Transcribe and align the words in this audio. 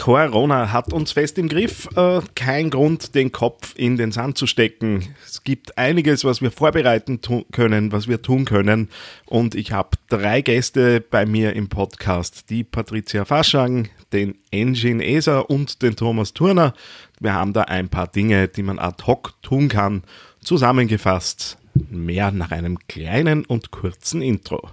Corona 0.00 0.72
hat 0.72 0.94
uns 0.94 1.12
fest 1.12 1.36
im 1.36 1.50
Griff. 1.50 1.86
Äh, 1.94 2.22
kein 2.34 2.70
Grund, 2.70 3.14
den 3.14 3.32
Kopf 3.32 3.74
in 3.76 3.98
den 3.98 4.12
Sand 4.12 4.38
zu 4.38 4.46
stecken. 4.46 5.14
Es 5.26 5.44
gibt 5.44 5.76
einiges, 5.76 6.24
was 6.24 6.40
wir 6.40 6.50
vorbereiten 6.50 7.20
können, 7.52 7.92
was 7.92 8.08
wir 8.08 8.22
tun 8.22 8.46
können. 8.46 8.88
Und 9.26 9.54
ich 9.54 9.72
habe 9.72 9.90
drei 10.08 10.40
Gäste 10.40 11.02
bei 11.02 11.26
mir 11.26 11.52
im 11.52 11.68
Podcast. 11.68 12.48
Die 12.48 12.64
Patricia 12.64 13.26
Faschang, 13.26 13.88
den 14.14 14.36
Engine 14.50 15.04
Eser 15.04 15.50
und 15.50 15.82
den 15.82 15.96
Thomas 15.96 16.32
Turner. 16.32 16.72
Wir 17.20 17.34
haben 17.34 17.52
da 17.52 17.64
ein 17.64 17.90
paar 17.90 18.06
Dinge, 18.06 18.48
die 18.48 18.62
man 18.62 18.78
ad 18.78 19.04
hoc 19.06 19.34
tun 19.42 19.68
kann. 19.68 20.02
Zusammengefasst 20.42 21.58
mehr 21.90 22.32
nach 22.32 22.52
einem 22.52 22.78
kleinen 22.88 23.44
und 23.44 23.70
kurzen 23.70 24.22
Intro. 24.22 24.70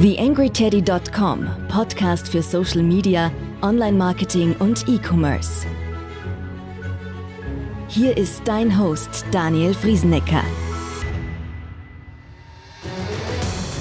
TheAngryTeddy.com, 0.00 1.46
Podcast 1.68 2.28
für 2.28 2.42
Social 2.42 2.82
Media, 2.82 3.30
Online-Marketing 3.62 4.56
und 4.58 4.88
E-Commerce. 4.88 5.66
Hier 7.86 8.16
ist 8.16 8.42
dein 8.44 8.76
Host 8.76 9.24
Daniel 9.30 9.72
Friesenecker. 9.72 10.42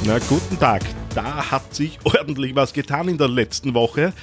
Na, 0.05 0.19
guten 0.29 0.59
Tag. 0.59 0.83
Da 1.15 1.49
hat 1.49 1.73
sich 1.73 1.97
ordentlich 2.03 2.55
was 2.55 2.73
getan 2.73 3.07
in 3.07 3.17
der 3.17 3.27
letzten 3.27 3.73
Woche. 3.73 4.13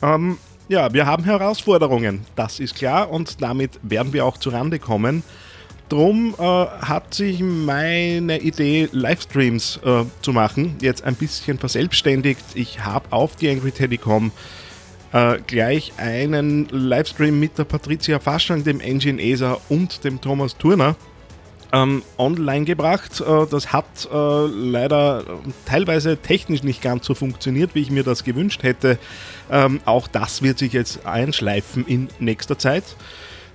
Ähm, 0.00 0.38
ja, 0.68 0.92
wir 0.94 1.06
haben 1.06 1.24
Herausforderungen, 1.24 2.24
das 2.36 2.60
ist 2.60 2.76
klar 2.76 3.10
und 3.10 3.42
damit 3.42 3.80
werden 3.82 4.12
wir 4.12 4.24
auch 4.24 4.38
zurande 4.38 4.78
kommen. 4.78 5.24
Drum 5.92 6.34
äh, 6.38 6.42
hat 6.42 7.12
sich 7.12 7.40
meine 7.40 8.38
Idee, 8.40 8.88
Livestreams 8.92 9.78
äh, 9.84 10.04
zu 10.22 10.32
machen, 10.32 10.76
jetzt 10.80 11.04
ein 11.04 11.14
bisschen 11.16 11.58
verselbstständigt. 11.58 12.42
Ich 12.54 12.82
habe 12.82 13.04
auf 13.10 13.36
die 13.36 13.50
AngryTeddy.com 13.50 14.32
äh, 15.12 15.36
gleich 15.46 15.92
einen 15.98 16.66
Livestream 16.70 17.38
mit 17.38 17.58
der 17.58 17.64
Patricia 17.64 18.20
Faschang, 18.20 18.64
dem 18.64 18.80
Engine 18.80 19.22
ESA 19.22 19.58
und 19.68 20.02
dem 20.04 20.18
Thomas 20.22 20.56
Turner 20.56 20.96
ähm, 21.72 22.02
online 22.16 22.64
gebracht. 22.64 23.20
Äh, 23.20 23.46
das 23.50 23.74
hat 23.74 24.08
äh, 24.10 24.46
leider 24.46 25.24
teilweise 25.66 26.16
technisch 26.16 26.62
nicht 26.62 26.80
ganz 26.80 27.04
so 27.04 27.14
funktioniert, 27.14 27.74
wie 27.74 27.82
ich 27.82 27.90
mir 27.90 28.02
das 28.02 28.24
gewünscht 28.24 28.62
hätte. 28.62 28.98
Ähm, 29.50 29.82
auch 29.84 30.08
das 30.08 30.40
wird 30.40 30.58
sich 30.58 30.72
jetzt 30.72 31.04
einschleifen 31.04 31.86
in 31.86 32.08
nächster 32.18 32.58
Zeit. 32.58 32.84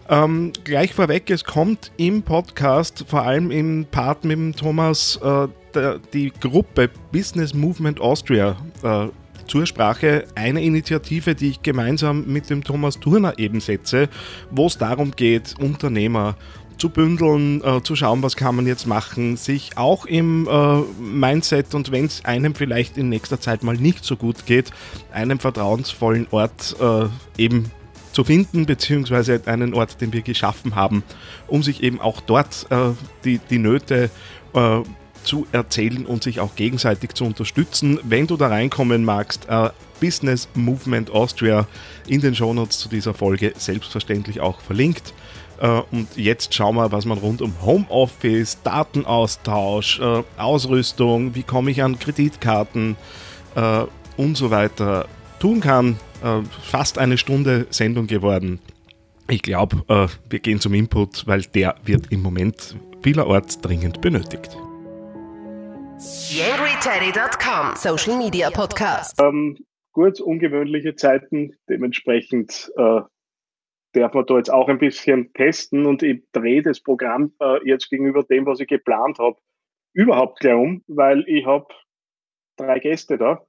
Ähm, 0.09 0.53
gleich 0.63 0.93
vorweg, 0.93 1.29
es 1.29 1.43
kommt 1.43 1.91
im 1.97 2.23
Podcast, 2.23 3.03
vor 3.07 3.23
allem 3.23 3.51
im 3.51 3.85
Part 3.91 4.23
mit 4.23 4.37
dem 4.37 4.55
Thomas, 4.55 5.19
äh, 5.21 5.47
der, 5.73 5.99
die 6.13 6.31
Gruppe 6.31 6.89
Business 7.11 7.53
Movement 7.53 7.99
Austria 7.99 8.55
äh, 8.83 9.07
zur 9.47 9.65
Sprache. 9.65 10.25
Eine 10.35 10.63
Initiative, 10.63 11.35
die 11.35 11.49
ich 11.49 11.61
gemeinsam 11.61 12.25
mit 12.25 12.49
dem 12.49 12.63
Thomas 12.63 12.99
Turner 12.99 13.37
eben 13.37 13.59
setze, 13.59 14.07
wo 14.49 14.67
es 14.67 14.77
darum 14.77 15.11
geht, 15.11 15.55
Unternehmer 15.59 16.35
zu 16.77 16.89
bündeln, 16.89 17.61
äh, 17.63 17.81
zu 17.81 17.95
schauen, 17.95 18.23
was 18.23 18.35
kann 18.35 18.55
man 18.55 18.67
jetzt 18.67 18.85
machen, 18.85 19.35
sich 19.35 19.77
auch 19.77 20.05
im 20.05 20.47
äh, 20.47 20.81
Mindset 21.01 21.73
und 21.73 21.91
wenn 21.91 22.05
es 22.05 22.23
einem 22.23 22.55
vielleicht 22.55 22.97
in 22.97 23.09
nächster 23.09 23.41
Zeit 23.41 23.63
mal 23.63 23.75
nicht 23.75 24.05
so 24.05 24.15
gut 24.15 24.45
geht, 24.45 24.71
einen 25.11 25.39
vertrauensvollen 25.39 26.27
Ort 26.31 26.75
äh, 26.79 27.07
eben 27.41 27.71
zu 28.17 28.23
finden, 28.23 28.65
beziehungsweise 28.65 29.39
einen 29.45 29.75
Ort, 29.75 30.01
den 30.01 30.11
wir 30.11 30.23
geschaffen 30.23 30.73
haben, 30.73 31.03
um 31.45 31.61
sich 31.61 31.83
eben 31.83 32.01
auch 32.01 32.19
dort 32.19 32.65
äh, 32.71 32.93
die, 33.23 33.37
die 33.37 33.59
Nöte 33.59 34.09
äh, 34.55 34.79
zu 35.23 35.45
erzählen 35.51 36.03
und 36.03 36.23
sich 36.23 36.39
auch 36.39 36.55
gegenseitig 36.55 37.13
zu 37.13 37.25
unterstützen. 37.25 37.99
Wenn 38.01 38.25
du 38.25 38.35
da 38.35 38.47
reinkommen 38.47 39.05
magst, 39.05 39.47
äh, 39.47 39.69
Business 40.01 40.49
Movement 40.55 41.11
Austria 41.11 41.67
in 42.07 42.19
den 42.19 42.33
Shownotes 42.33 42.79
zu 42.79 42.89
dieser 42.89 43.13
Folge 43.13 43.53
selbstverständlich 43.55 44.41
auch 44.41 44.61
verlinkt. 44.61 45.13
Uh, 45.59 45.81
und 45.91 46.07
jetzt 46.15 46.53
schauen 46.53 46.75
wir, 46.75 46.91
was 46.91 47.05
man 47.05 47.17
rund 47.17 47.41
um 47.41 47.51
Homeoffice, 47.63 48.59
Datenaustausch, 48.63 49.99
uh, 49.99 50.23
Ausrüstung, 50.37 51.33
wie 51.33 51.41
komme 51.41 51.71
ich 51.71 51.81
an 51.81 51.97
Kreditkarten 51.97 52.95
uh, 53.55 53.87
und 54.17 54.37
so 54.37 54.51
weiter 54.51 55.07
tun 55.39 55.59
kann 55.59 55.97
äh, 56.23 56.41
fast 56.63 56.97
eine 56.97 57.17
Stunde 57.17 57.67
Sendung 57.69 58.07
geworden. 58.07 58.59
Ich 59.29 59.41
glaube, 59.41 59.83
äh, 59.87 60.07
wir 60.29 60.39
gehen 60.39 60.59
zum 60.59 60.73
Input, 60.73 61.27
weil 61.27 61.41
der 61.41 61.75
wird 61.83 62.11
im 62.11 62.21
Moment 62.21 62.77
vielerorts 63.01 63.59
dringend 63.59 64.01
benötigt. 64.01 64.57
YangryTeddy.com 66.29 67.75
Social 67.75 68.17
Media 68.17 68.49
Podcast. 68.51 69.19
Ähm, 69.21 69.57
gut, 69.93 70.21
ungewöhnliche 70.21 70.95
Zeiten, 70.95 71.55
dementsprechend 71.67 72.71
äh, 72.77 73.01
darf 73.93 74.13
man 74.13 74.25
da 74.25 74.37
jetzt 74.37 74.51
auch 74.51 74.69
ein 74.69 74.77
bisschen 74.77 75.33
testen 75.33 75.85
und 75.85 76.03
ich 76.03 76.23
drehe 76.31 76.61
das 76.61 76.81
Programm 76.81 77.33
äh, 77.41 77.67
jetzt 77.67 77.89
gegenüber 77.89 78.23
dem, 78.23 78.45
was 78.45 78.59
ich 78.59 78.67
geplant 78.67 79.19
habe, 79.19 79.37
überhaupt 79.93 80.39
gleich 80.39 80.55
um, 80.55 80.83
weil 80.87 81.23
ich 81.27 81.45
habe 81.45 81.67
drei 82.57 82.79
Gäste 82.79 83.17
da, 83.17 83.45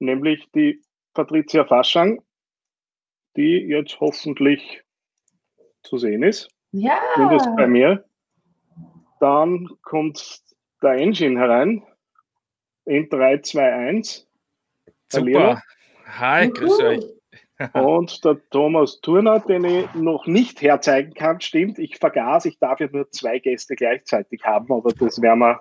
nämlich 0.00 0.50
die 0.54 0.82
Patricia 1.14 1.64
Faschang, 1.64 2.22
die 3.36 3.58
jetzt 3.58 3.98
hoffentlich 4.00 4.82
zu 5.82 5.98
sehen 5.98 6.22
ist. 6.22 6.48
Ja. 6.72 6.98
Zumindest 7.14 7.48
bei 7.56 7.66
mir. 7.66 8.04
Dann 9.20 9.68
kommt 9.82 10.42
der 10.82 10.94
Engine 10.94 11.38
herein 11.38 11.82
in 12.84 13.08
3, 13.08 13.38
2, 13.38 13.72
1. 13.72 14.28
Super. 15.08 15.62
Hi, 16.06 16.50
grüß 16.50 16.80
euch. 16.80 17.04
Und 17.72 18.24
der 18.24 18.36
Thomas 18.50 19.00
Turner, 19.00 19.38
den 19.38 19.64
ich 19.64 19.94
noch 19.94 20.26
nicht 20.26 20.60
herzeigen 20.60 21.14
kann, 21.14 21.40
stimmt. 21.40 21.78
Ich 21.78 21.98
vergaß, 21.98 22.46
ich 22.46 22.58
darf 22.58 22.80
ja 22.80 22.88
nur 22.90 23.08
zwei 23.10 23.38
Gäste 23.38 23.76
gleichzeitig 23.76 24.42
haben, 24.44 24.72
aber 24.72 24.92
das 24.92 25.22
werden 25.22 25.38
wir, 25.38 25.60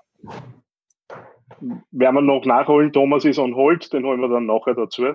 werden 1.91 2.15
wir 2.15 2.21
noch 2.21 2.45
nachholen. 2.45 2.91
Thomas 2.91 3.25
ist 3.25 3.37
on 3.37 3.55
hold, 3.55 3.93
den 3.93 4.05
holen 4.05 4.21
wir 4.21 4.27
dann 4.27 4.47
nachher 4.47 4.73
dazu. 4.73 5.13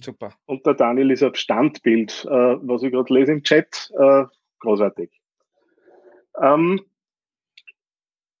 Super. 0.00 0.34
Und 0.46 0.64
der 0.66 0.74
Daniel 0.74 1.10
ist 1.10 1.22
auf 1.22 1.36
Standbild, 1.36 2.24
äh, 2.26 2.30
was 2.30 2.82
ich 2.82 2.92
gerade 2.92 3.12
lese 3.12 3.32
im 3.32 3.42
Chat. 3.42 3.92
Äh, 3.98 4.24
großartig. 4.60 5.10
Ähm, 6.40 6.80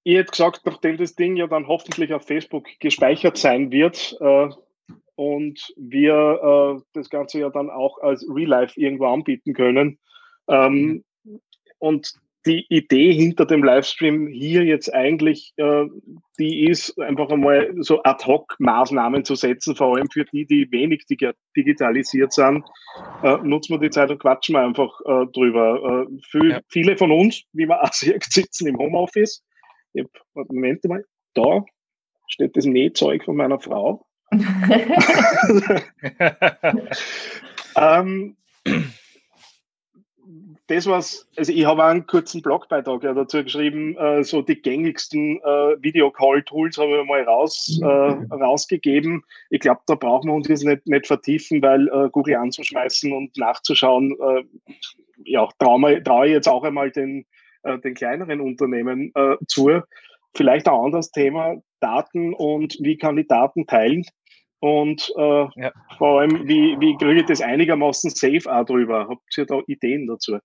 ich 0.02 0.16
hätte 0.16 0.30
gesagt, 0.30 0.66
nachdem 0.66 0.98
das 0.98 1.14
Ding 1.14 1.36
ja 1.36 1.46
dann 1.46 1.66
hoffentlich 1.66 2.12
auf 2.12 2.26
Facebook 2.26 2.68
gespeichert 2.78 3.38
sein 3.38 3.70
wird 3.70 4.16
äh, 4.20 4.48
und 5.14 5.72
wir 5.76 6.76
äh, 6.76 6.82
das 6.92 7.08
Ganze 7.08 7.40
ja 7.40 7.50
dann 7.50 7.70
auch 7.70 7.98
als 7.98 8.26
Real 8.28 8.48
Life 8.48 8.78
irgendwo 8.78 9.06
anbieten 9.06 9.54
können 9.54 9.98
ähm, 10.48 11.04
mhm. 11.24 11.40
und 11.78 12.14
die 12.46 12.66
Idee 12.68 13.12
hinter 13.12 13.46
dem 13.46 13.64
Livestream 13.64 14.26
hier 14.26 14.64
jetzt 14.64 14.92
eigentlich, 14.92 15.54
äh, 15.56 15.86
die 16.38 16.66
ist 16.66 17.00
einfach 17.00 17.30
einmal 17.30 17.72
so 17.78 18.02
Ad-Hoc-Maßnahmen 18.02 19.24
zu 19.24 19.34
setzen, 19.34 19.74
vor 19.76 19.96
allem 19.96 20.10
für 20.10 20.26
die, 20.26 20.44
die 20.44 20.70
wenig 20.70 21.06
digitalisiert 21.56 22.32
sind. 22.32 22.64
Äh, 23.22 23.38
nutzen 23.42 23.74
wir 23.74 23.78
die 23.78 23.90
Zeit 23.90 24.10
und 24.10 24.20
quatschen 24.20 24.54
wir 24.54 24.62
einfach 24.62 25.00
äh, 25.06 25.26
drüber. 25.32 26.06
Äh, 26.06 26.20
für 26.28 26.50
ja. 26.50 26.60
Viele 26.68 26.96
von 26.96 27.10
uns, 27.10 27.42
wie 27.52 27.66
man 27.66 27.78
auch 27.80 27.92
sieht, 27.92 28.22
sitzen 28.24 28.68
im 28.68 28.78
Homeoffice. 28.78 29.42
Ich 29.94 30.04
hab, 30.04 30.10
Moment 30.48 30.84
mal, 30.84 31.04
da 31.34 31.64
steht 32.28 32.56
das 32.56 32.66
Nähzeug 32.66 33.24
von 33.24 33.36
meiner 33.36 33.60
Frau. 33.60 34.06
ähm, 37.76 38.36
das 40.66 40.86
was, 40.86 41.28
also 41.36 41.52
ich 41.52 41.66
habe 41.66 41.84
einen 41.84 42.06
kurzen 42.06 42.40
Blogbeitrag 42.40 43.02
ja 43.02 43.12
dazu 43.12 43.42
geschrieben, 43.44 43.96
äh, 43.98 44.24
so 44.24 44.40
die 44.40 44.60
gängigsten 44.60 45.38
äh, 45.42 45.82
Videocall-Tools 45.82 46.78
habe 46.78 47.00
ich 47.00 47.06
mal 47.06 47.22
raus, 47.22 47.78
äh, 47.82 47.86
rausgegeben. 47.86 49.22
Ich 49.50 49.60
glaube, 49.60 49.80
da 49.86 49.94
brauchen 49.94 50.30
wir 50.30 50.34
uns 50.34 50.48
jetzt 50.48 50.64
nicht, 50.64 50.86
nicht 50.86 51.06
vertiefen, 51.06 51.60
weil 51.60 51.88
äh, 51.88 52.08
Google 52.10 52.36
anzuschmeißen 52.36 53.12
und 53.12 53.36
nachzuschauen, 53.36 54.16
äh, 54.18 54.44
ja, 55.26 55.46
traue 55.58 56.02
trau 56.02 56.24
ich 56.24 56.32
jetzt 56.32 56.48
auch 56.48 56.64
einmal 56.64 56.90
den, 56.90 57.26
äh, 57.62 57.78
den 57.78 57.94
kleineren 57.94 58.40
Unternehmen 58.40 59.12
zu. 59.46 59.80
Vielleicht 60.36 60.66
ein 60.66 60.74
anderes 60.74 61.12
Thema, 61.12 61.56
Daten 61.80 62.34
und 62.34 62.76
wie 62.80 62.96
kann 62.96 63.18
ich 63.18 63.28
Daten 63.28 63.66
teilen? 63.66 64.04
Und 64.60 65.12
äh, 65.16 65.46
ja. 65.56 65.72
vor 65.98 66.20
allem, 66.20 66.48
wie, 66.48 66.74
wie 66.80 66.96
kriege 66.96 67.20
ich 67.20 67.26
das 67.26 67.42
einigermaßen 67.42 68.10
safe 68.10 68.50
auch 68.50 68.64
drüber? 68.64 69.08
Habt 69.10 69.36
ihr 69.36 69.44
da 69.44 69.60
Ideen 69.66 70.06
dazu? 70.06 70.38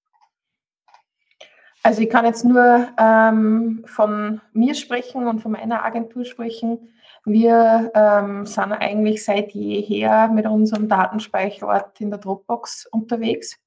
Also 1.84 2.02
ich 2.02 2.10
kann 2.10 2.26
jetzt 2.26 2.44
nur 2.44 2.88
ähm, 2.98 3.84
von 3.86 4.42
mir 4.54 4.76
sprechen 4.76 5.28
und 5.28 5.40
von 5.40 5.54
meiner 5.54 5.86
Agentur 5.86 6.26
sprechen. 6.26 6.90
Wir 7.26 7.92
ähm, 7.96 8.46
sind 8.46 8.74
eigentlich 8.74 9.24
seit 9.24 9.52
jeher 9.52 10.28
mit 10.30 10.46
unserem 10.46 10.90
Datenspeicherort 10.90 12.00
in 12.02 12.10
der 12.10 12.20
Dropbox 12.20 12.88
unterwegs. 12.88 13.58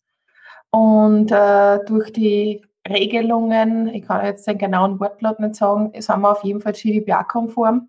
Und 0.71 1.31
äh, 1.31 1.85
durch 1.85 2.13
die 2.13 2.63
Regelungen, 2.89 3.89
ich 3.89 4.07
kann 4.07 4.25
jetzt 4.25 4.47
den 4.47 4.59
genauen 4.59 4.99
Wortlaut 4.99 5.39
nicht 5.39 5.55
sagen, 5.55 5.93
sind 5.97 6.21
wir 6.21 6.31
auf 6.31 6.45
jeden 6.45 6.61
Fall 6.61 6.73
GDPR-konform. 6.73 7.89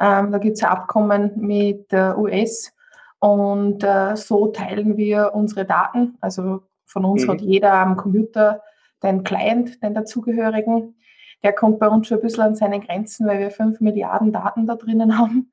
Ähm, 0.00 0.32
da 0.32 0.38
gibt 0.38 0.56
es 0.56 0.62
ein 0.62 0.70
Abkommen 0.70 1.32
mit 1.36 1.90
der 1.90 2.16
US 2.18 2.72
und 3.18 3.82
äh, 3.82 4.16
so 4.16 4.46
teilen 4.48 4.96
wir 4.96 5.32
unsere 5.34 5.64
Daten. 5.64 6.16
Also 6.20 6.62
von 6.86 7.04
uns 7.04 7.26
mhm. 7.26 7.30
hat 7.32 7.40
jeder 7.40 7.72
am 7.74 7.96
Computer 7.96 8.62
den 9.02 9.24
Client, 9.24 9.82
den 9.82 9.94
dazugehörigen. 9.94 10.96
Der 11.42 11.52
kommt 11.52 11.78
bei 11.78 11.88
uns 11.88 12.08
schon 12.08 12.18
ein 12.18 12.22
bisschen 12.22 12.42
an 12.42 12.54
seine 12.54 12.80
Grenzen, 12.80 13.26
weil 13.26 13.38
wir 13.38 13.50
5 13.50 13.80
Milliarden 13.80 14.32
Daten 14.32 14.66
da 14.66 14.74
drinnen 14.74 15.18
haben. 15.18 15.52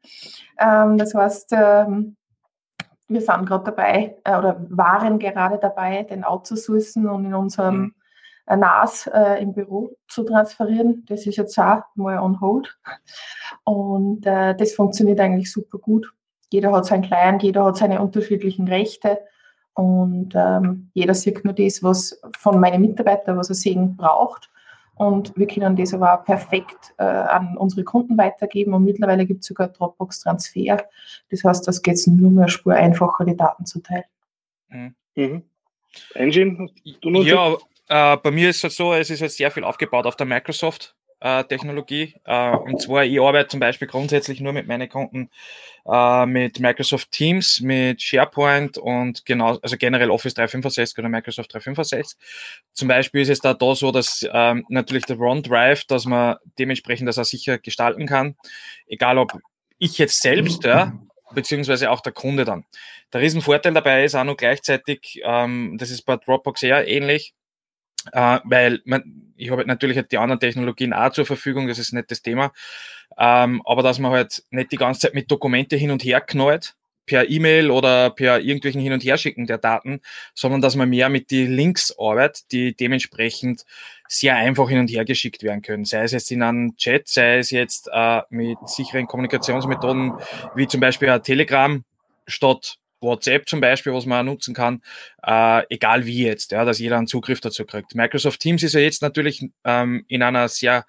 Ähm, 0.60 0.98
das 0.98 1.14
heißt, 1.14 1.54
ähm, 1.54 2.16
wir 3.08 3.22
sind 3.22 3.46
gerade 3.46 3.66
dabei 3.66 4.18
äh, 4.24 4.38
oder 4.38 4.66
waren 4.70 5.20
gerade 5.20 5.60
dabei, 5.60 6.04
den 6.04 6.24
outzusourcen 6.24 7.08
und 7.08 7.26
in 7.26 7.34
unserem 7.36 7.94
mhm. 8.48 8.60
NAS 8.60 9.08
äh, 9.08 9.42
im 9.42 9.54
Büro 9.54 9.96
zu 10.08 10.24
transferieren. 10.24 11.06
Das 11.08 11.26
ist 11.26 11.38
jetzt 11.38 11.58
auch 11.60 11.84
mal 11.96 12.20
on 12.20 12.42
hold. 12.42 12.78
Und 13.64 14.26
äh, 14.26 14.56
das 14.56 14.74
funktioniert 14.74 15.20
eigentlich 15.20 15.52
super 15.52 15.78
gut. 15.78 16.12
Jeder 16.52 16.72
hat 16.72 16.86
seinen 16.86 17.04
Client, 17.04 17.44
jeder 17.44 17.66
hat 17.66 17.78
seine 17.78 18.02
unterschiedlichen 18.02 18.68
Rechte 18.68 19.20
und 19.76 20.34
ähm, 20.36 20.90
jeder 20.94 21.14
sieht 21.14 21.44
nur 21.44 21.54
das, 21.54 21.84
was 21.84 22.20
von 22.40 22.60
meinen 22.60 22.82
Mitarbeitern, 22.82 23.38
was 23.38 23.50
er 23.50 23.56
sehen 23.56 23.96
braucht. 23.98 24.50
Und 24.96 25.34
wir 25.36 25.48
können 25.48 25.76
das 25.76 25.94
aber 25.94 26.14
auch 26.14 26.24
perfekt 26.24 26.94
äh, 26.98 27.04
an 27.04 27.58
unsere 27.58 27.84
Kunden 27.84 28.18
weitergeben. 28.18 28.74
Und 28.74 28.86
mittlerweile 28.86 29.26
gibt 29.26 29.42
es 29.42 29.48
sogar 29.48 29.68
Dropbox-Transfer. 29.68 30.78
Das 31.30 31.44
heißt, 31.44 31.68
das 31.68 31.82
geht 31.82 32.00
nur 32.08 32.32
mehr 32.32 32.48
Spur 32.48 32.74
einfacher, 32.74 33.26
die 33.26 33.36
Daten 33.36 33.66
zu 33.66 33.82
teilen. 33.82 34.06
Mhm. 34.70 34.96
Mhm. 35.16 35.44
Engine, 36.14 36.70
du 37.02 37.10
nutzt 37.10 37.28
Ja, 37.28 37.56
äh, 37.90 38.18
bei 38.18 38.32
mir 38.32 38.50
ist 38.50 38.64
es 38.64 38.78
so, 38.78 38.94
es 38.94 39.10
ist 39.10 39.20
jetzt 39.20 39.36
sehr 39.36 39.52
viel 39.52 39.66
aufgebaut 39.66 40.06
auf 40.06 40.16
der 40.16 40.26
Microsoft 40.26 40.96
Technologie. 41.46 42.16
Äh, 42.24 42.52
und 42.52 42.82
zwar, 42.82 43.04
ich 43.04 43.20
arbeite 43.20 43.50
zum 43.50 43.60
Beispiel 43.60 43.88
grundsätzlich 43.88 44.42
nur 44.42 44.54
mit 44.54 44.68
meinen 44.68 44.88
Kunden 44.88 45.30
äh, 45.88 46.26
mit 46.26 46.60
Microsoft 46.60 47.12
Teams, 47.12 47.62
mit 47.62 48.02
SharePoint 48.02 48.78
und 48.78 49.26
genau, 49.26 49.58
also 49.58 49.78
generell 49.78 50.10
Office 50.10 50.34
365 50.36 50.98
oder 50.98 51.10
Microsoft 51.10 51.54
365. 51.54 52.18
Zum 52.74 52.88
Beispiel 52.88 53.22
ist 53.22 53.30
es 53.30 53.40
da, 53.40 53.54
da 53.54 53.76
so, 53.76 53.92
dass 53.92 54.26
ähm, 54.32 54.66
natürlich 54.70 55.06
der 55.06 55.20
OneDrive, 55.20 55.86
dass 55.86 56.06
man 56.06 56.38
dementsprechend 56.60 57.08
das 57.08 57.20
auch 57.20 57.26
sicher 57.26 57.58
gestalten 57.58 58.08
kann. 58.08 58.36
Egal 58.88 59.18
ob 59.18 59.38
ich 59.78 59.98
jetzt 59.98 60.22
selbst, 60.22 60.64
ja, 60.64 60.94
beziehungsweise 61.34 61.92
auch 61.92 62.02
der 62.02 62.14
Kunde 62.14 62.46
dann. 62.46 62.66
Der 63.14 63.22
Riesenvorteil 63.22 63.74
dabei 63.74 64.06
ist 64.06 64.16
auch 64.16 64.24
noch 64.24 64.38
gleichzeitig, 64.38 65.22
ähm, 65.24 65.78
das 65.78 65.90
ist 65.90 66.04
bei 66.04 66.18
Dropbox 66.18 66.64
eher 66.64 66.88
ähnlich, 66.88 67.34
äh, 68.12 68.40
weil 68.44 68.82
man, 68.86 69.34
ich 69.36 69.52
habe 69.52 69.66
natürlich 69.66 69.98
halt 69.98 70.12
die 70.12 70.18
anderen 70.18 70.40
Technologien 70.40 70.94
auch 70.94 71.12
zur 71.12 71.26
Verfügung, 71.26 71.68
das 71.68 71.80
ist 71.80 71.94
nicht 71.94 72.12
das 72.12 72.22
Thema, 72.22 72.52
ähm, 73.18 73.62
aber 73.66 73.84
dass 73.84 74.00
man 74.00 74.12
halt 74.12 74.44
nicht 74.50 74.72
die 74.72 74.78
ganze 74.78 75.02
Zeit 75.02 75.14
mit 75.14 75.30
Dokumente 75.30 75.76
hin 75.76 75.92
und 75.92 76.04
her 76.04 76.22
knallt, 76.22 76.76
per 77.06 77.30
E-Mail 77.30 77.72
oder 77.72 78.10
per 78.10 78.40
irgendwelchen 78.40 78.82
Hin- 78.82 78.94
und 78.94 79.04
Herschicken 79.04 79.46
der 79.46 79.58
Daten, 79.58 80.02
sondern 80.34 80.62
dass 80.62 80.76
man 80.76 80.90
mehr 80.90 81.10
mit 81.10 81.32
die 81.32 81.46
Links 81.46 81.94
arbeitet, 81.98 82.52
die 82.52 82.76
dementsprechend 82.76 83.64
sehr 84.08 84.36
einfach 84.36 84.70
hin 84.70 84.80
und 84.80 84.90
her 84.90 85.06
geschickt 85.06 85.44
werden 85.44 85.62
können. 85.62 85.86
Sei 85.86 86.04
es 86.04 86.12
jetzt 86.12 86.32
in 86.32 86.44
einem 86.44 86.76
Chat, 86.78 87.08
sei 87.08 87.38
es 87.38 87.52
jetzt 87.52 87.90
äh, 87.92 88.22
mit 88.30 88.58
sicheren 88.66 89.08
Kommunikationsmethoden 89.08 90.14
wie 90.56 90.68
zum 90.68 90.80
Beispiel 90.80 91.20
Telegram 91.20 91.84
statt 92.28 92.78
WhatsApp 93.02 93.48
zum 93.48 93.62
Beispiel, 93.62 93.94
was 93.94 94.06
man 94.06 94.20
auch 94.20 94.32
nutzen 94.32 94.54
kann, 94.54 94.82
äh, 95.24 95.64
egal 95.70 96.06
wie 96.06 96.26
jetzt, 96.26 96.52
ja, 96.52 96.66
dass 96.66 96.80
jeder 96.80 96.98
einen 96.98 97.08
Zugriff 97.08 97.42
dazu 97.42 97.66
kriegt. 97.66 97.96
Microsoft 97.96 98.40
Teams 98.40 98.64
ist 98.64 98.74
ja 98.74 98.80
jetzt 98.80 99.02
natürlich 99.02 99.46
ähm, 99.64 100.06
in 100.08 100.24
einer 100.24 100.48
sehr 100.48 100.86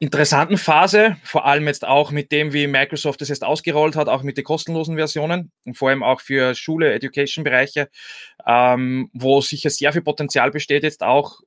interessanten 0.00 0.56
Phase, 0.56 1.18
vor 1.22 1.44
allem 1.44 1.66
jetzt 1.66 1.86
auch 1.86 2.10
mit 2.10 2.32
dem, 2.32 2.54
wie 2.54 2.66
Microsoft 2.66 3.20
es 3.20 3.28
jetzt 3.28 3.44
ausgerollt 3.44 3.96
hat, 3.96 4.08
auch 4.08 4.22
mit 4.22 4.38
den 4.38 4.44
kostenlosen 4.44 4.96
Versionen 4.96 5.52
und 5.66 5.76
vor 5.76 5.90
allem 5.90 6.02
auch 6.02 6.22
für 6.22 6.54
Schule, 6.54 6.94
Education-Bereiche, 6.94 7.90
ähm, 8.46 9.10
wo 9.12 9.42
sicher 9.42 9.68
sehr 9.68 9.92
viel 9.92 10.00
Potenzial 10.00 10.50
besteht, 10.50 10.84
jetzt 10.84 11.02
auch 11.02 11.40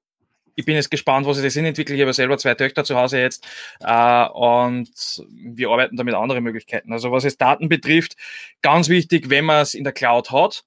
ich 0.55 0.65
bin 0.65 0.75
jetzt 0.75 0.91
gespannt, 0.91 1.25
was 1.25 1.37
sie 1.37 1.43
das 1.43 1.55
entwickelt. 1.55 1.97
Ich 1.97 2.01
habe 2.01 2.13
selber 2.13 2.37
zwei 2.37 2.55
Töchter 2.55 2.83
zu 2.83 2.95
Hause 2.95 3.19
jetzt 3.19 3.47
äh, 3.79 4.25
und 4.29 4.89
wir 5.29 5.69
arbeiten 5.69 5.95
da 5.95 6.03
mit 6.03 6.15
anderen 6.15 6.43
Möglichkeiten. 6.43 6.93
Also 6.93 7.11
was 7.11 7.23
es 7.23 7.37
Daten 7.37 7.69
betrifft, 7.69 8.15
ganz 8.61 8.89
wichtig, 8.89 9.29
wenn 9.29 9.45
man 9.45 9.61
es 9.61 9.73
in 9.73 9.83
der 9.83 9.93
Cloud 9.93 10.31
hat, 10.31 10.63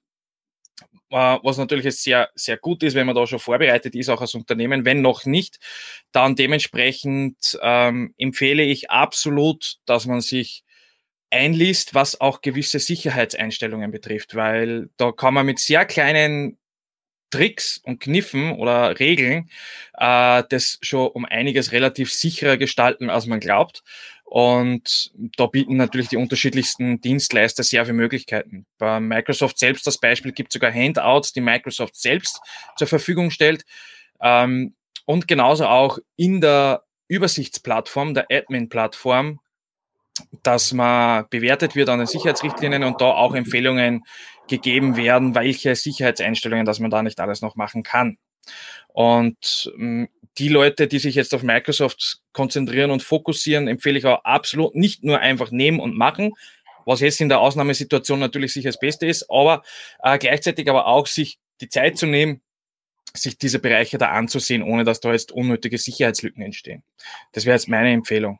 äh, 1.09 1.37
was 1.41 1.57
natürlich 1.57 1.95
sehr, 1.95 2.29
sehr 2.35 2.57
gut 2.57 2.83
ist, 2.83 2.95
wenn 2.95 3.07
man 3.07 3.15
da 3.15 3.25
schon 3.27 3.39
vorbereitet 3.39 3.95
ist, 3.95 4.09
auch 4.09 4.21
als 4.21 4.35
Unternehmen. 4.35 4.85
Wenn 4.85 5.01
noch 5.01 5.25
nicht, 5.25 5.59
dann 6.11 6.35
dementsprechend 6.35 7.57
ähm, 7.61 8.13
empfehle 8.17 8.63
ich 8.63 8.91
absolut, 8.91 9.77
dass 9.85 10.05
man 10.05 10.21
sich 10.21 10.63
einliest, 11.29 11.93
was 11.93 12.19
auch 12.21 12.41
gewisse 12.41 12.79
Sicherheitseinstellungen 12.79 13.91
betrifft, 13.91 14.35
weil 14.35 14.89
da 14.97 15.11
kann 15.11 15.33
man 15.33 15.45
mit 15.45 15.59
sehr 15.59 15.85
kleinen 15.85 16.57
Tricks 17.29 17.79
und 17.83 17.99
Kniffen 17.99 18.53
oder 18.53 18.99
Regeln 18.99 19.49
äh, 19.93 20.43
das 20.49 20.77
schon 20.81 21.09
um 21.09 21.25
einiges 21.25 21.71
relativ 21.71 22.13
sicherer 22.13 22.57
gestalten, 22.57 23.09
als 23.09 23.25
man 23.25 23.39
glaubt. 23.39 23.83
Und 24.23 25.11
da 25.37 25.45
bieten 25.45 25.77
natürlich 25.77 26.09
die 26.09 26.17
unterschiedlichsten 26.17 26.99
Dienstleister 26.99 27.63
sehr 27.63 27.85
viele 27.85 27.95
Möglichkeiten. 27.95 28.65
Bei 28.77 28.99
Microsoft 28.99 29.57
selbst 29.57 29.87
das 29.87 29.99
Beispiel 29.99 30.33
gibt 30.33 30.51
sogar 30.51 30.73
Handouts, 30.73 31.31
die 31.31 31.41
Microsoft 31.41 31.95
selbst 31.95 32.41
zur 32.75 32.87
Verfügung 32.87 33.31
stellt. 33.31 33.63
Ähm, 34.21 34.75
und 35.05 35.29
genauso 35.29 35.65
auch 35.67 35.99
in 36.17 36.41
der 36.41 36.83
Übersichtsplattform, 37.07 38.13
der 38.13 38.27
Admin-Plattform, 38.29 39.39
dass 40.43 40.73
man 40.73 41.25
bewertet 41.29 41.75
wird 41.75 41.87
an 41.87 41.99
den 41.99 42.07
Sicherheitsrichtlinien 42.07 42.83
und 42.83 42.99
da 42.99 43.11
auch 43.11 43.33
Empfehlungen 43.33 44.03
gegeben 44.47 44.97
werden, 44.97 45.35
welche 45.35 45.75
Sicherheitseinstellungen, 45.75 46.65
dass 46.65 46.79
man 46.79 46.91
da 46.91 47.03
nicht 47.03 47.19
alles 47.19 47.41
noch 47.41 47.55
machen 47.55 47.83
kann. 47.83 48.17
Und 48.87 49.71
ähm, 49.77 50.09
die 50.37 50.49
Leute, 50.49 50.87
die 50.87 50.99
sich 50.99 51.15
jetzt 51.15 51.33
auf 51.33 51.43
Microsoft 51.43 52.21
konzentrieren 52.31 52.91
und 52.91 53.03
fokussieren, 53.03 53.67
empfehle 53.67 53.97
ich 53.97 54.05
auch 54.05 54.23
absolut 54.23 54.75
nicht 54.75 55.03
nur 55.03 55.19
einfach 55.19 55.51
nehmen 55.51 55.79
und 55.79 55.97
machen, 55.97 56.33
was 56.85 57.01
jetzt 57.01 57.19
in 57.19 57.29
der 57.29 57.39
Ausnahmesituation 57.39 58.19
natürlich 58.19 58.53
sicher 58.53 58.69
das 58.69 58.79
Beste 58.79 59.07
ist, 59.07 59.29
aber 59.29 59.63
äh, 60.03 60.17
gleichzeitig 60.17 60.69
aber 60.69 60.87
auch 60.87 61.07
sich 61.07 61.39
die 61.59 61.69
Zeit 61.69 61.97
zu 61.97 62.05
nehmen, 62.05 62.41
sich 63.13 63.37
diese 63.37 63.59
Bereiche 63.59 63.97
da 63.97 64.09
anzusehen, 64.09 64.61
ohne 64.61 64.83
dass 64.83 64.99
da 64.99 65.11
jetzt 65.11 65.31
unnötige 65.31 65.77
Sicherheitslücken 65.77 66.43
entstehen. 66.43 66.83
Das 67.31 67.45
wäre 67.45 67.55
jetzt 67.55 67.67
meine 67.67 67.91
Empfehlung. 67.91 68.39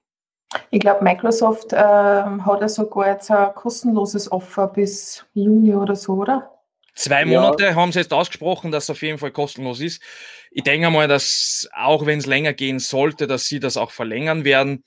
Ich 0.72 0.80
glaube, 0.80 1.04
Microsoft 1.04 1.74
äh, 1.74 1.78
hat 1.78 2.62
ja 2.62 2.70
sogar 2.70 3.08
jetzt 3.08 3.30
ein 3.32 3.54
kostenloses 3.54 4.32
Offer 4.32 4.68
bis 4.68 5.26
Juni 5.34 5.74
oder 5.76 5.95
so, 5.95 6.14
oder? 6.14 6.52
Zwei 6.95 7.26
Monate 7.26 7.66
ja. 7.66 7.76
haben 7.76 7.92
sie 7.92 8.00
jetzt 8.00 8.14
ausgesprochen, 8.14 8.71
dass 8.71 8.86
es 8.86 8.90
auf 8.90 9.02
jeden 9.04 9.19
Fall 9.19 9.31
kostenlos 9.31 9.81
ist. 9.81 10.02
Ich 10.50 10.64
denke 10.64 10.90
mal, 10.90 11.07
dass 11.07 11.69
auch 11.76 12.06
wenn 12.07 12.18
es 12.18 12.26
länger 12.26 12.54
gehen 12.54 12.80
sollte, 12.80 13.28
dass 13.28 13.45
sie 13.45 13.60
das 13.60 13.78
auch 13.78 13.92
verlängern 13.92 14.45
werden. 14.45 14.83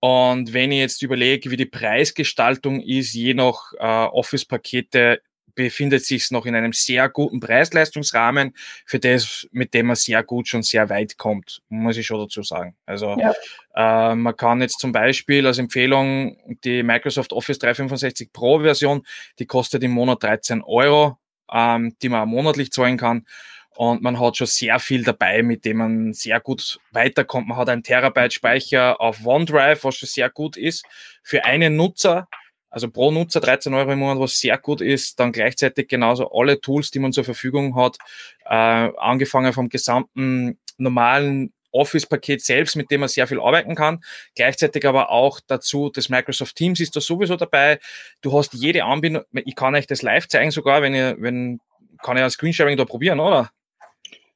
Und 0.00 0.52
wenn 0.52 0.72
ich 0.72 0.80
jetzt 0.80 1.02
überlege, 1.02 1.52
wie 1.52 1.56
die 1.56 1.66
Preisgestaltung 1.66 2.80
ist, 2.80 3.12
je 3.12 3.34
nach 3.34 3.72
äh, 3.78 3.84
Office-Pakete, 3.86 5.20
befindet 5.54 6.04
sich 6.04 6.30
noch 6.30 6.46
in 6.46 6.54
einem 6.54 6.72
sehr 6.72 7.08
guten 7.08 7.40
Preis-Leistungsrahmen, 7.40 8.54
für 8.86 8.98
das, 8.98 9.48
mit 9.52 9.74
dem 9.74 9.86
man 9.86 9.96
sehr 9.96 10.22
gut 10.22 10.48
schon 10.48 10.62
sehr 10.62 10.88
weit 10.88 11.18
kommt, 11.18 11.62
muss 11.68 11.96
ich 11.96 12.06
schon 12.06 12.20
dazu 12.20 12.42
sagen. 12.42 12.76
Also 12.86 13.16
ja. 13.18 13.32
äh, 13.74 14.14
man 14.14 14.36
kann 14.36 14.60
jetzt 14.60 14.78
zum 14.78 14.92
Beispiel 14.92 15.46
als 15.46 15.58
Empfehlung 15.58 16.36
die 16.64 16.82
Microsoft 16.82 17.32
Office 17.32 17.58
365 17.58 18.32
Pro 18.32 18.60
Version, 18.60 19.02
die 19.38 19.46
kostet 19.46 19.82
im 19.82 19.92
Monat 19.92 20.22
13 20.22 20.62
Euro, 20.62 21.18
ähm, 21.52 21.96
die 22.02 22.08
man 22.08 22.28
monatlich 22.28 22.72
zahlen 22.72 22.96
kann. 22.96 23.26
Und 23.74 24.02
man 24.02 24.20
hat 24.20 24.36
schon 24.36 24.46
sehr 24.46 24.78
viel 24.78 25.02
dabei, 25.02 25.42
mit 25.42 25.64
dem 25.64 25.78
man 25.78 26.12
sehr 26.12 26.40
gut 26.40 26.78
weiterkommt. 26.90 27.48
Man 27.48 27.56
hat 27.56 27.70
einen 27.70 27.82
Terabyte 27.82 28.34
Speicher 28.34 29.00
auf 29.00 29.24
OneDrive, 29.24 29.84
was 29.84 29.96
schon 29.96 30.08
sehr 30.08 30.28
gut 30.28 30.58
ist. 30.58 30.84
Für 31.22 31.44
einen 31.46 31.76
Nutzer 31.76 32.28
also 32.72 32.90
pro 32.90 33.10
Nutzer 33.10 33.40
13 33.40 33.72
Euro 33.74 33.92
im 33.92 33.98
Monat, 33.98 34.18
was 34.18 34.40
sehr 34.40 34.56
gut 34.56 34.80
ist. 34.80 35.20
Dann 35.20 35.30
gleichzeitig 35.30 35.88
genauso 35.88 36.32
alle 36.32 36.60
Tools, 36.60 36.90
die 36.90 36.98
man 36.98 37.12
zur 37.12 37.24
Verfügung 37.24 37.76
hat, 37.76 37.98
äh, 38.46 38.90
angefangen 38.96 39.52
vom 39.52 39.68
gesamten 39.68 40.58
normalen 40.78 41.52
Office-Paket 41.70 42.42
selbst, 42.42 42.76
mit 42.76 42.90
dem 42.90 43.00
man 43.00 43.10
sehr 43.10 43.26
viel 43.26 43.40
arbeiten 43.40 43.74
kann. 43.74 44.02
Gleichzeitig 44.34 44.86
aber 44.86 45.10
auch 45.10 45.40
dazu, 45.46 45.90
das 45.90 46.08
Microsoft 46.08 46.56
Teams 46.56 46.80
ist 46.80 46.96
da 46.96 47.00
sowieso 47.00 47.36
dabei. 47.36 47.78
Du 48.22 48.36
hast 48.36 48.54
jede 48.54 48.84
Anbindung, 48.84 49.24
ich 49.32 49.54
kann 49.54 49.74
euch 49.74 49.86
das 49.86 50.00
live 50.00 50.26
zeigen 50.28 50.50
sogar, 50.50 50.80
wenn 50.80 50.94
ihr, 50.94 51.16
wenn, 51.18 51.60
kann 52.02 52.16
ich 52.16 52.22
ein 52.22 52.30
Screensharing 52.30 52.78
da 52.78 52.86
probieren, 52.86 53.20
oder? 53.20 53.50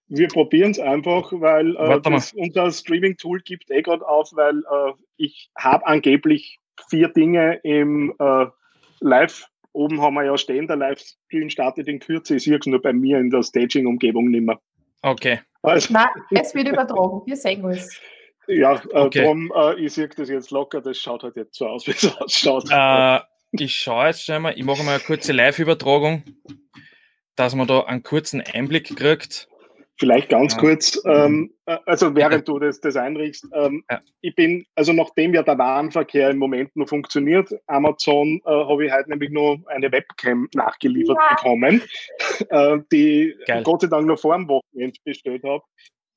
Wir 0.08 0.28
probieren 0.28 0.70
es 0.70 0.78
einfach, 0.78 1.32
weil 1.32 1.74
äh, 1.74 2.00
das, 2.02 2.32
unser 2.34 2.70
Streaming-Tool 2.70 3.40
gibt 3.40 3.70
eh 3.70 3.82
gerade 3.82 4.06
auf, 4.06 4.30
weil 4.34 4.58
äh, 4.58 4.92
ich 5.16 5.50
habe 5.56 5.86
angeblich 5.86 6.60
vier 6.88 7.08
Dinge 7.08 7.60
im 7.62 8.14
äh, 8.18 8.46
Live. 9.00 9.46
Oben 9.72 10.00
haben 10.00 10.14
wir 10.14 10.24
ja 10.24 10.38
stehen, 10.38 10.66
der 10.66 10.76
Livestream 10.76 11.50
startet 11.50 11.86
in 11.88 11.98
Kürze. 11.98 12.36
Ich 12.36 12.44
sehe 12.44 12.58
es 12.58 12.66
nur 12.66 12.80
bei 12.80 12.92
mir 12.92 13.18
in 13.18 13.30
der 13.30 13.42
Staging-Umgebung 13.42 14.30
nicht 14.30 14.46
mehr. 14.46 14.58
Okay. 15.02 15.40
Also, 15.62 15.92
Nein, 15.92 16.06
es 16.30 16.54
wird 16.54 16.68
übertragen. 16.68 17.22
Wir 17.26 17.36
sehen 17.36 17.64
es. 17.66 18.00
Ja, 18.48 18.74
äh, 18.74 18.98
okay. 18.98 19.22
darum, 19.22 19.52
äh, 19.54 19.74
ich 19.80 19.94
sehe 19.94 20.08
das 20.08 20.28
jetzt 20.28 20.50
locker, 20.50 20.80
das 20.80 20.98
schaut 20.98 21.22
halt 21.22 21.36
jetzt 21.36 21.56
so 21.56 21.66
aus, 21.66 21.86
wie 21.86 21.90
es 21.90 22.16
ausschaut. 22.16 22.68
Äh, 22.70 23.20
ich 23.52 23.74
schaue 23.74 24.06
jetzt 24.06 24.24
schon 24.24 24.42
mal, 24.42 24.54
ich 24.56 24.64
mache 24.64 24.82
mal 24.82 24.94
eine 24.94 25.00
kurze 25.00 25.32
Live-Übertragung, 25.32 26.22
dass 27.34 27.54
man 27.54 27.66
da 27.66 27.80
einen 27.80 28.02
kurzen 28.02 28.40
Einblick 28.40 28.96
kriegt. 28.96 29.48
Vielleicht 29.98 30.28
ganz 30.28 30.54
ja. 30.54 30.60
kurz, 30.60 31.00
ähm, 31.06 31.54
äh, 31.64 31.78
also 31.86 32.14
während 32.14 32.46
du 32.46 32.58
das, 32.58 32.80
das 32.80 32.96
einrichst, 32.96 33.46
ähm, 33.54 33.82
ja. 33.90 34.00
ich 34.20 34.34
bin, 34.34 34.66
also 34.74 34.92
nachdem 34.92 35.32
ja 35.32 35.42
der 35.42 35.56
Warenverkehr 35.56 36.30
im 36.30 36.38
Moment 36.38 36.74
nur 36.76 36.86
funktioniert, 36.86 37.48
Amazon 37.66 38.40
äh, 38.44 38.50
habe 38.50 38.84
ich 38.84 38.92
heute 38.92 39.08
nämlich 39.08 39.30
nur 39.30 39.58
eine 39.66 39.90
Webcam 39.90 40.48
nachgeliefert 40.54 41.16
ja. 41.18 41.34
bekommen, 41.36 41.82
äh, 42.50 42.78
die 42.92 43.34
Geil. 43.46 43.62
Gott 43.62 43.80
sei 43.80 43.86
Dank 43.86 44.06
noch 44.06 44.18
vor 44.18 44.36
dem 44.36 44.48
Wochenende 44.48 44.98
bestellt 45.04 45.42
habe. 45.44 45.62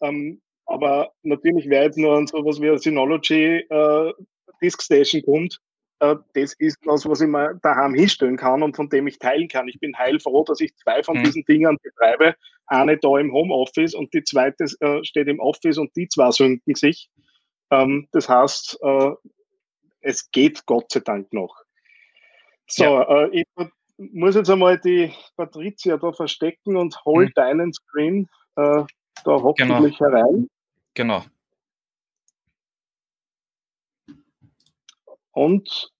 Ähm, 0.01 0.41
aber 0.65 1.13
natürlich 1.24 1.69
wäre 1.69 1.86
jetzt 1.86 1.98
nur 1.98 2.17
an 2.17 2.27
sowas 2.27 2.62
wie 2.62 2.69
ein 2.69 2.77
Synology 2.77 3.65
äh, 3.69 4.13
Disk 4.62 4.81
Station 4.81 5.21
kommt, 5.24 5.59
das 6.00 6.53
ist 6.53 6.77
was, 6.86 7.06
was 7.06 7.22
ich 7.22 7.27
mir 7.27 7.60
daheim 7.62 7.94
hinstellen 7.94 8.38
kann 8.38 8.63
und 8.63 8.75
von 8.75 8.89
dem 8.89 9.08
ich 9.08 9.20
teilen 9.20 9.48
kann. 9.50 9.68
Ich 9.68 9.79
bin 9.79 9.98
heilfroh, 9.98 10.44
dass 10.46 10.62
ich 10.62 10.75
zwei 10.77 11.03
von 11.03 11.18
mhm. 11.18 11.24
diesen 11.24 11.44
Dingern 11.44 11.77
betreibe. 11.82 12.36
Eine 12.68 12.98
da 12.98 13.18
im 13.18 13.34
Homeoffice 13.34 13.96
und 13.96 14.13
die 14.13 14.24
zweite 14.24 14.65
äh, 14.79 15.03
steht 15.03 15.27
im 15.27 15.39
Office 15.39 15.77
und 15.77 15.96
die 15.96 16.08
zwei 16.08 16.32
sünken 16.32 16.75
sich. 16.75 17.10
Ähm, 17.72 18.08
das 18.12 18.29
heißt, 18.29 18.79
äh, 18.82 19.12
es 20.01 20.32
geht 20.32 20.65
Gott 20.65 20.91
sei 20.91 21.01
Dank 21.01 21.34
noch. 21.34 21.56
So, 22.68 22.84
ja. 22.84 23.25
äh, 23.25 23.41
ich 23.41 23.46
muss 23.98 24.36
jetzt 24.36 24.50
einmal 24.50 24.79
die 24.79 25.12
Patricia 25.36 25.98
da 25.98 26.13
verstecken 26.13 26.77
und 26.77 27.03
hol 27.06 27.25
mhm. 27.25 27.32
deinen 27.36 27.74
Screen 27.74 28.29
äh, 28.56 28.84
da 28.86 28.88
hoffentlich 29.25 29.98
genau. 29.98 30.12
herein. 30.12 30.50
Genau. 30.94 31.24
Und 35.31 35.91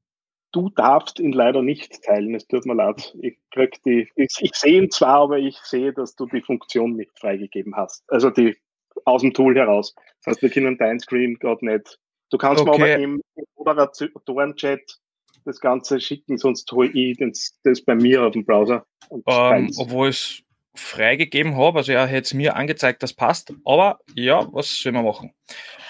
du 0.52 0.70
darfst 0.70 1.20
ihn 1.20 1.32
leider 1.32 1.62
nicht 1.62 2.04
teilen. 2.04 2.36
Es 2.36 2.48
tut 2.48 2.66
mir 2.66 2.74
leid. 2.74 3.16
Ich, 3.22 3.38
die, 3.86 4.10
ich, 4.16 4.36
ich 4.40 4.56
sehe 4.56 4.82
ihn 4.82 4.92
zwar, 4.92 5.22
aber 5.22 5.38
ich 5.38 5.58
sehe, 5.58 5.94
dass 5.94 6.16
du 6.16 6.26
die 6.26 6.42
Funktion 6.42 6.96
nicht 6.96 7.18
freigegeben 7.20 7.76
hast. 7.76 8.04
Also 8.08 8.30
die 8.30 8.58
aus 9.06 9.22
dem 9.22 9.34
Tool 9.34 9.56
heraus. 9.56 9.96
Das 10.24 10.34
heißt, 10.34 10.42
wir 10.42 10.50
können 10.50 10.78
dein 10.78 11.00
Screen 11.00 11.36
gerade 11.40 11.66
nicht. 11.66 12.00
Du 12.30 12.38
kannst 12.38 12.62
okay. 12.62 12.78
mir 12.78 12.94
aber 12.94 13.04
im 13.04 13.22
Moderatoren-Chat 13.58 15.00
das 15.46 15.60
Ganze 15.60 16.00
schicken, 16.00 16.38
sonst 16.38 16.72
hole 16.72 16.90
ich 16.90 17.18
das, 17.18 17.58
das 17.64 17.82
bei 17.82 17.96
mir 17.96 18.24
auf 18.24 18.34
dem 18.34 18.46
Browser. 18.46 18.86
Ähm, 19.26 19.72
obwohl 19.78 20.10
ich 20.10 20.44
es 20.76 20.82
freigegeben 20.82 21.56
habe, 21.56 21.80
also 21.80 21.92
er 21.92 22.06
hätte 22.06 22.26
es 22.26 22.34
mir 22.34 22.56
angezeigt, 22.56 23.02
das 23.02 23.14
passt. 23.14 23.54
Aber 23.66 24.00
ja, 24.16 24.48
was 24.52 24.76
soll 24.76 24.92
man 24.92 25.06
machen? 25.06 25.34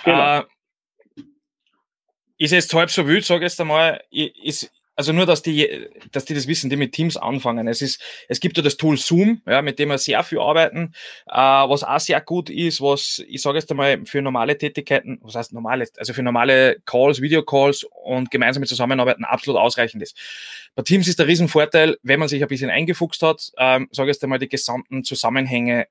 Genau. 0.06 0.40
Äh, 0.40 0.44
ist 2.40 2.52
jetzt 2.52 2.74
halb 2.74 2.90
so 2.90 3.06
wild, 3.08 3.26
sage 3.26 3.46
ich 3.46 3.52
jetzt 3.52 3.62
einmal, 3.62 4.02
ist, 4.10 4.72
also 4.96 5.14
nur, 5.14 5.26
dass 5.26 5.42
die, 5.42 5.88
dass 6.12 6.26
die 6.26 6.34
das 6.34 6.48
wissen, 6.48 6.70
die 6.70 6.76
mit 6.76 6.94
Teams 6.94 7.16
anfangen. 7.16 7.70
Es 7.70 7.82
ist, 7.82 8.02
es 8.28 8.40
gibt 8.42 8.58
ja 8.58 8.64
das 8.64 8.76
Tool 8.76 8.98
Zoom, 8.98 9.42
ja, 9.46 9.62
mit 9.62 9.80
dem 9.80 9.90
wir 9.90 9.98
sehr 9.98 10.24
viel 10.24 10.40
arbeiten, 10.40 10.94
äh, 11.28 11.38
was 11.38 11.84
auch 11.84 12.00
sehr 12.00 12.20
gut 12.20 12.50
ist, 12.50 12.82
was, 12.82 13.24
ich 13.28 13.42
sage 13.42 13.60
jetzt 13.60 13.72
einmal, 13.72 14.06
für 14.06 14.22
normale 14.22 14.58
Tätigkeiten, 14.58 15.20
was 15.22 15.36
heißt 15.36 15.54
normale, 15.54 15.88
also 15.98 16.14
für 16.14 16.24
normale 16.24 16.82
Calls, 16.86 17.22
Videocalls 17.22 17.86
und 18.04 18.30
gemeinsame 18.32 18.66
Zusammenarbeiten 18.66 19.24
absolut 19.24 19.62
ausreichend 19.62 20.04
ist. 20.04 20.18
Bei 20.76 20.84
Teams 20.84 21.08
ist 21.08 21.20
der 21.20 21.28
Riesenvorteil, 21.28 21.98
wenn 22.04 22.20
man 22.20 22.28
sich 22.28 22.42
ein 22.42 22.50
bisschen 22.50 22.70
eingefuchst 22.70 23.22
hat, 23.22 23.52
ähm, 23.58 23.88
sage 23.92 24.10
ich 24.10 24.16
jetzt 24.16 24.24
einmal, 24.24 24.40
die 24.40 24.50
gesamten 24.50 25.06
Zusammenhänge 25.06 25.88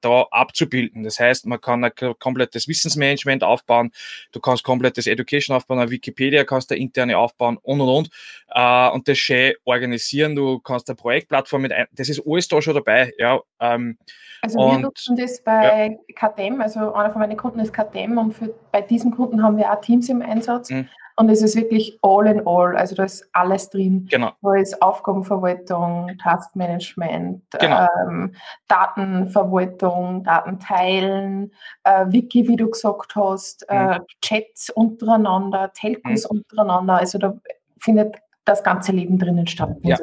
da 0.00 0.26
abzubilden. 0.30 1.02
Das 1.04 1.18
heißt, 1.18 1.46
man 1.46 1.60
kann 1.60 1.84
ein 1.84 1.92
komplettes 2.18 2.68
Wissensmanagement 2.68 3.42
aufbauen, 3.44 3.90
du 4.32 4.40
kannst 4.40 4.64
komplettes 4.64 5.06
Education 5.06 5.56
aufbauen, 5.56 5.78
eine 5.78 5.90
Wikipedia 5.90 6.44
kannst 6.44 6.70
du 6.70 6.76
interne 6.76 7.18
aufbauen 7.18 7.58
und 7.62 7.80
und 7.80 7.88
und 7.88 8.10
äh, 8.48 8.88
und 8.90 9.08
das 9.08 9.18
schön 9.18 9.54
organisieren. 9.64 10.36
Du 10.36 10.58
kannst 10.60 10.88
eine 10.88 10.96
Projektplattform 10.96 11.62
mit 11.62 11.72
ein, 11.72 11.86
das 11.92 12.08
ist 12.08 12.22
alles 12.26 12.48
da 12.48 12.60
schon 12.60 12.74
dabei. 12.74 13.12
Ja, 13.18 13.40
ähm, 13.60 13.98
also 14.42 14.58
wir 14.58 14.66
und, 14.66 14.80
nutzen 14.82 15.16
das 15.16 15.42
bei 15.42 15.98
ja. 16.08 16.28
KTM, 16.28 16.60
also 16.60 16.92
einer 16.92 17.10
von 17.10 17.20
meinen 17.20 17.36
Kunden 17.36 17.60
ist 17.60 17.72
KTM 17.72 18.16
und 18.18 18.32
für, 18.32 18.54
bei 18.72 18.80
diesem 18.80 19.10
Kunden 19.14 19.42
haben 19.42 19.56
wir 19.56 19.70
auch 19.70 19.80
Teams 19.80 20.08
im 20.08 20.22
Einsatz. 20.22 20.70
Mhm. 20.70 20.88
Und 21.16 21.28
es 21.28 21.42
ist 21.42 21.56
wirklich 21.56 21.98
all 22.02 22.26
in 22.26 22.46
all, 22.46 22.76
also 22.76 22.94
da 22.94 23.04
ist 23.04 23.28
alles 23.32 23.68
drin. 23.70 24.06
Genau. 24.10 24.32
Da 24.42 24.54
ist 24.54 24.80
Aufgabenverwaltung, 24.80 26.12
Taskmanagement, 26.22 27.42
genau. 27.58 27.86
ähm, 28.08 28.34
Datenverwaltung, 28.68 30.24
Datenteilen, 30.24 31.52
äh, 31.84 32.06
Wiki, 32.08 32.48
wie 32.48 32.56
du 32.56 32.70
gesagt 32.70 33.14
hast, 33.16 33.68
äh, 33.68 33.74
mhm. 33.74 33.90
äh, 33.90 34.00
Chats 34.22 34.70
untereinander, 34.70 35.72
Telcos 35.72 36.24
mhm. 36.24 36.38
untereinander. 36.38 36.98
Also 36.98 37.18
da 37.18 37.34
findet 37.78 38.16
das 38.44 38.62
ganze 38.64 38.92
Leben 38.92 39.18
drinnen 39.18 39.46
statt. 39.46 39.76
Ja. 39.82 39.98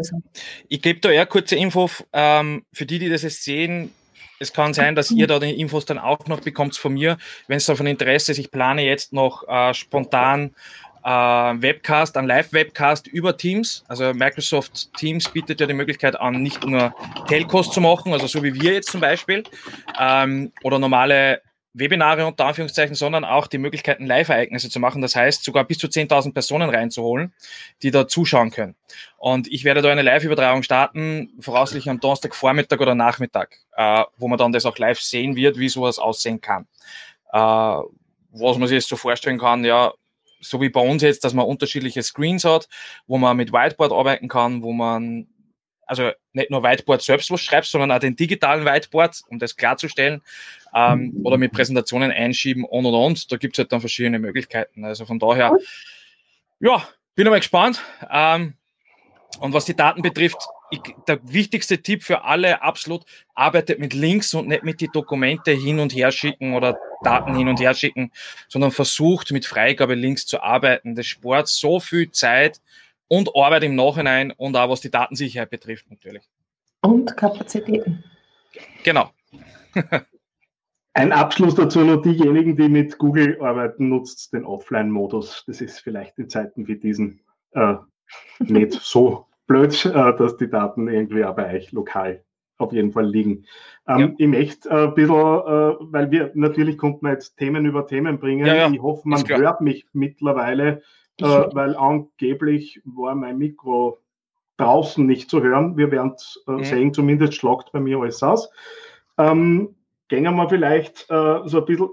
Ich, 0.68 0.82
gebe 0.82 1.00
da 1.00 1.10
eher 1.10 1.26
kurze 1.26 1.56
Info 1.56 1.90
ähm, 2.14 2.64
für 2.72 2.86
die, 2.86 3.00
die 3.00 3.10
das 3.10 3.24
jetzt 3.24 3.44
sehen. 3.44 3.92
Es 4.40 4.54
kann 4.54 4.74
sein, 4.74 4.96
dass 4.96 5.10
ihr 5.10 5.26
da 5.26 5.40
die 5.40 5.60
Infos 5.60 5.86
dann 5.86 5.98
auch 5.98 6.28
noch 6.28 6.42
bekommt 6.42 6.76
von 6.78 6.94
mir. 6.94 7.18
Wenn 7.48 7.58
es 7.58 7.66
da 7.66 7.76
von 7.76 7.88
Interesse 7.88 8.32
ist, 8.32 8.38
ich 8.38 8.52
plane 8.52 8.84
jetzt 8.84 9.12
noch 9.12 9.48
äh, 9.48 9.74
spontan 9.74 10.54
Webcast, 11.08 12.18
ein 12.18 12.28
Live-Webcast 12.28 13.08
über 13.08 13.38
Teams. 13.38 13.84
Also 13.88 14.14
Microsoft 14.14 14.94
Teams 14.98 15.30
bietet 15.30 15.62
ja 15.62 15.68
die 15.68 15.74
Möglichkeit 15.74 16.20
an, 16.20 16.42
nicht 16.42 16.66
nur 16.66 16.94
Telcos 17.28 17.72
zu 17.72 17.80
machen, 17.80 18.12
also 18.12 18.28
so 18.28 18.44
wie 18.44 18.54
wir 18.54 18.74
jetzt 18.74 18.92
zum 18.92 19.00
Beispiel, 19.00 19.44
ähm, 19.98 20.52
oder 20.64 20.80
normale 20.80 21.42
Webinare 21.74 22.26
unter 22.26 22.46
Anführungszeichen, 22.46 22.96
sondern 22.96 23.24
auch 23.24 23.48
die 23.48 23.58
Möglichkeiten, 23.58 24.06
Live-Ereignisse 24.06 24.70
zu 24.70 24.80
machen. 24.80 25.02
Das 25.02 25.16
heißt, 25.16 25.44
sogar 25.44 25.64
bis 25.64 25.78
zu 25.78 25.88
10.000 25.88 26.34
Personen 26.34 26.70
reinzuholen, 26.70 27.34
die 27.84 27.92
da 27.92 28.08
zuschauen 28.08 28.52
können. 28.52 28.76
Und 29.18 29.48
ich 29.48 29.64
werde 29.64 29.82
da 29.82 29.90
eine 29.90 30.02
Live-Übertragung 30.02 30.64
starten, 30.64 31.32
voraussichtlich 31.40 31.90
am 31.90 32.00
Donnerstag 32.00 32.36
Vormittag 32.36 32.82
oder 32.82 32.96
Nachmittag, 32.96 33.60
äh, 33.76 34.04
wo 34.18 34.28
man 34.28 34.38
dann 34.38 34.52
das 34.52 34.66
auch 34.66 34.78
live 34.78 35.00
sehen 35.00 35.36
wird, 35.36 35.58
wie 35.58 35.70
sowas 35.70 36.00
aussehen 36.00 36.42
kann. 36.42 36.68
Äh, 37.32 37.38
was 37.40 38.58
man 38.58 38.68
sich 38.68 38.76
jetzt 38.76 38.90
so 38.90 38.96
vorstellen 38.98 39.40
kann, 39.40 39.64
ja, 39.64 39.94
so 40.40 40.62
wie 40.62 40.70
bei 40.70 40.82
uns 40.82 41.02
jetzt, 41.02 41.24
dass 41.24 41.34
man 41.34 41.46
unterschiedliche 41.46 42.04
Screens 42.04 42.46
hat, 42.46 42.68
wo 43.08 43.18
man 43.18 43.38
mit 43.38 43.52
Whiteboard 43.52 43.92
arbeiten 43.92 44.28
kann, 44.28 44.64
wo 44.64 44.72
man 44.74 45.28
also 45.88 46.12
nicht 46.34 46.52
nur 46.52 46.64
Whiteboard 46.64 47.02
selbst 47.02 47.32
was 47.32 47.42
schreibst, 47.42 47.72
sondern 47.72 47.92
auch 47.92 48.00
den 48.00 48.16
digitalen 48.16 48.66
Whiteboard, 48.66 49.22
um 49.30 49.40
das 49.40 49.56
klarzustellen, 49.56 50.22
ähm, 50.76 51.22
oder 51.24 51.38
mit 51.38 51.54
Präsentationen 51.54 52.12
einschieben 52.12 52.66
und 52.66 52.86
und 52.86 52.94
und. 52.94 53.32
Da 53.32 53.38
gibt 53.38 53.56
es 53.56 53.60
halt 53.60 53.72
dann 53.72 53.80
verschiedene 53.80 54.20
Möglichkeiten. 54.20 54.84
Also 54.84 55.06
von 55.06 55.18
daher, 55.18 55.58
ja, 56.60 56.88
bin 57.16 57.28
aber 57.28 57.38
gespannt. 57.38 57.82
Ähm, 58.12 58.54
und 59.40 59.54
was 59.54 59.66
die 59.66 59.76
Daten 59.76 60.02
betrifft, 60.02 60.38
ich, 60.70 60.82
der 61.08 61.20
wichtigste 61.24 61.82
Tipp 61.82 62.04
für 62.04 62.24
alle 62.24 62.62
absolut, 62.62 63.06
arbeitet 63.34 63.80
mit 63.80 63.94
Links 63.94 64.34
und 64.34 64.50
nicht 64.50 64.64
mit 64.64 64.82
die 64.82 64.90
Dokumente 64.92 65.52
hin 65.52 65.80
und 65.80 65.96
her 65.96 66.12
schicken 66.12 66.54
oder 66.54 66.78
Daten 67.04 67.36
hin 67.36 67.48
und 67.48 67.60
her 67.60 67.74
schicken, 67.74 68.12
sondern 68.48 68.72
versucht 68.72 69.32
mit 69.32 69.46
Freigabe-Links 69.46 70.26
zu 70.26 70.42
arbeiten. 70.42 70.96
Das 70.96 71.06
spart 71.06 71.48
so 71.48 71.80
viel 71.80 72.12
Zeit 72.12 72.62
und 73.08 73.30
Arbeit 73.36 73.64
im 73.64 73.76
Nachhinein 73.76 74.32
und 74.32 74.56
auch 74.56 74.70
was 74.70 74.82
die 74.82 74.92
Datensicherheit 74.92 75.50
betrifft 75.50 75.90
natürlich. 75.90 76.24
Und 76.82 77.16
Kapazitäten. 77.18 78.04
Genau. 78.84 79.12
Ein 80.94 81.12
Abschluss 81.12 81.54
dazu 81.54 81.82
nur 81.82 82.02
diejenigen, 82.02 82.58
die 82.58 82.70
mit 82.70 82.98
Google 82.98 83.40
arbeiten, 83.40 83.90
nutzt 83.90 84.34
den 84.34 84.46
Offline-Modus. 84.46 85.44
Das 85.46 85.62
ist 85.62 85.80
vielleicht 85.80 86.18
in 86.18 86.30
Zeiten 86.30 86.68
wie 86.68 86.76
diesen 86.76 87.20
äh, 87.52 87.76
nicht 88.40 88.74
so 88.74 89.28
blöd, 89.46 89.86
äh, 89.86 89.92
dass 89.92 90.38
die 90.38 90.50
Daten 90.50 90.88
irgendwie 90.88 91.24
auch 91.24 91.36
bei 91.36 91.54
euch 91.54 91.72
lokal 91.72 92.24
auf 92.58 92.74
jeden 92.74 92.92
Fall 92.92 93.06
liegen. 93.06 93.46
Ähm, 93.88 94.00
ja. 94.00 94.10
Ich 94.18 94.28
möchte 94.28 94.70
äh, 94.70 94.86
ein 94.86 94.94
bisschen, 94.94 95.16
äh, 95.16 95.76
weil 95.80 96.12
wir 96.12 96.32
natürlich 96.34 96.78
konnten 96.78 97.06
wir 97.06 97.14
jetzt 97.14 97.38
Themen 97.38 97.66
über 97.66 97.88
Themen 97.88 98.20
bringen. 98.20 98.46
Ja, 98.46 98.56
ja. 98.56 98.70
Ich 98.70 98.82
hoffe, 98.82 99.08
man 99.08 99.24
hört 99.28 99.62
mich 99.62 99.86
mittlerweile, 99.94 100.82
äh, 101.22 101.26
weil 101.26 101.76
angeblich 101.76 102.82
war 102.86 103.16
mein 103.16 103.38
Mikro 103.38 104.00
draußen 104.58 105.06
nicht 105.06 105.30
zu 105.30 105.44
hören. 105.44 105.78
Wir 105.78 105.92
werden 105.92 106.14
es 106.16 106.44
äh, 106.48 106.52
mhm. 106.52 106.64
sehen, 106.64 106.94
zumindest 106.94 107.36
schlagt 107.36 107.72
bei 107.72 107.80
mir 107.80 108.00
alles 108.00 108.24
aus. 108.24 108.50
Ähm, 109.18 109.76
gehen 110.08 110.24
wir 110.24 110.50
vielleicht 110.50 111.10
äh, 111.10 111.40
so 111.46 111.60
ein 111.60 111.66
bisschen 111.66 111.90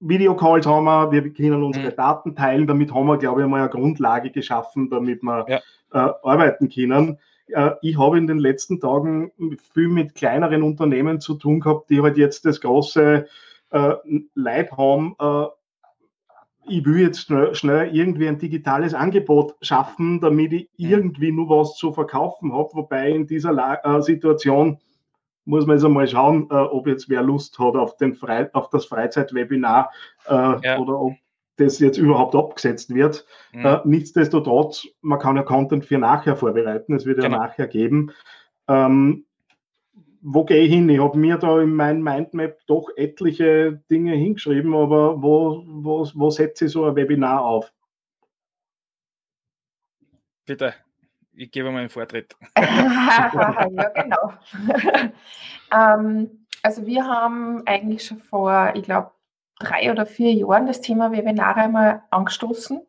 Videocalls 0.00 0.66
haben 0.66 0.84
wir, 0.84 1.12
wir 1.12 1.32
können 1.32 1.62
unsere 1.62 1.90
mhm. 1.90 1.96
Daten 1.96 2.36
teilen, 2.36 2.66
damit 2.66 2.92
haben 2.92 3.06
wir, 3.06 3.16
glaube 3.16 3.42
ich, 3.42 3.48
mal 3.48 3.60
eine 3.60 3.70
Grundlage 3.70 4.30
geschaffen, 4.30 4.90
damit 4.90 5.22
wir 5.22 5.46
äh, 5.48 5.62
arbeiten 5.92 6.68
können. 6.68 7.18
Äh, 7.48 7.72
ich 7.82 7.98
habe 7.98 8.18
in 8.18 8.26
den 8.26 8.38
letzten 8.38 8.80
Tagen 8.80 9.32
viel 9.72 9.88
mit 9.88 10.14
kleineren 10.14 10.62
Unternehmen 10.62 11.20
zu 11.20 11.34
tun 11.34 11.60
gehabt, 11.60 11.90
die 11.90 12.00
halt 12.00 12.16
jetzt 12.16 12.44
das 12.44 12.60
große 12.60 13.26
äh, 13.70 13.94
Leid 14.34 14.72
haben. 14.72 15.14
Äh, 15.18 15.46
ich 16.66 16.84
will 16.86 17.00
jetzt 17.00 17.20
schnell, 17.20 17.54
schnell, 17.54 17.94
irgendwie 17.94 18.26
ein 18.26 18.38
digitales 18.38 18.94
Angebot 18.94 19.54
schaffen, 19.60 20.20
damit 20.20 20.52
ich 20.54 20.70
mhm. 20.78 20.90
irgendwie 20.90 21.30
nur 21.30 21.50
was 21.50 21.76
zu 21.76 21.92
verkaufen 21.92 22.54
habe, 22.54 22.70
wobei 22.72 23.10
in 23.10 23.26
dieser 23.26 23.52
Situation 24.00 24.78
muss 25.44 25.66
man 25.66 25.76
jetzt 25.76 25.84
einmal 25.84 26.08
schauen, 26.08 26.50
ob 26.50 26.86
jetzt 26.86 27.10
wer 27.10 27.22
Lust 27.22 27.58
hat 27.58 27.74
auf, 27.74 27.98
den 27.98 28.14
Frei 28.14 28.48
auf 28.54 28.70
das 28.70 28.86
Freizeitwebinar 28.86 29.90
ja. 30.26 30.78
oder 30.78 30.98
ob 30.98 31.12
das 31.56 31.78
jetzt 31.78 31.98
überhaupt 31.98 32.34
abgesetzt 32.34 32.94
wird. 32.94 33.24
Mhm. 33.52 33.64
Äh, 33.64 33.80
nichtsdestotrotz, 33.84 34.86
man 35.00 35.18
kann 35.18 35.36
ja 35.36 35.42
Content 35.42 35.84
für 35.84 35.98
nachher 35.98 36.36
vorbereiten, 36.36 36.94
es 36.94 37.06
wird 37.06 37.20
genau. 37.20 37.36
ja 37.36 37.42
nachher 37.42 37.66
geben. 37.66 38.12
Ähm, 38.68 39.24
wo 40.26 40.44
gehe 40.44 40.62
ich 40.62 40.72
hin? 40.72 40.88
Ich 40.88 41.00
habe 41.00 41.18
mir 41.18 41.36
da 41.36 41.60
in 41.60 41.74
meinem 41.74 42.02
Mindmap 42.02 42.58
doch 42.66 42.88
etliche 42.96 43.82
Dinge 43.90 44.14
hingeschrieben, 44.14 44.74
aber 44.74 45.22
wo, 45.22 45.62
wo, 45.66 46.08
wo 46.14 46.30
setze 46.30 46.64
ich 46.64 46.72
so 46.72 46.86
ein 46.86 46.96
Webinar 46.96 47.44
auf? 47.44 47.70
Bitte, 50.46 50.74
ich 51.34 51.50
gebe 51.50 51.70
mal 51.70 51.80
einen 51.80 51.90
Vortritt. 51.90 52.34
ja, 52.58 53.68
genau. 53.94 54.32
ähm, 55.72 56.46
also 56.62 56.86
wir 56.86 57.04
haben 57.04 57.66
eigentlich 57.66 58.06
schon 58.06 58.18
vor, 58.18 58.72
ich 58.74 58.84
glaube, 58.84 59.10
drei 59.64 59.90
oder 59.90 60.06
vier 60.06 60.32
Jahren 60.32 60.66
das 60.66 60.80
Thema 60.80 61.12
Webinare 61.12 61.60
einmal 61.60 62.02
angestoßen. 62.10 62.80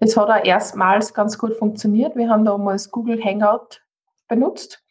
Das 0.00 0.16
hat 0.16 0.28
auch 0.28 0.44
erstmals 0.44 1.14
ganz 1.14 1.38
gut 1.38 1.54
funktioniert. 1.54 2.16
Wir 2.16 2.28
haben 2.28 2.44
damals 2.44 2.90
Google 2.90 3.22
Hangout 3.22 3.80
benutzt, 4.28 4.82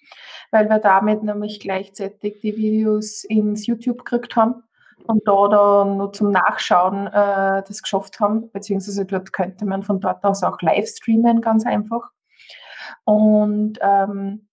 weil 0.52 0.70
wir 0.70 0.80
damit 0.80 1.24
nämlich 1.24 1.60
gleichzeitig 1.60 2.40
die 2.42 2.56
Videos 2.56 3.24
ins 3.24 3.68
YouTube 3.68 4.06
gekriegt 4.06 4.36
haben 4.36 4.64
und 5.06 5.28
da 5.28 5.48
dann 5.50 5.98
nur 5.98 6.14
zum 6.14 6.32
Nachschauen 6.32 7.08
äh, 7.08 7.64
das 7.68 7.82
geschafft 7.82 8.20
haben, 8.20 8.50
beziehungsweise 8.52 9.06
dort 9.06 9.34
könnte 9.34 9.66
man 9.66 9.84
von 9.84 10.00
dort 10.00 10.24
aus 10.24 10.44
auch 10.44 10.62
live 10.62 10.88
streamen, 10.88 11.42
ganz 11.42 11.66
einfach. 11.66 12.10
Und 13.04 13.80
ähm, 13.82 14.48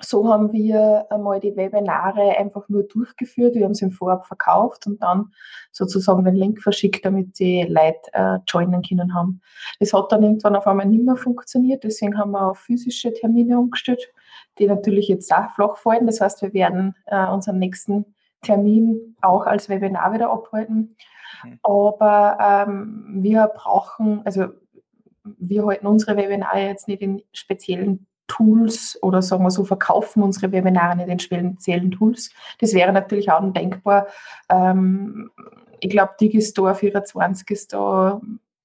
so 0.00 0.28
haben 0.28 0.52
wir 0.52 1.06
einmal 1.10 1.40
die 1.40 1.56
Webinare 1.56 2.36
einfach 2.38 2.68
nur 2.68 2.84
durchgeführt. 2.84 3.54
Wir 3.54 3.64
haben 3.64 3.74
sie 3.74 3.86
im 3.86 3.90
Vorab 3.90 4.26
verkauft 4.26 4.86
und 4.86 5.02
dann 5.02 5.32
sozusagen 5.72 6.24
den 6.24 6.36
Link 6.36 6.62
verschickt, 6.62 7.04
damit 7.04 7.38
die 7.38 7.62
Leute 7.62 8.12
äh, 8.12 8.38
joinen 8.46 8.82
können 8.82 9.14
haben. 9.14 9.40
Das 9.80 9.92
hat 9.92 10.12
dann 10.12 10.22
irgendwann 10.22 10.56
auf 10.56 10.66
einmal 10.66 10.86
nicht 10.86 11.04
mehr 11.04 11.16
funktioniert, 11.16 11.84
deswegen 11.84 12.18
haben 12.18 12.32
wir 12.32 12.50
auf 12.50 12.58
physische 12.58 13.12
Termine 13.12 13.58
umgestellt, 13.58 14.12
die 14.58 14.66
natürlich 14.66 15.08
jetzt 15.08 15.32
auch 15.32 15.50
flach 15.50 15.76
fallen. 15.76 16.06
Das 16.06 16.20
heißt, 16.20 16.42
wir 16.42 16.52
werden 16.52 16.94
äh, 17.06 17.26
unseren 17.26 17.58
nächsten 17.58 18.04
Termin 18.42 19.16
auch 19.20 19.46
als 19.46 19.68
Webinar 19.68 20.12
wieder 20.12 20.30
abhalten. 20.30 20.96
Mhm. 21.44 21.58
Aber 21.62 22.38
ähm, 22.40 23.22
wir 23.22 23.50
brauchen, 23.54 24.22
also 24.24 24.46
wir 25.24 25.66
halten 25.66 25.86
unsere 25.86 26.16
Webinare 26.16 26.60
jetzt 26.60 26.88
nicht 26.88 27.02
in 27.02 27.22
speziellen 27.32 28.06
Tools 28.28 28.98
oder 29.02 29.22
sagen 29.22 29.42
wir 29.42 29.50
so, 29.50 29.64
verkaufen 29.64 30.22
unsere 30.22 30.52
Webinare 30.52 31.02
in 31.02 31.18
speziellen 31.18 31.90
Tools. 31.90 32.30
Das 32.60 32.74
wäre 32.74 32.92
natürlich 32.92 33.30
auch 33.32 33.52
denkbar. 33.52 34.06
Ähm, 34.48 35.30
ich 35.80 35.90
glaube, 35.90 36.12
Digistore 36.20 36.74
24 36.74 37.50
ist 37.50 37.72
da 37.72 38.20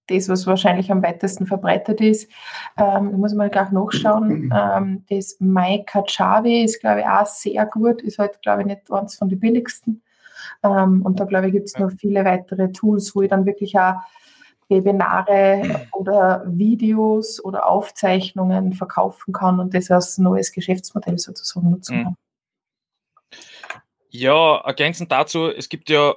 das, 0.07 0.29
was 0.29 0.45
wahrscheinlich 0.45 0.91
am 0.91 1.01
weitesten 1.01 1.45
verbreitet 1.45 2.01
ist. 2.01 2.29
Ähm, 2.77 3.11
da 3.11 3.17
muss 3.17 3.33
man 3.33 3.49
gleich 3.49 3.71
nachschauen. 3.71 4.53
Ähm, 4.53 5.05
das 5.09 5.37
MyKajabi 5.39 6.63
ist, 6.63 6.81
glaube 6.81 7.01
ich, 7.01 7.05
auch 7.05 7.25
sehr 7.25 7.65
gut, 7.65 8.01
ist 8.01 8.19
halt, 8.19 8.41
glaube 8.41 8.61
ich, 8.61 8.67
nicht 8.67 8.91
eins 8.91 9.15
von 9.15 9.29
den 9.29 9.39
billigsten. 9.39 10.01
Ähm, 10.61 11.01
und 11.03 11.19
da, 11.19 11.25
glaube 11.25 11.47
ich, 11.47 11.53
gibt 11.53 11.67
es 11.67 11.79
noch 11.79 11.91
viele 11.91 12.25
weitere 12.25 12.71
Tools, 12.71 13.15
wo 13.15 13.21
ich 13.21 13.29
dann 13.29 13.45
wirklich 13.45 13.77
auch 13.79 13.95
Webinare 14.69 15.87
oder 15.91 16.43
Videos 16.47 17.43
oder 17.43 17.67
Aufzeichnungen 17.67 18.73
verkaufen 18.73 19.33
kann 19.33 19.59
und 19.59 19.73
das 19.73 19.91
als 19.91 20.17
neues 20.17 20.51
Geschäftsmodell 20.51 21.17
sozusagen 21.17 21.69
nutzen 21.69 21.97
mhm. 21.99 22.03
kann. 22.03 22.15
Ja, 24.09 24.57
ergänzend 24.57 25.11
dazu, 25.11 25.47
es 25.47 25.69
gibt 25.69 25.89
ja 25.89 26.15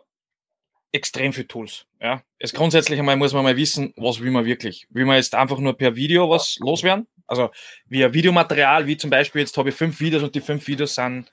extrem 0.93 1.33
viele 1.33 1.49
Tools. 1.49 1.87
Ja. 2.01 2.23
Es 2.39 2.53
grundsätzlich 2.53 2.99
einmal 2.99 3.17
muss 3.17 3.33
man 3.33 3.43
mal 3.43 3.57
wissen, 3.57 3.93
was 3.97 4.21
will 4.21 4.31
man 4.31 4.45
wirklich. 4.45 4.87
Will 4.91 5.05
man 5.05 5.17
jetzt 5.17 5.35
einfach 5.35 5.59
nur 5.59 5.77
per 5.77 5.97
Video 5.97 6.29
was 6.29 6.59
loswerden? 6.61 7.07
Also 7.27 7.51
via 7.87 8.13
Videomaterial, 8.13 8.87
wie 8.87 8.97
zum 8.97 9.11
Beispiel, 9.11 9.41
jetzt 9.41 9.57
habe 9.57 9.71
ich 9.71 9.75
fünf 9.75 10.01
Videos 10.01 10.23
und 10.23 10.35
die 10.35 10.41
fünf 10.41 10.67
Videos 10.67 10.95
sind 10.95 11.31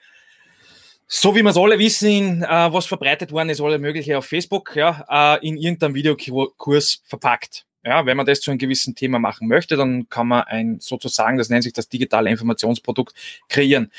so 1.16 1.36
wie 1.36 1.44
wir 1.44 1.52
es 1.52 1.58
alle 1.58 1.78
wissen, 1.78 2.42
äh, 2.42 2.74
was 2.74 2.88
verbreitet 2.88 3.32
worden 3.32 3.50
ist, 3.50 3.62
alle 3.62 3.78
mögliche 3.78 4.18
auf 4.18 4.26
Facebook, 4.26 4.76
ja, 4.76 5.38
äh, 5.38 5.48
in 5.48 5.58
irgendeinem 5.58 5.94
Videokurs 5.94 7.04
verpackt. 7.06 7.68
Ja, 7.86 8.08
wenn 8.08 8.18
man 8.18 8.26
das 8.26 8.42
zu 8.42 8.50
einem 8.50 8.58
gewissen 8.58 8.96
Thema 8.96 9.20
machen 9.20 9.48
möchte, 9.48 9.76
dann 9.76 10.10
kann 10.10 10.28
man 10.28 10.46
ein 10.46 10.80
sozusagen, 10.80 11.38
das 11.38 11.50
nennt 11.50 11.66
sich 11.66 11.74
das 11.74 11.88
digitale 11.88 12.32
Informationsprodukt, 12.32 13.14
kreieren. 13.48 13.92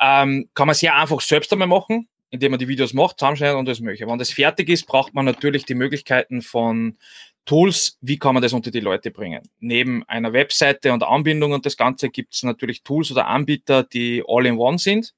Ähm, 0.00 0.48
kann 0.54 0.66
man 0.66 0.74
sehr 0.74 0.96
einfach 0.96 1.20
selbst 1.20 1.52
einmal 1.52 1.68
machen, 1.68 2.08
indem 2.30 2.52
man 2.52 2.58
die 2.58 2.68
Videos 2.68 2.94
macht, 2.94 3.18
zusammenschneidet 3.18 3.58
und 3.58 3.68
das 3.68 3.80
mögliche. 3.80 4.06
Wenn 4.06 4.18
das 4.18 4.30
fertig 4.30 4.70
ist, 4.70 4.86
braucht 4.86 5.12
man 5.12 5.26
natürlich 5.26 5.66
die 5.66 5.74
Möglichkeiten 5.74 6.40
von 6.40 6.96
Tools, 7.44 7.98
wie 8.00 8.18
kann 8.18 8.32
man 8.32 8.42
das 8.42 8.54
unter 8.54 8.70
die 8.70 8.80
Leute 8.80 9.10
bringen? 9.10 9.42
Neben 9.60 10.04
einer 10.08 10.32
Webseite 10.32 10.94
und 10.94 11.02
Anbindung 11.02 11.52
und 11.52 11.66
das 11.66 11.76
Ganze 11.76 12.08
gibt 12.08 12.32
es 12.32 12.44
natürlich 12.44 12.82
Tools 12.82 13.10
oder 13.12 13.26
Anbieter, 13.26 13.82
die 13.82 14.22
all-in-one 14.26 14.78
sind 14.78 15.12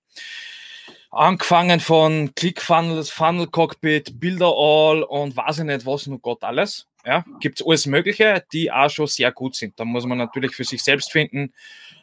angefangen 1.14 1.80
von 1.80 2.34
ClickFunnels, 2.34 3.10
Funnel 3.10 3.46
Cockpit, 3.46 4.20
Builder 4.20 4.52
All 4.54 5.02
und 5.02 5.36
weiß 5.36 5.58
ich 5.58 5.64
nicht 5.64 5.86
was, 5.86 6.06
nur 6.06 6.20
Gott 6.20 6.42
alles. 6.42 6.86
Ja, 7.06 7.24
gibt 7.40 7.60
es 7.60 7.66
alles 7.66 7.86
Mögliche, 7.86 8.44
die 8.52 8.72
auch 8.72 8.88
schon 8.88 9.06
sehr 9.06 9.30
gut 9.30 9.54
sind. 9.54 9.78
Da 9.78 9.84
muss 9.84 10.06
man 10.06 10.18
natürlich 10.18 10.54
für 10.54 10.64
sich 10.64 10.82
selbst 10.82 11.12
finden, 11.12 11.52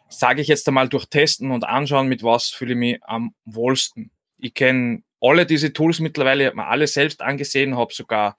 sage 0.09 0.41
ich 0.41 0.47
jetzt 0.47 0.67
einmal 0.67 0.89
durch 0.89 1.05
Testen 1.05 1.51
und 1.51 1.63
Anschauen, 1.63 2.07
mit 2.07 2.23
was 2.23 2.49
fühle 2.49 2.73
ich 2.73 2.77
mich 2.77 3.03
am 3.03 3.33
wohlsten. 3.45 4.11
Ich 4.37 4.53
kenne 4.53 5.03
alle 5.19 5.45
diese 5.45 5.73
Tools 5.73 5.99
mittlerweile, 5.99 6.45
habe 6.45 6.57
mir 6.57 6.67
alle 6.67 6.87
selbst 6.87 7.21
angesehen, 7.21 7.77
habe 7.77 7.93
sogar 7.93 8.37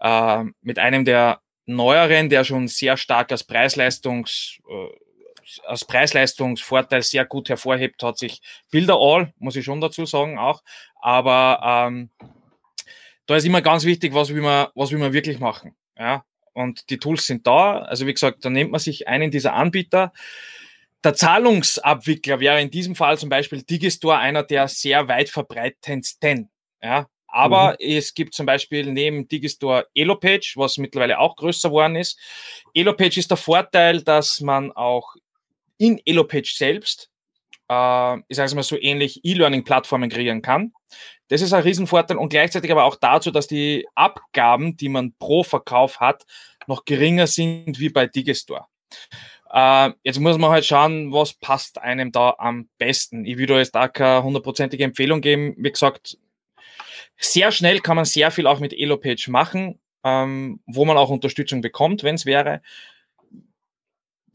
äh, 0.00 0.44
mit 0.60 0.78
einem 0.78 1.04
der 1.04 1.40
neueren, 1.66 2.30
der 2.30 2.44
schon 2.44 2.68
sehr 2.68 2.96
stark 2.96 3.30
als 3.32 3.48
Preis-Leistungs- 3.48 4.58
äh, 4.68 5.05
als 5.64 5.84
Preis-Leistungsvorteil 5.84 7.02
sehr 7.02 7.24
gut 7.24 7.48
hervorhebt, 7.48 8.02
hat 8.02 8.18
sich 8.18 8.40
Bilder 8.70 8.96
All, 8.98 9.32
muss 9.38 9.56
ich 9.56 9.64
schon 9.64 9.80
dazu 9.80 10.06
sagen, 10.06 10.38
auch. 10.38 10.62
Aber 11.00 11.60
ähm, 11.62 12.10
da 13.26 13.36
ist 13.36 13.44
immer 13.44 13.62
ganz 13.62 13.84
wichtig, 13.84 14.14
was 14.14 14.32
will 14.32 14.42
man, 14.42 14.68
was 14.74 14.90
will 14.90 14.98
man 14.98 15.12
wirklich 15.12 15.38
machen. 15.38 15.76
Ja? 15.98 16.24
Und 16.52 16.90
die 16.90 16.98
Tools 16.98 17.26
sind 17.26 17.46
da. 17.46 17.80
Also 17.80 18.06
wie 18.06 18.14
gesagt, 18.14 18.44
da 18.44 18.50
nimmt 18.50 18.70
man 18.70 18.80
sich 18.80 19.08
einen 19.08 19.30
dieser 19.30 19.54
Anbieter. 19.54 20.12
Der 21.04 21.14
Zahlungsabwickler 21.14 22.40
wäre 22.40 22.60
in 22.60 22.70
diesem 22.70 22.96
Fall 22.96 23.18
zum 23.18 23.28
Beispiel 23.28 23.62
Digistore 23.62 24.18
einer 24.18 24.42
der 24.42 24.68
sehr 24.68 25.08
weit 25.08 25.28
verbreitendsten. 25.28 26.50
Ja? 26.82 27.06
Aber 27.28 27.72
mhm. 27.72 27.76
es 27.80 28.14
gibt 28.14 28.34
zum 28.34 28.46
Beispiel 28.46 28.86
neben 28.86 29.28
Digistore 29.28 29.86
Elopage, 29.94 30.54
was 30.56 30.78
mittlerweile 30.78 31.18
auch 31.18 31.36
größer 31.36 31.68
geworden 31.68 31.96
ist. 31.96 32.18
Elopage 32.72 33.18
ist 33.18 33.30
der 33.30 33.36
Vorteil, 33.36 34.02
dass 34.02 34.40
man 34.40 34.72
auch 34.72 35.14
in 35.78 36.00
Elopage 36.04 36.54
selbst, 36.56 37.10
äh, 37.68 38.16
ich 38.28 38.36
sage 38.36 38.46
es 38.46 38.54
mal 38.54 38.62
so 38.62 38.78
ähnlich, 38.78 39.20
E-Learning-Plattformen 39.24 40.10
kreieren 40.10 40.42
kann. 40.42 40.72
Das 41.28 41.42
ist 41.42 41.52
ein 41.52 41.62
Riesenvorteil 41.62 42.16
und 42.16 42.28
gleichzeitig 42.28 42.70
aber 42.70 42.84
auch 42.84 42.96
dazu, 42.96 43.30
dass 43.30 43.46
die 43.46 43.86
Abgaben, 43.94 44.76
die 44.76 44.88
man 44.88 45.14
pro 45.18 45.42
Verkauf 45.42 46.00
hat, 46.00 46.24
noch 46.66 46.84
geringer 46.84 47.26
sind 47.26 47.78
wie 47.78 47.88
bei 47.88 48.06
Digistore. 48.06 48.66
Äh, 49.50 49.90
jetzt 50.02 50.20
muss 50.20 50.38
man 50.38 50.50
halt 50.50 50.64
schauen, 50.64 51.12
was 51.12 51.34
passt 51.34 51.78
einem 51.80 52.12
da 52.12 52.34
am 52.38 52.68
besten. 52.78 53.24
Ich 53.24 53.38
würde 53.38 53.58
jetzt 53.58 53.74
da 53.74 53.88
keine 53.88 54.22
hundertprozentige 54.22 54.84
Empfehlung 54.84 55.20
geben. 55.20 55.54
Wie 55.58 55.70
gesagt, 55.70 56.18
sehr 57.16 57.52
schnell 57.52 57.80
kann 57.80 57.96
man 57.96 58.04
sehr 58.04 58.30
viel 58.30 58.46
auch 58.46 58.60
mit 58.60 58.72
Elopage 58.72 59.30
machen, 59.30 59.80
ähm, 60.04 60.60
wo 60.66 60.84
man 60.84 60.96
auch 60.96 61.10
Unterstützung 61.10 61.60
bekommt, 61.60 62.02
wenn 62.02 62.16
es 62.16 62.26
wäre 62.26 62.60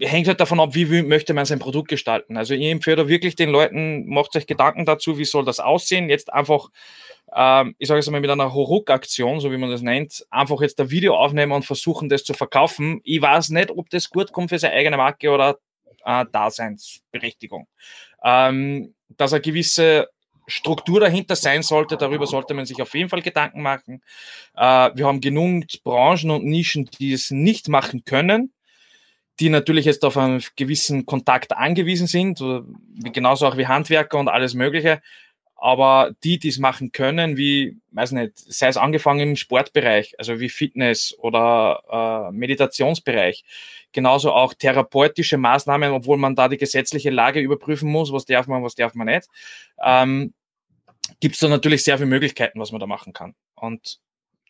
hängt 0.01 0.27
halt 0.27 0.39
davon 0.39 0.59
ab, 0.59 0.73
wie 0.73 1.01
möchte 1.03 1.33
man 1.33 1.45
sein 1.45 1.59
Produkt 1.59 1.89
gestalten. 1.89 2.37
Also 2.37 2.53
ich 2.53 2.65
empfehle 2.65 3.07
wirklich 3.07 3.35
den 3.35 3.49
Leuten, 3.49 4.07
macht 4.07 4.35
euch 4.35 4.47
Gedanken 4.47 4.85
dazu, 4.85 5.17
wie 5.17 5.25
soll 5.25 5.45
das 5.45 5.59
aussehen. 5.59 6.09
Jetzt 6.09 6.33
einfach, 6.33 6.69
ähm, 7.35 7.75
ich 7.77 7.87
sage 7.87 7.99
es 7.99 8.09
mal 8.09 8.19
mit 8.19 8.29
einer 8.29 8.53
Horuk-Aktion, 8.53 9.39
so 9.39 9.51
wie 9.51 9.57
man 9.57 9.69
das 9.69 9.81
nennt, 9.81 10.25
einfach 10.29 10.61
jetzt 10.61 10.79
ein 10.79 10.89
Video 10.89 11.15
aufnehmen 11.15 11.51
und 11.51 11.65
versuchen, 11.65 12.09
das 12.09 12.23
zu 12.23 12.33
verkaufen. 12.33 13.01
Ich 13.03 13.21
weiß 13.21 13.49
nicht, 13.49 13.71
ob 13.71 13.89
das 13.89 14.09
gut 14.09 14.31
kommt 14.31 14.49
für 14.49 14.59
seine 14.59 14.73
eigene 14.73 14.97
Marke 14.97 15.29
oder 15.29 15.57
äh, 16.05 16.25
Daseinsberechtigung. 16.31 17.67
Ähm, 18.23 18.95
dass 19.09 19.33
eine 19.33 19.41
gewisse 19.41 20.09
Struktur 20.47 20.99
dahinter 20.99 21.35
sein 21.35 21.61
sollte, 21.61 21.95
darüber 21.95 22.25
sollte 22.25 22.53
man 22.55 22.65
sich 22.65 22.81
auf 22.81 22.93
jeden 22.95 23.09
Fall 23.09 23.21
Gedanken 23.21 23.61
machen. 23.61 24.01
Äh, 24.55 24.89
wir 24.95 25.05
haben 25.05 25.21
genug 25.21 25.65
Branchen 25.83 26.31
und 26.31 26.45
Nischen, 26.45 26.89
die 26.99 27.13
es 27.13 27.29
nicht 27.29 27.69
machen 27.69 28.03
können 28.03 28.51
die 29.39 29.49
natürlich 29.49 29.85
jetzt 29.85 30.05
auf 30.05 30.17
einen 30.17 30.43
gewissen 30.55 31.05
Kontakt 31.05 31.53
angewiesen 31.53 32.07
sind, 32.07 32.43
genauso 33.13 33.47
auch 33.47 33.57
wie 33.57 33.67
Handwerker 33.67 34.19
und 34.19 34.27
alles 34.27 34.53
Mögliche. 34.53 35.01
Aber 35.55 36.11
die, 36.23 36.39
die 36.39 36.47
es 36.47 36.57
machen 36.57 36.91
können, 36.91 37.37
wie, 37.37 37.77
weiß 37.91 38.13
nicht, 38.13 38.33
sei 38.35 38.67
es 38.67 38.77
angefangen 38.77 39.29
im 39.29 39.35
Sportbereich, 39.35 40.15
also 40.17 40.39
wie 40.39 40.49
Fitness 40.49 41.15
oder 41.19 42.29
äh, 42.31 42.31
Meditationsbereich, 42.31 43.43
genauso 43.91 44.31
auch 44.31 44.55
therapeutische 44.55 45.37
Maßnahmen, 45.37 45.91
obwohl 45.91 46.17
man 46.17 46.35
da 46.35 46.47
die 46.47 46.57
gesetzliche 46.57 47.11
Lage 47.11 47.41
überprüfen 47.41 47.91
muss, 47.91 48.11
was 48.11 48.25
darf 48.25 48.47
man, 48.47 48.63
was 48.63 48.73
darf 48.73 48.95
man 48.95 49.05
nicht, 49.05 49.27
ähm, 49.83 50.33
gibt 51.19 51.35
es 51.35 51.41
da 51.41 51.47
natürlich 51.47 51.83
sehr 51.83 51.97
viele 51.97 52.09
Möglichkeiten, 52.09 52.59
was 52.59 52.71
man 52.71 52.79
da 52.79 52.87
machen 52.87 53.13
kann. 53.13 53.35
Und 53.53 53.99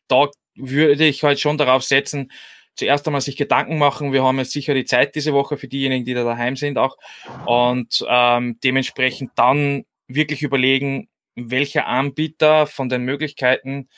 da 0.08 0.30
würde 0.56 1.06
ich 1.06 1.24
halt 1.24 1.41
schon 1.41 1.58
darauf 1.58 1.84
setzen, 1.84 2.32
zuerst 2.75 3.07
einmal 3.07 3.21
sich 3.21 3.38
Gedanken 3.38 3.77
machen. 3.77 4.13
Wir 4.13 4.23
haben 4.23 4.38
jetzt 4.39 4.51
sicher 4.51 4.73
die 4.73 4.86
Zeit 4.86 5.15
diese 5.15 5.34
Woche 5.34 5.57
für 5.57 5.67
diejenigen, 5.67 6.05
die 6.05 6.13
da 6.13 6.23
daheim 6.23 6.55
sind 6.55 6.77
auch. 6.77 6.97
Und 7.45 8.05
ähm, 8.07 8.60
dementsprechend 8.63 9.31
dann 9.36 9.86
wirklich 10.07 10.41
überlegen, 10.41 11.10
welcher 11.36 11.88
Anbieter 11.88 12.67
von 12.67 12.89
den 12.89 13.03
Möglichkeiten 13.03 13.89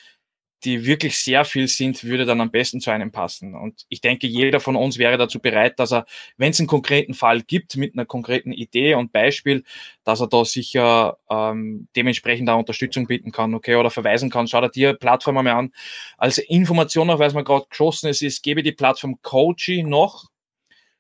die 0.64 0.86
wirklich 0.86 1.18
sehr 1.18 1.46
viel 1.46 1.68
sind, 1.68 2.04
würde 2.04 2.26
dann 2.26 2.42
am 2.42 2.52
besten 2.52 2.80
zu 2.80 2.92
einem 2.92 3.12
passen. 3.12 3.56
Und 3.56 3.86
ich 3.90 4.02
denke, 4.02 4.28
jeder 4.28 4.60
von 4.60 4.76
uns 4.76 4.98
wäre 4.98 5.18
dazu 5.18 5.40
bereit, 5.40 5.80
dass 5.80 5.92
er, 5.92 6.06
wenn 6.38 6.52
es 6.52 6.60
einen 6.60 6.68
konkreten 6.68 7.14
Fall 7.14 7.42
gibt, 7.42 7.76
mit 7.76 7.94
einer 7.94 8.06
konkreten 8.06 8.52
Idee 8.52 8.96
und 8.96 9.12
Beispiel, 9.12 9.64
dass 10.04 10.22
er 10.22 10.28
da 10.28 10.46
sicher 10.46 11.18
ähm, 11.30 11.88
dementsprechend 11.96 12.50
auch 12.50 12.60
Unterstützung 12.60 13.08
bieten 13.08 13.32
kann, 13.32 13.54
okay, 13.54 13.76
oder 13.76 13.90
verweisen 13.90 14.30
kann. 14.30 14.48
Schau 14.48 14.62
dir 14.62 14.70
die 14.70 14.98
Plattform 14.98 15.38
einmal 15.38 15.56
an. 15.56 15.74
Als 16.18 16.38
Information 16.38 17.08
noch, 17.08 17.20
weil 17.20 17.28
es 17.28 17.34
mir 17.34 17.44
gerade 17.44 17.66
geschossen 17.70 18.08
ist, 18.08 18.22
ist, 18.22 18.44
gebe 18.44 18.64
die 18.64 18.72
Plattform 18.72 19.22
Coachy 19.22 19.84
noch. 19.84 20.30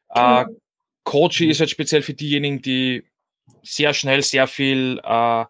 Äh, 0.09 0.45
Coachy 1.03 1.49
ist 1.49 1.59
jetzt 1.59 1.71
speziell 1.71 2.01
für 2.01 2.13
diejenigen, 2.13 2.61
die 2.61 3.03
sehr 3.61 3.93
schnell 3.93 4.21
sehr 4.21 4.47
viel 4.47 4.99
äh, 5.03 5.45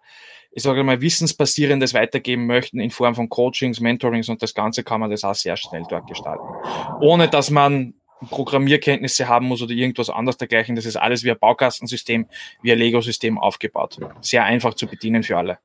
ich 0.56 0.64
sage 0.64 0.84
mal, 0.84 1.02
Wissensbasierendes 1.02 1.94
weitergeben 1.94 2.46
möchten 2.46 2.80
in 2.80 2.92
Form 2.92 3.16
von 3.16 3.30
Coachings, 3.30 3.80
Mentorings 3.80 4.30
und 4.30 4.42
das 4.42 4.54
Ganze 4.54 4.84
kann 4.84 5.00
man 5.00 5.10
das 5.10 5.24
auch 5.24 5.36
sehr 5.36 5.58
schnell 5.58 5.84
dort 5.90 6.08
gestalten. 6.08 6.44
Ohne 7.02 7.28
dass 7.28 7.50
man 7.50 7.96
Programmierkenntnisse 8.30 9.28
haben 9.28 9.48
muss 9.48 9.62
oder 9.62 9.74
irgendwas 9.74 10.10
anderes 10.10 10.38
dergleichen. 10.38 10.76
Das 10.76 10.86
ist 10.86 10.96
alles 10.96 11.24
wie 11.24 11.32
ein 11.32 11.40
Baukastensystem, 11.40 12.28
wie 12.62 12.72
ein 12.72 12.78
Lego-System 12.78 13.38
aufgebaut. 13.38 14.00
Sehr 14.22 14.46
einfach 14.46 14.76
zu 14.76 14.88
bedienen 14.88 15.24
für 15.24 15.38
alle 15.38 15.60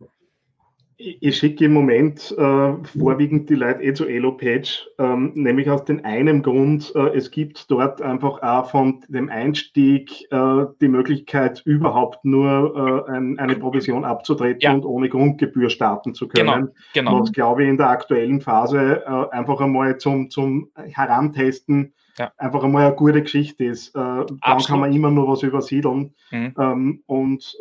ich 0.98 1.38
schicke 1.38 1.66
im 1.66 1.72
Moment 1.72 2.34
äh, 2.36 2.74
vorwiegend 2.98 3.48
die 3.48 3.54
Leute 3.54 3.82
eh 3.82 3.94
zu 3.94 4.06
Elo-Page, 4.06 4.88
ähm, 4.98 5.30
nämlich 5.34 5.70
aus 5.70 5.84
dem 5.84 6.04
einen 6.04 6.42
Grund, 6.42 6.92
äh, 6.96 7.16
es 7.16 7.30
gibt 7.30 7.70
dort 7.70 8.02
einfach 8.02 8.42
auch 8.42 8.70
von 8.70 9.04
dem 9.08 9.28
Einstieg 9.28 10.26
äh, 10.32 10.64
die 10.80 10.88
Möglichkeit, 10.88 11.62
überhaupt 11.64 12.24
nur 12.24 13.06
äh, 13.06 13.12
ein, 13.12 13.38
eine 13.38 13.54
Provision 13.54 14.04
abzutreten 14.04 14.60
ja. 14.60 14.72
und 14.72 14.84
ohne 14.84 15.08
Grundgebühr 15.08 15.70
starten 15.70 16.14
zu 16.14 16.26
können. 16.26 16.72
Genau, 16.92 17.10
genau. 17.10 17.20
Was, 17.20 17.32
glaube 17.32 17.62
ich, 17.62 17.68
in 17.68 17.76
der 17.76 17.90
aktuellen 17.90 18.40
Phase 18.40 19.04
äh, 19.06 19.36
einfach 19.36 19.60
einmal 19.60 19.98
zum, 19.98 20.30
zum 20.30 20.70
Herantesten 20.74 21.94
ja. 22.18 22.32
einfach 22.36 22.64
einmal 22.64 22.86
eine 22.86 22.96
gute 22.96 23.22
Geschichte 23.22 23.64
ist. 23.64 23.94
Äh, 23.94 24.00
dann 24.00 24.58
kann 24.66 24.80
man 24.80 24.92
immer 24.92 25.12
nur 25.12 25.28
was 25.28 25.44
übersiedeln. 25.44 26.14
Mhm. 26.32 26.54
Ähm, 26.58 27.02
und 27.06 27.56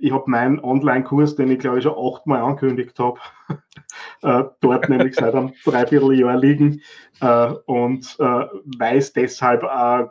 ich 0.00 0.12
habe 0.12 0.30
meinen 0.30 0.60
Online-Kurs, 0.60 1.36
den 1.36 1.50
ich 1.50 1.58
glaube 1.58 1.78
ich 1.78 1.84
schon 1.84 1.96
achtmal 1.96 2.40
angekündigt 2.40 2.98
habe, 2.98 3.18
äh, 4.22 4.44
dort 4.60 4.88
nämlich 4.88 5.14
seit 5.14 5.34
einem 5.34 5.52
Dreivierteljahr 5.64 6.36
liegen 6.36 6.80
äh, 7.20 7.52
und 7.66 8.16
äh, 8.18 8.46
weiß 8.78 9.12
deshalb 9.12 9.64
auch, 9.64 10.10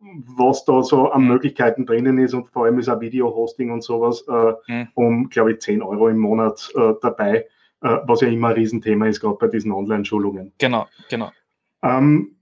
was 0.00 0.64
da 0.64 0.82
so 0.82 1.10
an. 1.10 1.26
Möglichkeiten 1.26 1.84
drinnen 1.84 2.18
ist 2.18 2.32
und 2.32 2.48
vor 2.48 2.64
allem 2.64 2.78
ist 2.78 2.88
auch 2.88 3.00
Video-Hosting 3.00 3.70
und 3.70 3.82
sowas 3.82 4.24
äh, 4.28 4.72
mhm. 4.72 4.88
um, 4.94 5.28
glaube 5.28 5.52
ich, 5.52 5.60
10 5.60 5.82
Euro 5.82 6.08
im 6.08 6.18
Monat 6.18 6.72
äh, 6.74 6.94
dabei, 7.02 7.46
äh, 7.82 7.98
was 8.04 8.22
ja 8.22 8.28
immer 8.28 8.48
ein 8.48 8.54
Riesenthema 8.54 9.06
ist, 9.08 9.20
gerade 9.20 9.36
bei 9.36 9.48
diesen 9.48 9.72
Online-Schulungen. 9.72 10.52
Genau, 10.58 10.86
genau. 11.10 11.30
Ähm, 11.82 12.36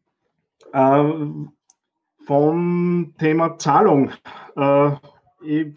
vom 2.25 3.15
Thema 3.19 3.59
Zahlung. 3.59 4.11
ich 5.41 5.75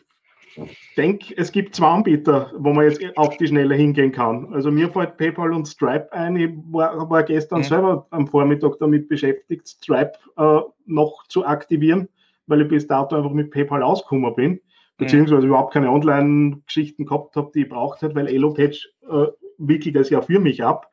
denke, 0.98 1.34
es 1.38 1.52
gibt 1.52 1.76
zwei 1.76 1.88
Anbieter, 1.88 2.52
wo 2.58 2.74
man 2.74 2.86
jetzt 2.86 3.02
auf 3.18 3.38
die 3.38 3.48
Schnelle 3.48 3.76
hingehen 3.76 4.12
kann. 4.12 4.54
Also 4.54 4.72
mir 4.72 4.90
fällt 4.90 5.18
PayPal 5.18 5.54
und 5.54 5.68
Stripe 5.68 6.12
ein. 6.12 6.36
Ich 6.36 6.52
war, 6.72 7.10
war 7.10 7.24
gestern 7.24 7.60
mhm. 7.60 7.66
selber 7.66 8.08
am 8.12 8.28
Vormittag 8.28 8.78
damit 8.80 9.08
beschäftigt, 9.08 9.68
Stripe 9.68 10.14
äh, 10.38 10.60
noch 10.86 11.26
zu 11.28 11.46
aktivieren, 11.46 12.10
weil 12.48 12.62
ich 12.62 12.68
bis 12.68 12.88
dato 12.88 13.16
einfach 13.16 13.32
mit 13.32 13.52
PayPal 13.52 13.84
ausgekommen 13.84 14.36
bin, 14.36 14.60
beziehungsweise 14.98 15.42
mhm. 15.42 15.48
überhaupt 15.48 15.74
keine 15.74 15.90
Online-Geschichten 15.90 17.06
gehabt 17.06 17.36
habe, 17.36 17.52
die 17.54 17.62
ich 17.62 17.70
braucht 17.70 18.02
hat, 18.02 18.16
weil 18.16 18.28
EloPage 18.28 18.90
äh, 19.10 19.28
wickelt 19.58 19.96
das 19.96 20.10
ja 20.10 20.22
für 20.22 20.40
mich 20.40 20.64
ab. 20.64 20.92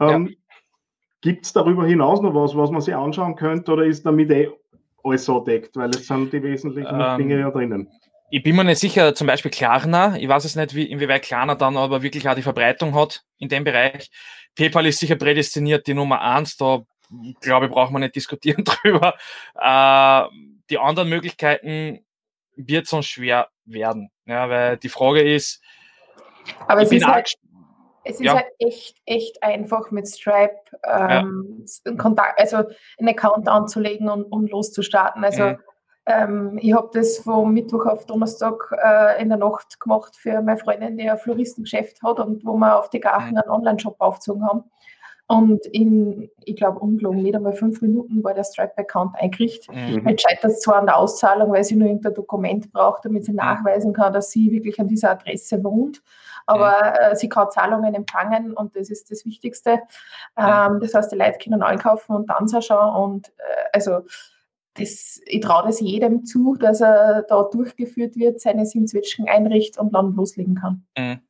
Ähm, 0.00 0.28
ja. 0.28 0.34
Gibt 1.20 1.46
es 1.46 1.52
darüber 1.52 1.86
hinaus 1.86 2.20
noch 2.20 2.34
was, 2.34 2.56
was 2.56 2.70
man 2.70 2.80
sich 2.80 2.94
anschauen 2.94 3.36
könnte, 3.36 3.72
oder 3.72 3.84
ist 3.84 4.06
damit 4.06 4.30
eh 4.30 4.48
alles 5.02 5.24
so 5.24 5.40
deckt, 5.40 5.76
weil 5.76 5.90
es 5.90 6.06
sind 6.06 6.32
die 6.32 6.42
wesentlichen 6.42 7.00
ähm, 7.00 7.18
Dinge 7.18 7.40
ja 7.40 7.50
drinnen? 7.50 7.88
Ich 8.30 8.42
bin 8.42 8.56
mir 8.56 8.64
nicht 8.64 8.80
sicher, 8.80 9.14
zum 9.14 9.26
Beispiel 9.26 9.50
Klarna, 9.50 10.16
ich 10.16 10.28
weiß 10.28 10.44
es 10.44 10.56
nicht, 10.56 10.74
wie, 10.74 10.90
inwieweit 10.90 11.22
Klarna 11.22 11.54
dann 11.54 11.76
aber 11.76 12.02
wirklich 12.02 12.28
auch 12.28 12.34
die 12.34 12.42
Verbreitung 12.42 12.94
hat 12.94 13.22
in 13.38 13.48
dem 13.48 13.64
Bereich. 13.64 14.10
PayPal 14.56 14.86
ist 14.86 14.98
sicher 14.98 15.16
prädestiniert, 15.16 15.86
die 15.86 15.94
Nummer 15.94 16.20
eins, 16.20 16.56
da 16.56 16.82
glaube 17.40 17.66
ich, 17.66 17.72
braucht 17.72 17.92
man 17.92 18.02
nicht 18.02 18.16
diskutieren 18.16 18.64
drüber. 18.82 19.14
Äh, 19.54 20.24
die 20.70 20.78
anderen 20.78 21.08
Möglichkeiten 21.08 22.04
wird 22.56 22.86
sonst 22.86 23.06
schwer 23.06 23.48
werden, 23.64 24.10
ja, 24.24 24.48
weil 24.48 24.76
die 24.78 24.88
Frage 24.88 25.22
ist, 25.22 25.62
aber 26.66 26.82
es 26.82 26.92
ist, 26.92 27.06
halt, 27.06 27.32
es 28.04 28.16
ist 28.16 28.24
ja. 28.24 28.34
halt 28.34 28.46
echt, 28.58 28.96
echt 29.04 29.42
einfach 29.42 29.90
mit 29.90 30.06
Stripe 30.06 30.56
ähm, 30.84 31.66
ja. 31.84 31.94
Kontakt, 31.94 32.38
also 32.38 32.58
einen 32.98 33.08
Account 33.08 33.48
anzulegen 33.48 34.08
und, 34.08 34.24
und 34.24 34.50
loszustarten. 34.50 35.24
Also 35.24 35.42
mhm 35.42 35.58
ähm, 36.06 36.58
ich 36.60 36.72
habe 36.72 36.88
das 36.92 37.18
vom 37.18 37.52
Mittwoch 37.52 37.84
auf 37.86 38.06
Donnerstag 38.06 38.72
äh, 38.82 39.20
in 39.20 39.28
der 39.28 39.38
Nacht 39.38 39.80
gemacht 39.80 40.14
für 40.16 40.40
meine 40.40 40.56
Freundin, 40.56 40.96
die 40.96 41.10
ein 41.10 41.18
Floristengeschäft 41.18 42.02
hat 42.02 42.20
und 42.20 42.44
wo 42.44 42.56
wir 42.56 42.78
auf 42.78 42.90
die 42.90 42.98
mhm. 42.98 43.06
einen 43.06 43.50
Online-Shop 43.50 43.96
aufgezogen 43.98 44.46
haben. 44.46 44.64
Und 45.28 45.66
in, 45.66 46.30
ich 46.44 46.54
glaube, 46.54 46.78
ungelogen, 46.78 47.22
nicht 47.22 47.34
einmal 47.34 47.52
fünf 47.52 47.82
Minuten 47.82 48.22
war 48.22 48.32
der 48.32 48.44
Stripe-Account 48.44 49.16
eingerichtet. 49.16 49.74
Mhm. 49.74 50.08
Jetzt 50.08 50.22
scheitert 50.22 50.52
es 50.52 50.60
zwar 50.60 50.76
an 50.76 50.86
der 50.86 50.96
Auszahlung, 50.96 51.50
weil 51.50 51.64
sie 51.64 51.74
nur 51.74 51.88
irgendein 51.88 52.14
Dokument 52.14 52.72
braucht, 52.72 53.04
damit 53.04 53.24
sie 53.24 53.32
mhm. 53.32 53.38
nachweisen 53.38 53.92
kann, 53.92 54.12
dass 54.12 54.30
sie 54.30 54.52
wirklich 54.52 54.78
an 54.78 54.86
dieser 54.86 55.10
Adresse 55.10 55.64
wohnt. 55.64 56.02
Aber 56.46 56.76
mhm. 56.76 57.12
äh, 57.12 57.16
sie 57.16 57.28
kann 57.28 57.50
Zahlungen 57.50 57.94
empfangen 57.94 58.52
und 58.52 58.76
das 58.76 58.88
ist 58.88 59.10
das 59.10 59.24
Wichtigste. 59.24 59.80
Ähm, 60.36 60.78
das 60.80 60.94
heißt, 60.94 61.10
die 61.10 61.16
Leute 61.16 61.38
können 61.42 61.62
einkaufen 61.62 62.14
und 62.14 62.30
dann 62.30 62.46
schauen. 62.62 62.94
Und 62.94 63.28
äh, 63.30 63.64
also 63.72 64.02
das, 64.78 65.20
ich 65.26 65.40
traue 65.40 65.66
das 65.66 65.80
jedem 65.80 66.24
zu, 66.24 66.56
dass 66.56 66.80
er 66.80 67.24
da 67.28 67.48
durchgeführt 67.50 68.16
wird, 68.16 68.40
seine 68.40 68.66
Simzwitschgen 68.66 69.28
einrichtet 69.28 69.78
und 69.78 69.94
dann 69.94 70.14
loslegen 70.14 70.54
kann. 70.54 70.86
Mhm. 70.96 71.20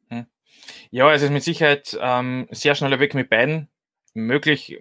Ja, 0.90 1.12
es 1.12 1.22
ist 1.22 1.30
mit 1.30 1.42
Sicherheit 1.42 1.96
ähm, 2.00 2.48
sehr 2.50 2.74
schneller 2.74 3.00
Weg 3.00 3.14
mit 3.14 3.30
beiden 3.30 3.68
möglich. 4.14 4.78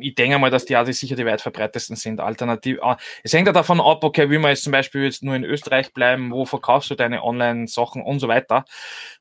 Ich 0.00 0.14
denke 0.14 0.38
mal, 0.38 0.50
dass 0.50 0.66
die 0.66 0.76
Asis 0.76 1.00
sicher 1.00 1.16
die 1.16 1.26
weit 1.26 1.40
verbreitetsten 1.40 1.96
sind. 1.96 2.20
Alternativ. 2.20 2.78
Ah, 2.82 2.96
es 3.24 3.32
hängt 3.32 3.46
ja 3.46 3.52
davon 3.52 3.80
ab, 3.80 4.04
okay, 4.04 4.30
will 4.30 4.38
man 4.38 4.50
jetzt 4.50 4.62
zum 4.62 4.72
Beispiel 4.72 5.04
jetzt 5.04 5.24
nur 5.24 5.34
in 5.34 5.44
Österreich 5.44 5.92
bleiben, 5.92 6.30
wo 6.30 6.44
verkaufst 6.44 6.90
du 6.90 6.94
deine 6.94 7.24
Online-Sachen 7.24 8.02
und 8.02 8.20
so 8.20 8.28
weiter. 8.28 8.64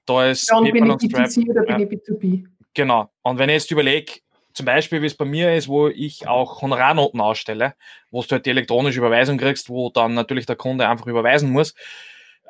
Da 0.05 0.29
ist 0.29 0.49
ja, 0.49 0.57
und 0.57 0.71
bin 0.71 0.85
ich 0.85 0.91
B2C 0.91 1.49
oder 1.49 1.63
bin 1.63 1.79
ich 1.79 1.89
B2B? 1.89 2.45
Genau. 2.73 3.09
Und 3.23 3.39
wenn 3.39 3.49
ich 3.49 3.55
jetzt 3.55 3.71
überlege, 3.71 4.19
zum 4.57 4.65
Beispiel, 4.65 5.03
wie 5.03 5.05
es 5.05 5.15
bei 5.15 5.23
mir 5.23 5.55
ist, 5.55 5.67
wo 5.67 5.87
ich 5.87 6.27
auch 6.27 6.63
Honorarnoten 6.63 7.21
ausstelle, 7.21 7.75
wo 8.09 8.23
du 8.23 8.31
halt 8.31 8.47
die 8.47 8.49
elektronische 8.49 8.97
Überweisung 8.97 9.37
kriegst, 9.37 9.69
wo 9.69 9.91
dann 9.91 10.15
natürlich 10.15 10.47
der 10.47 10.55
Kunde 10.55 10.89
einfach 10.89 11.05
überweisen 11.05 11.51
muss. 11.51 11.75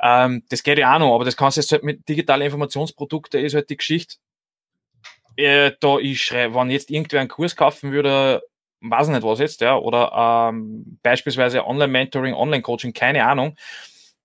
Ähm, 0.01 0.43
das 0.49 0.63
geht 0.63 0.79
ja 0.79 0.95
auch 0.95 0.99
noch, 0.99 1.13
aber 1.13 1.25
das 1.25 1.35
kannst 1.35 1.57
du 1.57 1.61
jetzt 1.61 1.71
halt 1.73 1.83
mit 1.83 2.07
digitalen 2.07 2.43
Informationsprodukten 2.43 3.43
ist 3.43 3.55
halt 3.55 3.69
die 3.69 3.75
Geschichte. 3.75 4.15
Äh, 5.35 5.73
da 5.81 5.97
ich 5.97 6.23
schreibe, 6.23 6.55
wenn 6.55 6.71
jetzt 6.71 6.89
irgendwer 6.89 7.19
einen 7.19 7.29
Kurs 7.29 7.57
kaufen 7.57 7.91
würde, 7.91 8.41
weiß 8.79 9.09
nicht 9.09 9.23
was 9.23 9.39
jetzt, 9.39 9.59
ja, 9.59 9.75
oder 9.75 10.49
ähm, 10.49 10.99
beispielsweise 11.03 11.67
Online-Mentoring, 11.67 12.33
Online-Coaching, 12.33 12.93
keine 12.93 13.25
Ahnung, 13.25 13.57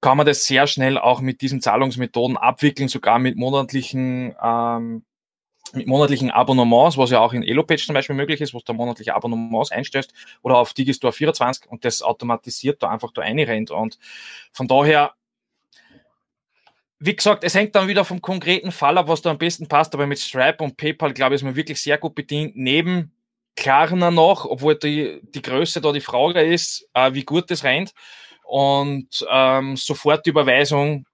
kann 0.01 0.17
man 0.17 0.27
das 0.27 0.45
sehr 0.45 0.69
schnell 0.69 0.99
auch 0.99 1.21
mit 1.21 1.41
diesen 1.41 1.61
Zahlungsmethoden 1.61 2.37
abwickeln, 2.37 2.89
sogar 2.89 3.19
mit 3.19 3.37
monatlichen 3.37 4.37
ähm, 4.41 5.05
mit 5.73 5.87
monatlichen 5.87 6.31
Abonnements, 6.31 6.99
was 6.99 7.11
ja 7.11 7.21
auch 7.21 7.33
in 7.33 7.43
Elopage 7.43 7.85
zum 7.87 7.95
Beispiel 7.95 8.17
möglich 8.17 8.41
ist, 8.41 8.55
wo 8.55 8.61
du 8.65 8.73
monatliche 8.73 9.15
Abonnements 9.15 9.71
einstößt 9.71 10.13
oder 10.43 10.59
auf 10.59 10.73
Digistore 10.73 11.13
24 11.13 11.71
und 11.71 11.85
das 11.85 12.03
automatisiert 12.03 12.83
da 12.83 12.91
einfach 12.91 13.13
da 13.13 13.23
einrennt. 13.23 13.71
Und 13.71 13.99
von 14.53 14.69
daher, 14.69 15.13
wie 16.99 17.17
gesagt, 17.17 17.45
es 17.45 17.55
hängt 17.55 17.75
dann 17.75 17.89
wieder 17.89 18.05
vom 18.05 18.21
konkreten 18.21 18.73
Fall 18.73 18.99
ab, 18.99 19.09
was 19.09 19.23
da 19.23 19.31
am 19.31 19.39
besten 19.39 19.67
passt, 19.67 19.95
aber 19.95 20.07
mit 20.07 20.19
Stripe 20.19 20.63
und 20.63 20.77
PayPal, 20.77 21.13
glaube 21.13 21.35
ich, 21.35 21.41
ist 21.41 21.45
man 21.45 21.57
wirklich 21.57 21.81
sehr 21.81 21.99
gut 21.99 22.15
bedient. 22.15 22.57
Neben 22.57 23.13
Klarna 23.57 24.11
noch, 24.11 24.45
obwohl 24.45 24.77
die, 24.77 25.21
die 25.23 25.43
Größe 25.43 25.81
da 25.81 25.93
die 25.93 26.01
Frage 26.01 26.43
ist, 26.43 26.89
äh, 26.95 27.13
wie 27.13 27.25
gut 27.25 27.51
das 27.51 27.65
rennt. 27.65 27.93
Und 28.45 29.25
ähm, 29.31 29.77
sofort 29.77 30.27
die 30.27 30.31
Überweisung 30.31 31.07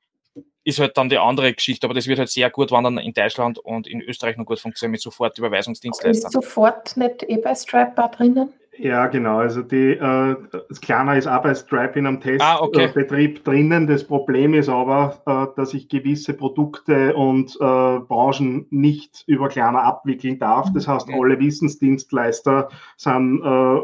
ist 0.68 0.81
halt 0.81 0.98
dann 0.98 1.09
die 1.09 1.16
andere 1.16 1.54
Geschichte, 1.54 1.87
aber 1.87 1.94
das 1.94 2.07
wird 2.07 2.18
halt 2.18 2.28
sehr 2.28 2.50
gut 2.50 2.70
wandern 2.70 2.98
in 2.98 3.14
Deutschland 3.14 3.59
und 3.59 3.87
in 3.87 4.02
Österreich 4.02 4.37
noch 4.37 4.44
gut 4.44 4.61
funktionieren 4.61 4.92
mit 4.92 5.00
Sofortüberweisungsdienstleistern. 5.00 6.28
Ist 6.28 6.33
sofort 6.33 6.94
nicht 6.96 7.22
eh 7.26 7.38
bei 7.38 7.54
Stripe 7.54 7.94
drinnen? 8.14 8.52
Ja, 8.76 9.07
genau. 9.07 9.38
Also 9.38 9.62
die, 9.62 9.92
äh, 9.92 10.37
das 10.68 10.81
Kleiner 10.81 11.16
ist 11.16 11.26
auch 11.26 11.42
bei 11.42 11.54
Stripe 11.54 11.98
in 11.98 12.07
einem 12.07 12.20
Testbetrieb 12.20 12.42
ah, 12.42 12.61
okay. 12.62 13.40
drinnen. 13.42 13.87
Das 13.87 14.04
Problem 14.04 14.52
ist 14.52 14.68
aber, 14.68 15.20
äh, 15.26 15.57
dass 15.57 15.72
ich 15.72 15.88
gewisse 15.88 16.35
Produkte 16.35 17.14
und 17.16 17.57
äh, 17.57 17.98
Branchen 18.00 18.66
nicht 18.70 19.24
über 19.26 19.48
Kleiner 19.48 19.83
abwickeln 19.83 20.38
darf. 20.38 20.70
Das 20.74 20.87
heißt, 20.87 21.09
alle 21.11 21.40
Wissensdienstleister 21.40 22.68
sind 22.96 23.40
äh, 23.40 23.81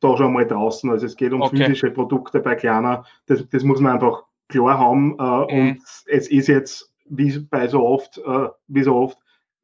da 0.00 0.16
schon 0.16 0.32
mal 0.32 0.46
draußen. 0.46 0.88
Also 0.88 1.04
es 1.06 1.16
geht 1.16 1.32
um 1.32 1.42
okay. 1.42 1.56
physische 1.56 1.90
Produkte 1.90 2.38
bei 2.40 2.54
Kleiner. 2.54 3.04
Das, 3.26 3.46
das 3.50 3.64
muss 3.64 3.80
man 3.80 3.94
einfach 3.94 4.22
klar 4.48 4.78
haben. 4.78 5.16
Äh. 5.18 5.22
Und 5.22 5.82
es 6.06 6.28
ist 6.28 6.48
jetzt, 6.48 6.92
wie 7.08 7.38
bei 7.38 7.68
so 7.68 7.84
oft, 7.84 8.18
äh, 8.18 8.48
wie 8.68 8.82
so 8.82 8.96
oft, 8.96 9.18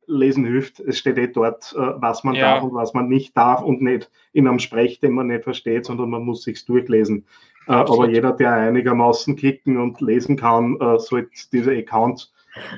Lesen 0.06 0.44
hilft. 0.44 0.80
Es 0.80 0.98
steht 0.98 1.18
eh 1.18 1.28
dort, 1.28 1.74
äh, 1.76 1.92
was 1.96 2.24
man 2.24 2.34
ja. 2.34 2.54
darf 2.54 2.64
und 2.64 2.74
was 2.74 2.94
man 2.94 3.08
nicht 3.08 3.36
darf 3.36 3.62
und 3.62 3.80
nicht 3.80 4.10
in 4.32 4.46
einem 4.46 4.58
Sprech, 4.58 5.00
den 5.00 5.12
man 5.12 5.28
nicht 5.28 5.44
versteht, 5.44 5.86
sondern 5.86 6.10
man 6.10 6.24
muss 6.24 6.42
sich 6.42 6.64
durchlesen. 6.64 7.26
Äh, 7.66 7.72
aber 7.72 8.10
jeder, 8.10 8.32
der 8.32 8.52
einigermaßen 8.52 9.36
klicken 9.36 9.78
und 9.78 10.00
lesen 10.00 10.36
kann, 10.36 10.78
äh, 10.80 10.98
sollte 10.98 11.30
diese 11.52 11.72
Accounts 11.72 12.32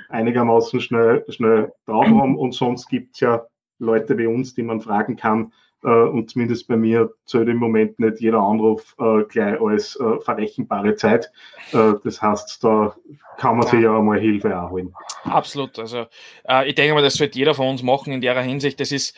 einigermaßen 0.09 0.81
schnell, 0.81 1.25
schnell 1.29 1.73
drauf 1.87 2.07
haben. 2.07 2.37
Und 2.37 2.53
sonst 2.53 2.89
gibt 2.89 3.15
es 3.15 3.21
ja 3.21 3.47
Leute 3.79 4.17
wie 4.17 4.27
uns, 4.27 4.55
die 4.55 4.63
man 4.63 4.81
fragen 4.81 5.17
kann, 5.17 5.53
und 5.91 6.31
zumindest 6.31 6.69
bei 6.69 6.77
mir 6.77 7.11
zählt 7.27 7.49
im 7.49 7.59
Moment 7.59 7.99
nicht 7.99 8.21
jeder 8.21 8.41
Anruf 8.41 8.95
äh, 8.99 9.23
gleich 9.25 9.61
als 9.61 9.97
äh, 9.97 10.21
verrechenbare 10.21 10.97
Zeit. 10.97 11.31
Äh, 11.73 11.95
das 12.03 12.21
heißt, 12.21 12.63
da 12.65 12.95
kann 13.39 13.59
man 13.59 13.67
sich 13.67 13.81
ja 13.81 13.97
einmal 13.97 14.19
Hilfe 14.19 14.49
erholen. 14.49 14.95
Absolut. 15.25 15.79
Also 15.79 16.07
äh, 16.49 16.69
ich 16.69 16.75
denke 16.75 16.95
mal, 16.95 17.03
das 17.03 17.15
sollte 17.15 17.39
jeder 17.39 17.55
von 17.55 17.69
uns 17.69 17.83
machen 17.83 18.13
in 18.13 18.21
der 18.21 18.41
Hinsicht. 18.43 18.81
Das 18.81 18.93
ist 18.93 19.17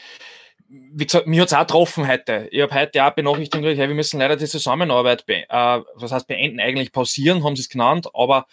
wie 0.68 1.07
gesagt, 1.07 1.26
mir 1.26 1.40
hat 1.40 1.48
es 1.48 1.54
auch 1.54 1.61
getroffen 1.61 2.07
heute. 2.07 2.48
Ich 2.50 2.61
habe 2.61 2.74
heute 2.74 3.04
auch 3.04 3.12
Benachrichtigung 3.12 3.62
gekriegt, 3.62 3.81
hey, 3.81 3.88
wir 3.88 3.94
müssen 3.94 4.20
leider 4.20 4.37
die 4.37 4.44
Zusammenarbeit, 4.44 5.24
be 5.24 5.44
äh, 5.48 5.81
was 5.94 6.12
heißt 6.12 6.26
beenden, 6.26 6.61
eigentlich 6.61 6.92
pausieren, 6.92 7.42
haben 7.42 7.57
sie 7.57 7.62
es 7.62 7.68
genannt, 7.68 8.09
aber 8.12 8.46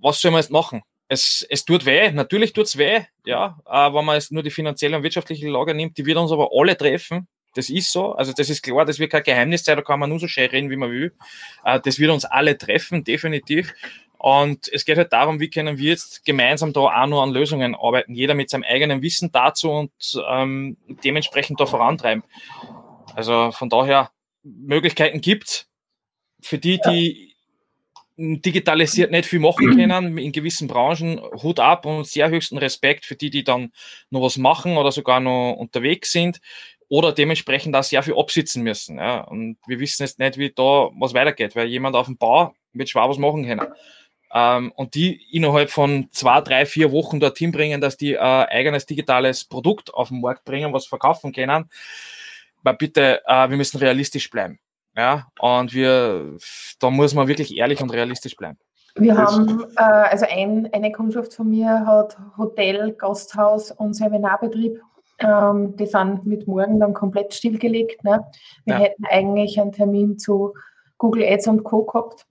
was 0.00 0.20
soll 0.20 0.32
man 0.32 0.40
jetzt 0.40 0.50
machen? 0.50 0.82
Es, 1.12 1.46
es 1.50 1.64
tut 1.64 1.84
weh, 1.84 2.10
natürlich 2.10 2.54
tut 2.54 2.64
es 2.64 2.78
weh, 2.78 3.02
ja, 3.26 3.58
äh, 3.66 3.92
wenn 3.92 4.04
man 4.04 4.14
jetzt 4.14 4.32
nur 4.32 4.42
die 4.42 4.50
finanzielle 4.50 4.96
und 4.96 5.02
wirtschaftliche 5.02 5.48
Lage 5.48 5.74
nimmt, 5.74 5.98
die 5.98 6.06
wird 6.06 6.16
uns 6.16 6.32
aber 6.32 6.48
alle 6.52 6.76
treffen. 6.76 7.28
Das 7.54 7.68
ist 7.68 7.92
so, 7.92 8.12
also 8.12 8.32
das 8.32 8.48
ist 8.48 8.62
klar, 8.62 8.86
das 8.86 8.98
wird 8.98 9.12
kein 9.12 9.22
Geheimnis 9.22 9.64
sein, 9.64 9.76
da 9.76 9.82
kann 9.82 10.00
man 10.00 10.08
nur 10.08 10.18
so 10.18 10.26
schön 10.26 10.48
reden, 10.48 10.70
wie 10.70 10.76
man 10.76 10.90
will. 10.90 11.12
Äh, 11.64 11.80
das 11.80 11.98
wird 11.98 12.10
uns 12.10 12.24
alle 12.24 12.56
treffen, 12.56 13.04
definitiv. 13.04 13.74
Und 14.16 14.72
es 14.72 14.86
geht 14.86 14.96
halt 14.96 15.12
darum, 15.12 15.38
wie 15.38 15.50
können 15.50 15.76
wir 15.76 15.90
jetzt 15.90 16.24
gemeinsam 16.24 16.72
da 16.72 16.80
auch 16.80 17.06
nur 17.06 17.22
an 17.22 17.32
Lösungen 17.32 17.74
arbeiten, 17.74 18.14
jeder 18.14 18.34
mit 18.34 18.48
seinem 18.48 18.62
eigenen 18.62 19.02
Wissen 19.02 19.32
dazu 19.32 19.70
und 19.70 19.92
ähm, 20.30 20.78
dementsprechend 21.04 21.60
da 21.60 21.66
vorantreiben. 21.66 22.22
Also 23.14 23.50
von 23.52 23.68
daher, 23.68 24.10
Möglichkeiten 24.44 25.20
gibt 25.20 25.66
für 26.40 26.58
die, 26.58 26.80
die 26.86 27.31
digitalisiert 28.16 29.10
nicht 29.10 29.26
viel 29.26 29.40
machen 29.40 29.74
können 29.74 30.18
in 30.18 30.32
gewissen 30.32 30.68
Branchen. 30.68 31.20
Hut 31.42 31.60
ab 31.60 31.86
und 31.86 32.06
sehr 32.06 32.28
höchsten 32.28 32.58
Respekt 32.58 33.04
für 33.04 33.16
die, 33.16 33.30
die 33.30 33.44
dann 33.44 33.72
noch 34.10 34.22
was 34.22 34.36
machen 34.36 34.76
oder 34.76 34.92
sogar 34.92 35.20
noch 35.20 35.54
unterwegs 35.54 36.12
sind 36.12 36.40
oder 36.88 37.12
dementsprechend 37.12 37.74
auch 37.74 37.82
sehr 37.82 38.02
viel 38.02 38.14
absitzen 38.16 38.62
müssen. 38.62 38.98
Ja. 38.98 39.20
Und 39.22 39.56
wir 39.66 39.80
wissen 39.80 40.02
jetzt 40.02 40.18
nicht, 40.18 40.36
wie 40.36 40.50
da 40.50 40.90
was 40.98 41.14
weitergeht, 41.14 41.56
weil 41.56 41.68
jemand 41.68 41.96
auf 41.96 42.06
dem 42.06 42.18
Bau 42.18 42.54
wird 42.74 42.90
schwer 42.90 43.08
was 43.08 43.18
machen 43.18 43.46
können. 43.46 43.66
Ähm, 44.34 44.72
und 44.76 44.94
die 44.94 45.20
innerhalb 45.30 45.70
von 45.70 46.08
zwei, 46.10 46.40
drei, 46.40 46.66
vier 46.66 46.92
Wochen 46.92 47.20
dorthin 47.20 47.52
bringen, 47.52 47.80
dass 47.80 47.96
die 47.96 48.14
äh, 48.14 48.18
eigenes 48.18 48.86
digitales 48.86 49.44
Produkt 49.44 49.92
auf 49.92 50.08
den 50.08 50.20
Markt 50.20 50.44
bringen, 50.44 50.72
was 50.72 50.86
verkaufen 50.86 51.32
können. 51.32 51.70
Aber 52.62 52.74
bitte, 52.74 53.22
äh, 53.26 53.48
wir 53.48 53.56
müssen 53.56 53.78
realistisch 53.78 54.30
bleiben. 54.30 54.58
Ja, 54.96 55.26
und 55.40 55.72
wir, 55.72 56.36
da 56.80 56.90
muss 56.90 57.14
man 57.14 57.28
wirklich 57.28 57.56
ehrlich 57.56 57.82
und 57.82 57.92
realistisch 57.92 58.36
bleiben. 58.36 58.58
Wir 58.94 59.16
haben, 59.16 59.64
äh, 59.76 59.82
also 59.82 60.26
ein, 60.28 60.68
eine 60.72 60.92
Kundschaft 60.92 61.34
von 61.34 61.48
mir 61.48 61.86
hat 61.86 62.16
Hotel, 62.36 62.92
Gasthaus 62.92 63.70
und 63.70 63.94
Seminarbetrieb. 63.94 64.80
Ähm, 65.18 65.76
die 65.76 65.86
sind 65.86 66.26
mit 66.26 66.46
morgen 66.46 66.78
dann 66.78 66.92
komplett 66.92 67.32
stillgelegt. 67.32 68.04
Ne? 68.04 68.24
Wir 68.66 68.74
ja. 68.74 68.80
hätten 68.80 69.04
eigentlich 69.06 69.58
einen 69.60 69.72
Termin 69.72 70.18
zu 70.18 70.52
Google 70.98 71.24
Ads 71.24 71.48
und 71.48 71.64
Co. 71.64 71.84
gehabt. 71.84 72.26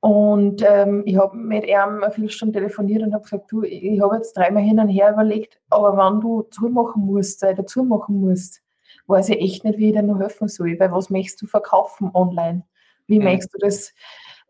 Und 0.00 0.62
ähm, 0.68 1.02
ich 1.06 1.16
habe 1.16 1.34
mit 1.34 1.64
ihm 1.64 2.02
eine 2.02 2.10
Viertelstunde 2.10 2.58
telefoniert 2.58 3.02
und 3.02 3.14
habe 3.14 3.24
gesagt, 3.24 3.50
du, 3.50 3.62
ich 3.62 3.98
habe 4.02 4.16
jetzt 4.16 4.36
dreimal 4.36 4.62
hin 4.62 4.78
und 4.78 4.90
her 4.90 5.12
überlegt, 5.12 5.58
aber 5.70 5.96
wenn 5.96 6.20
du 6.20 6.42
zumachen 6.50 7.06
musst, 7.06 7.42
äh, 7.42 7.54
dazu 7.54 7.82
machen 7.84 8.20
musst, 8.20 8.60
weiß 9.06 9.30
ich 9.30 9.40
echt 9.40 9.64
nicht, 9.64 9.78
wie 9.78 9.88
ich 9.88 9.94
dir 9.94 10.02
noch 10.02 10.18
helfen 10.18 10.48
soll, 10.48 10.78
weil 10.78 10.92
was 10.92 11.10
möchtest 11.10 11.42
du 11.42 11.46
verkaufen 11.46 12.10
online? 12.14 12.64
Wie 13.06 13.18
mhm. 13.18 13.24
möchtest 13.24 13.54
du 13.54 13.58
das, 13.58 13.92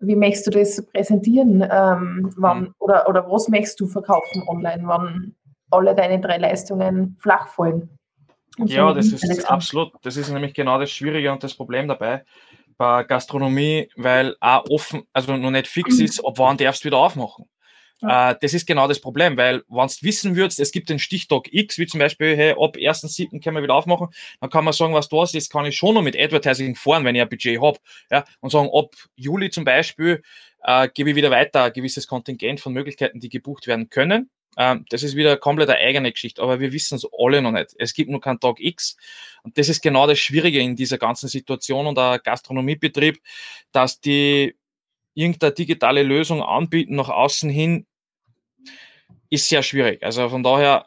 wie 0.00 0.16
möchtest 0.16 0.46
du 0.46 0.50
das 0.50 0.86
präsentieren? 0.86 1.62
Ähm, 1.62 2.32
wann, 2.36 2.60
mhm. 2.60 2.74
oder, 2.78 3.08
oder 3.08 3.30
was 3.30 3.48
möchtest 3.48 3.80
du 3.80 3.86
verkaufen 3.86 4.42
online, 4.48 4.82
wann 4.86 5.34
alle 5.70 5.94
deine 5.94 6.20
drei 6.20 6.38
Leistungen 6.38 7.16
flach 7.20 7.48
fallen? 7.48 7.88
Und 8.58 8.70
ja, 8.70 8.92
das 8.92 9.06
ist 9.06 9.50
absolut. 9.50 9.92
Das 10.02 10.16
ist 10.16 10.30
nämlich 10.30 10.54
genau 10.54 10.78
das 10.78 10.90
Schwierige 10.90 11.32
und 11.32 11.42
das 11.42 11.54
Problem 11.54 11.88
dabei 11.88 12.24
bei 12.76 13.04
Gastronomie, 13.04 13.88
weil 13.96 14.36
auch 14.40 14.64
offen, 14.68 15.04
also 15.12 15.36
noch 15.36 15.50
nicht 15.50 15.66
fix 15.66 15.98
ist, 16.00 16.24
ob 16.24 16.38
wann 16.38 16.56
darfst 16.56 16.84
du 16.84 16.86
wieder 16.86 16.98
aufmachen. 16.98 17.46
Äh, 18.08 18.36
das 18.40 18.54
ist 18.54 18.66
genau 18.66 18.88
das 18.88 19.00
Problem, 19.00 19.36
weil 19.36 19.62
wenn 19.68 19.86
du 19.86 19.94
wissen 20.02 20.36
würdest, 20.36 20.60
es 20.60 20.72
gibt 20.72 20.88
den 20.88 20.98
Stichtag 20.98 21.52
X, 21.52 21.78
wie 21.78 21.86
zum 21.86 22.00
Beispiel, 22.00 22.36
hey, 22.36 22.52
ab 22.52 22.76
1.7. 22.76 23.42
können 23.42 23.56
wir 23.56 23.62
wieder 23.62 23.74
aufmachen, 23.74 24.08
dann 24.40 24.50
kann 24.50 24.64
man 24.64 24.72
sagen, 24.72 24.94
was 24.94 25.08
du 25.08 25.20
hast, 25.20 25.34
jetzt 25.34 25.50
kann 25.50 25.66
ich 25.66 25.76
schon 25.76 25.94
noch 25.94 26.02
mit 26.02 26.18
Advertising 26.18 26.74
fahren, 26.76 27.04
wenn 27.04 27.14
ich 27.14 27.22
ein 27.22 27.28
Budget 27.28 27.60
habe. 27.60 27.78
Ja, 28.10 28.24
und 28.40 28.50
sagen, 28.50 28.70
ab 28.72 28.94
Juli 29.16 29.50
zum 29.50 29.64
Beispiel 29.64 30.22
äh, 30.62 30.88
gebe 30.92 31.10
ich 31.10 31.16
wieder 31.16 31.30
weiter 31.30 31.64
ein 31.64 31.72
gewisses 31.72 32.06
Kontingent 32.06 32.60
von 32.60 32.72
Möglichkeiten, 32.72 33.20
die 33.20 33.28
gebucht 33.28 33.66
werden 33.66 33.90
können. 33.90 34.30
Ähm, 34.56 34.84
das 34.88 35.02
ist 35.02 35.16
wieder 35.16 35.36
komplett 35.36 35.68
eine 35.68 35.78
eigene 35.78 36.12
Geschichte, 36.12 36.42
aber 36.42 36.60
wir 36.60 36.72
wissen 36.72 36.96
es 36.96 37.06
alle 37.18 37.42
noch 37.42 37.50
nicht. 37.50 37.74
Es 37.78 37.94
gibt 37.94 38.10
nur 38.10 38.20
keinen 38.20 38.40
Tag 38.40 38.60
X. 38.60 38.96
Und 39.42 39.58
das 39.58 39.68
ist 39.68 39.82
genau 39.82 40.06
das 40.06 40.18
Schwierige 40.18 40.60
in 40.60 40.76
dieser 40.76 40.98
ganzen 40.98 41.28
Situation 41.28 41.86
und 41.86 41.98
der 41.98 42.20
Gastronomiebetrieb, 42.22 43.20
dass 43.72 44.00
die 44.00 44.54
irgendeine 45.14 45.52
digitale 45.52 46.02
Lösung 46.02 46.42
anbieten 46.42 46.96
nach 46.96 47.08
außen 47.08 47.50
hin, 47.50 47.86
ist 49.30 49.48
sehr 49.48 49.62
schwierig. 49.62 50.02
Also 50.02 50.28
von 50.28 50.42
daher 50.42 50.86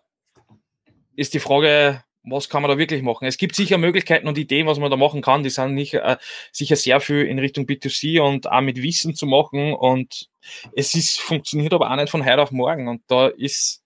ist 1.16 1.34
die 1.34 1.40
Frage, 1.40 2.04
was 2.30 2.50
kann 2.50 2.62
man 2.62 2.70
da 2.70 2.78
wirklich 2.78 3.02
machen? 3.02 3.26
Es 3.26 3.38
gibt 3.38 3.56
sicher 3.56 3.78
Möglichkeiten 3.78 4.28
und 4.28 4.38
Ideen, 4.38 4.68
was 4.68 4.80
man 4.80 4.92
da 4.92 4.98
machen 4.98 5.22
kann. 5.22 5.44
Die 5.44 5.50
sind 5.50 5.74
nicht, 5.74 5.94
äh, 5.94 6.18
sicher 6.52 6.76
sehr 6.76 7.00
viel 7.00 7.24
in 7.24 7.40
Richtung 7.40 7.66
B2C 7.66 8.22
und 8.22 8.52
auch 8.52 8.62
mit 8.62 8.82
Wissen 8.82 9.16
zu 9.16 9.26
machen. 9.26 9.74
Und 9.74 10.28
es 10.74 10.94
ist, 10.96 11.20
funktioniert 11.20 11.74
aber 11.74 11.90
auch 11.90 11.96
nicht 11.96 12.10
von 12.10 12.26
heute 12.26 12.42
auf 12.42 12.52
morgen. 12.52 12.88
Und 12.88 13.02
da 13.08 13.28
ist. 13.28 13.84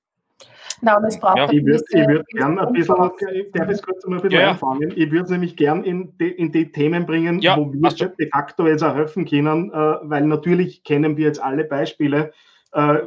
Nein, 0.81 1.03
das 1.03 1.19
braucht 1.19 1.37
ja. 1.37 1.51
Ich 1.51 1.63
würde 1.63 1.83
würd 1.91 2.27
gerne 2.29 2.65
ein 2.65 2.73
bisschen, 2.73 2.95
darf 2.95 3.69
ich 3.69 3.81
kurz 3.83 4.05
mal 4.07 4.15
ein 4.15 4.21
bisschen 4.23 4.39
ja, 4.39 4.51
anfangen? 4.51 4.91
Ich 4.95 5.11
würde 5.11 5.25
es 5.25 5.29
nämlich 5.29 5.55
gern 5.55 5.83
in 5.83 6.17
die, 6.17 6.29
in 6.29 6.51
die 6.51 6.71
Themen 6.71 7.05
bringen, 7.05 7.39
ja, 7.39 7.55
wo 7.55 7.71
wir 7.71 7.89
de 7.91 8.29
facto 8.29 8.67
jetzt 8.67 8.81
auch 8.81 8.95
helfen 8.95 9.25
können, 9.25 9.69
äh, 9.71 9.75
weil 9.75 10.23
natürlich 10.23 10.83
kennen 10.83 11.17
wir 11.17 11.27
jetzt 11.27 11.41
alle 11.41 11.65
Beispiele, 11.65 12.33
äh, 12.73 12.99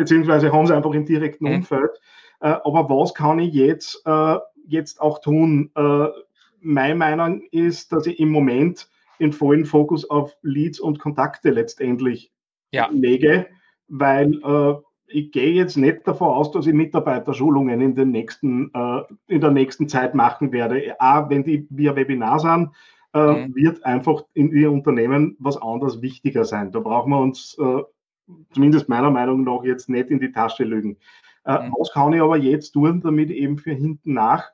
beziehungsweise 0.00 0.52
haben 0.52 0.66
sie 0.66 0.74
einfach 0.74 0.92
im 0.92 1.04
direkten 1.04 1.46
mhm. 1.46 1.56
Umfeld. 1.56 1.90
Äh, 2.40 2.56
aber 2.64 2.88
was 2.88 3.14
kann 3.14 3.38
ich 3.38 3.52
jetzt, 3.52 4.02
äh, 4.06 4.36
jetzt 4.66 5.00
auch 5.00 5.20
tun? 5.20 5.70
Äh, 5.76 6.06
meine 6.60 6.94
Meinung 6.94 7.42
ist, 7.50 7.92
dass 7.92 8.06
ich 8.06 8.18
im 8.18 8.30
Moment 8.30 8.88
den 9.20 9.32
vollen 9.32 9.66
Fokus 9.66 10.08
auf 10.08 10.34
Leads 10.42 10.80
und 10.80 10.98
Kontakte 10.98 11.50
letztendlich 11.50 12.32
ja. 12.72 12.88
lege, 12.90 13.46
weil 13.88 14.40
äh, 14.42 14.74
ich 15.06 15.32
gehe 15.32 15.52
jetzt 15.52 15.76
nicht 15.76 16.06
davon 16.06 16.28
aus, 16.28 16.50
dass 16.52 16.66
ich 16.66 16.72
Mitarbeiterschulungen 16.72 17.80
in, 17.80 17.94
den 17.94 18.10
nächsten, 18.10 18.70
äh, 18.72 19.02
in 19.26 19.40
der 19.40 19.50
nächsten 19.50 19.88
Zeit 19.88 20.14
machen 20.14 20.52
werde. 20.52 20.94
Auch 20.98 21.28
wenn 21.28 21.44
die 21.44 21.66
via 21.68 21.94
Webinar 21.94 22.38
sind, 22.38 22.70
äh, 23.12 23.46
mhm. 23.46 23.54
wird 23.54 23.84
einfach 23.84 24.22
in 24.32 24.50
Ihrem 24.52 24.74
Unternehmen 24.74 25.36
was 25.40 25.60
anderes 25.60 26.00
wichtiger 26.00 26.44
sein. 26.44 26.72
Da 26.72 26.80
brauchen 26.80 27.10
wir 27.10 27.18
uns 27.18 27.58
zumindest 28.52 28.88
meiner 28.88 29.10
Meinung 29.10 29.44
nach 29.44 29.62
jetzt 29.64 29.88
nicht 29.88 30.10
in 30.10 30.20
die 30.20 30.32
Tasche 30.32 30.64
lügen. 30.64 30.96
Äh, 31.44 31.66
mhm. 31.66 31.74
Was 31.78 31.92
kann 31.92 32.12
ich 32.12 32.20
aber 32.20 32.36
jetzt 32.36 32.72
tun, 32.72 33.00
damit 33.00 33.30
ich 33.30 33.38
eben 33.38 33.58
für 33.58 33.72
hinten 33.72 34.14
nach 34.14 34.48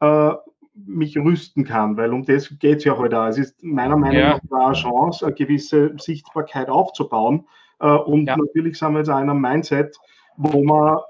äh, 0.00 0.32
mich 0.74 1.16
rüsten 1.16 1.64
kann? 1.64 1.96
Weil 1.96 2.12
um 2.12 2.24
das 2.24 2.54
geht 2.58 2.78
es 2.78 2.84
ja 2.84 2.96
heute 2.96 3.20
auch. 3.20 3.26
Es 3.26 3.38
ist 3.38 3.62
meiner 3.62 3.96
Meinung 3.96 4.18
ja. 4.18 4.40
nach 4.50 4.66
eine 4.66 4.74
Chance, 4.74 5.26
eine 5.26 5.34
gewisse 5.34 5.94
Sichtbarkeit 5.98 6.68
aufzubauen. 6.68 7.46
Äh, 7.80 7.88
und 7.88 8.26
ja. 8.26 8.36
natürlich 8.36 8.78
sind 8.78 8.92
wir 8.92 8.98
jetzt 8.98 9.10
auch 9.10 9.20
in 9.20 9.30
einem 9.30 9.40
Mindset, 9.40 9.96
wo 10.36 10.62
wir 10.62 11.04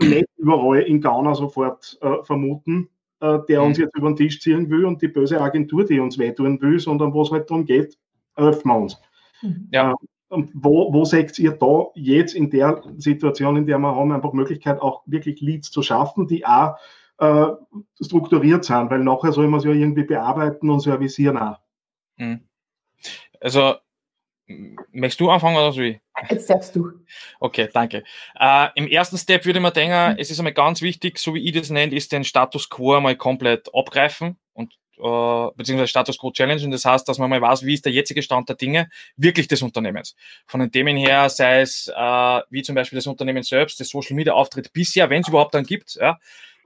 nicht 0.00 0.28
überall 0.38 0.80
in 0.80 1.00
Ghana 1.00 1.34
sofort 1.34 1.98
äh, 2.00 2.22
vermuten, 2.24 2.88
äh, 3.20 3.38
der 3.48 3.60
mhm. 3.60 3.66
uns 3.68 3.78
jetzt 3.78 3.96
über 3.96 4.08
den 4.08 4.16
Tisch 4.16 4.40
ziehen 4.40 4.70
will 4.70 4.86
und 4.86 5.02
die 5.02 5.08
böse 5.08 5.40
Agentur, 5.40 5.84
die 5.84 6.00
uns 6.00 6.18
wehtun 6.18 6.60
will, 6.60 6.78
sondern 6.78 7.12
wo 7.12 7.22
es 7.22 7.30
halt 7.30 7.50
darum 7.50 7.64
geht, 7.64 7.98
öffnen 8.36 8.74
wir 8.74 8.80
uns. 8.80 9.00
Mhm. 9.42 9.68
Ja. 9.72 9.94
Und 10.30 10.52
wo, 10.54 10.92
wo 10.92 11.04
seht 11.04 11.36
ihr 11.40 11.50
da 11.50 11.88
jetzt 11.94 12.34
in 12.34 12.50
der 12.50 12.82
Situation, 12.96 13.56
in 13.56 13.66
der 13.66 13.78
wir 13.78 13.94
haben, 13.96 14.12
einfach 14.12 14.32
Möglichkeit, 14.32 14.80
auch 14.80 15.02
wirklich 15.06 15.40
Leads 15.40 15.72
zu 15.72 15.82
schaffen, 15.82 16.28
die 16.28 16.46
auch 16.46 16.76
äh, 17.18 17.46
strukturiert 18.00 18.64
sind, 18.64 18.90
weil 18.90 19.00
nachher 19.00 19.32
soll 19.32 19.48
man 19.48 19.58
es 19.58 19.64
ja 19.64 19.72
irgendwie 19.72 20.04
bearbeiten 20.04 20.70
und 20.70 20.80
servicieren 20.80 21.36
auch. 21.36 21.58
Mhm. 22.16 22.44
Also, 23.40 23.74
möchtest 24.92 25.20
du 25.20 25.30
anfangen 25.30 25.56
oder 25.56 25.72
so? 25.72 25.82
Jetzt 25.82 26.48
darfst 26.48 26.76
du. 26.76 26.92
Okay, 27.40 27.68
danke. 27.72 28.04
Äh, 28.38 28.68
Im 28.76 28.86
ersten 28.86 29.18
Step 29.18 29.44
würde 29.44 29.58
ich 29.58 29.62
mir 29.64 29.72
denken, 29.72 30.16
es 30.16 30.30
ist 30.30 30.38
einmal 30.38 30.52
ganz 30.52 30.80
wichtig, 30.80 31.18
so 31.18 31.34
wie 31.34 31.44
ich 31.44 31.52
das 31.52 31.70
nenne, 31.70 31.92
ist 31.92 32.12
den 32.12 32.22
Status 32.22 32.70
Quo 32.70 33.00
mal 33.00 33.16
komplett 33.16 33.68
abgreifen 33.74 34.36
äh, 35.02 35.50
beziehungsweise 35.56 35.88
Status 35.88 36.18
Quo 36.18 36.30
Challenge. 36.30 36.62
Und 36.64 36.70
das 36.70 36.84
heißt, 36.84 37.08
dass 37.08 37.18
man 37.18 37.30
mal 37.30 37.40
weiß, 37.40 37.64
wie 37.64 37.74
ist 37.74 37.84
der 37.84 37.92
jetzige 37.92 38.22
Stand 38.22 38.48
der 38.48 38.56
Dinge 38.56 38.88
wirklich 39.16 39.48
des 39.48 39.62
Unternehmens. 39.62 40.14
Von 40.46 40.60
den 40.60 40.70
Themen 40.70 40.96
her, 40.96 41.28
sei 41.28 41.60
es 41.60 41.88
äh, 41.88 42.40
wie 42.50 42.62
zum 42.62 42.74
Beispiel 42.74 42.96
das 42.96 43.06
Unternehmen 43.06 43.42
selbst, 43.42 43.80
das 43.80 43.88
Social 43.88 44.16
Media 44.16 44.34
Auftritt 44.34 44.72
bisher, 44.72 45.10
wenn 45.10 45.22
es 45.22 45.28
überhaupt 45.28 45.54
dann 45.54 45.64
gibt, 45.64 45.96
ja, 45.96 46.18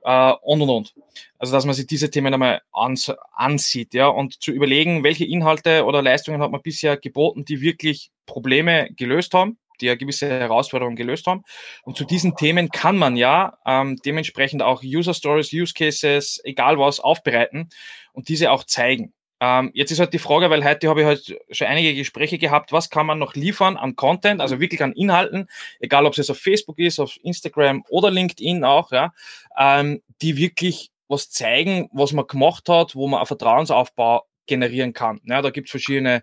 äh, 0.03 0.33
und 0.42 0.62
und 0.62 0.70
und. 0.70 0.94
Also 1.38 1.53
dass 1.53 1.64
man 1.64 1.75
sich 1.75 1.87
diese 1.87 2.11
Themen 2.11 2.33
einmal 2.33 2.62
ans 2.73 3.12
ansieht, 3.33 3.94
ja, 3.94 4.09
und 4.09 4.42
zu 4.42 4.53
überlegen, 4.53 5.05
welche 5.05 5.25
Inhalte 5.25 5.85
oder 5.85 6.03
Leistungen 6.03 6.42
hat 6.42 6.51
man 6.51 6.62
bisher 6.62 6.97
geboten, 6.97 7.44
die 7.44 7.61
wirklich 7.61 8.11
Probleme 8.27 8.88
gelöst 8.97 9.35
haben 9.35 9.59
die 9.80 9.87
ja 9.87 9.94
gewisse 9.94 10.28
Herausforderungen 10.28 10.96
gelöst 10.96 11.26
haben. 11.26 11.42
Und 11.82 11.96
zu 11.96 12.04
diesen 12.04 12.37
Themen 12.37 12.70
kann 12.70 12.96
man 12.96 13.16
ja 13.16 13.58
ähm, 13.66 13.96
dementsprechend 14.04 14.62
auch 14.62 14.82
User 14.82 15.14
Stories, 15.14 15.52
Use 15.52 15.74
Cases, 15.74 16.40
egal 16.44 16.78
was, 16.78 17.00
aufbereiten 17.00 17.68
und 18.12 18.28
diese 18.28 18.50
auch 18.50 18.64
zeigen. 18.64 19.12
Ähm, 19.40 19.70
jetzt 19.74 19.90
ist 19.90 19.98
halt 19.98 20.14
die 20.14 20.18
Frage, 20.18 20.48
weil 20.48 20.64
heute 20.64 20.88
habe 20.88 21.00
ich 21.00 21.06
halt 21.06 21.37
schon 21.50 21.66
einige 21.66 21.94
Gespräche 21.94 22.38
gehabt, 22.38 22.72
was 22.72 22.88
kann 22.88 23.06
man 23.06 23.18
noch 23.18 23.34
liefern 23.34 23.76
an 23.76 23.96
Content, 23.96 24.40
also 24.40 24.60
wirklich 24.60 24.82
an 24.82 24.92
Inhalten, 24.92 25.48
egal 25.80 26.06
ob 26.06 26.12
es 26.12 26.18
jetzt 26.18 26.30
auf 26.30 26.38
Facebook 26.38 26.78
ist, 26.78 27.00
auf 27.00 27.16
Instagram 27.22 27.84
oder 27.88 28.10
LinkedIn 28.10 28.64
auch, 28.64 28.92
ja, 28.92 29.12
ähm, 29.58 30.02
die 30.22 30.37
wirklich 30.37 30.90
was 31.08 31.30
zeigen, 31.30 31.88
was 31.92 32.12
man 32.12 32.26
gemacht 32.26 32.68
hat, 32.68 32.94
wo 32.94 33.06
man 33.06 33.18
einen 33.18 33.26
Vertrauensaufbau 33.26 34.22
generieren 34.46 34.92
kann. 34.92 35.20
Ja, 35.24 35.42
da 35.42 35.50
gibt 35.50 35.68
es 35.68 35.72
verschiedene 35.72 36.22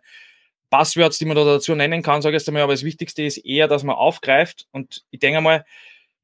Passwords, 0.71 1.19
die 1.19 1.25
man 1.25 1.35
da 1.35 1.43
dazu 1.43 1.75
nennen 1.75 2.01
kann, 2.01 2.23
sage 2.23 2.35
ich 2.35 2.41
jetzt 2.41 2.47
einmal, 2.47 2.63
aber 2.63 2.73
das 2.73 2.83
Wichtigste 2.83 3.23
ist 3.23 3.37
eher, 3.37 3.67
dass 3.67 3.83
man 3.83 3.95
aufgreift 3.95 4.67
und 4.71 5.03
ich 5.11 5.19
denke 5.19 5.41
mal, 5.41 5.65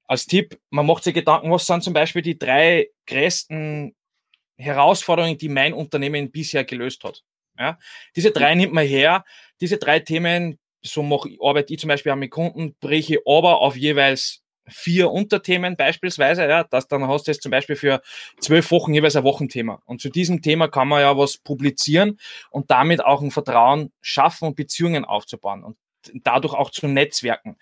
als 0.08 0.26
Tipp, 0.26 0.58
man 0.70 0.86
macht 0.86 1.04
sich 1.04 1.14
Gedanken, 1.14 1.52
was 1.52 1.68
sind 1.68 1.84
zum 1.84 1.94
Beispiel 1.94 2.22
die 2.22 2.40
drei 2.40 2.90
größten 3.08 3.94
Herausforderungen, 4.58 5.38
die 5.38 5.50
mein 5.50 5.74
Unternehmen 5.74 6.32
bisher 6.32 6.64
gelöst 6.64 7.04
hat. 7.04 7.24
Ja? 7.60 7.78
Diese 8.16 8.32
drei 8.32 8.56
nimmt 8.56 8.74
man 8.74 8.88
her, 8.88 9.26
diese 9.60 9.78
drei 9.78 10.00
Themen, 10.00 10.58
so 10.82 11.04
mache, 11.04 11.30
arbeite 11.42 11.74
ich 11.74 11.80
zum 11.80 11.90
Beispiel 11.90 12.14
auch 12.14 12.18
mit 12.18 12.32
Kunden, 12.32 12.74
breche 12.80 13.20
aber 13.26 13.60
auf 13.60 13.76
jeweils 13.76 14.44
vier 14.70 15.12
Unterthemen 15.12 15.76
beispielsweise, 15.76 16.48
ja, 16.48 16.64
das 16.64 16.88
dann 16.88 17.08
hast 17.08 17.28
du 17.28 17.32
jetzt 17.32 17.44
zum 17.44 17.52
Beispiel 17.52 17.76
für 17.76 18.02
zwölf 18.40 18.72
Wochen 18.72 18.94
jeweils 18.94 19.16
ein 19.16 19.24
Wochenthema. 19.24 19.82
Und 19.86 20.02
zu 20.02 20.10
diesem 20.10 20.42
Thema 20.42 20.68
kann 20.68 20.88
man 20.88 21.02
ja 21.02 21.18
was 21.18 21.38
publizieren 21.38 22.20
und 22.52 22.70
damit 22.72 23.04
auch 23.04 23.22
ein 23.22 23.32
Vertrauen 23.32 23.92
schaffen 24.02 24.50
und 24.50 24.56
Beziehungen 24.56 25.06
aufzubauen 25.06 25.64
und 25.64 25.78
dadurch 26.24 26.54
auch 26.54 26.72
zu 26.72 26.88
Netzwerken. 26.88 27.58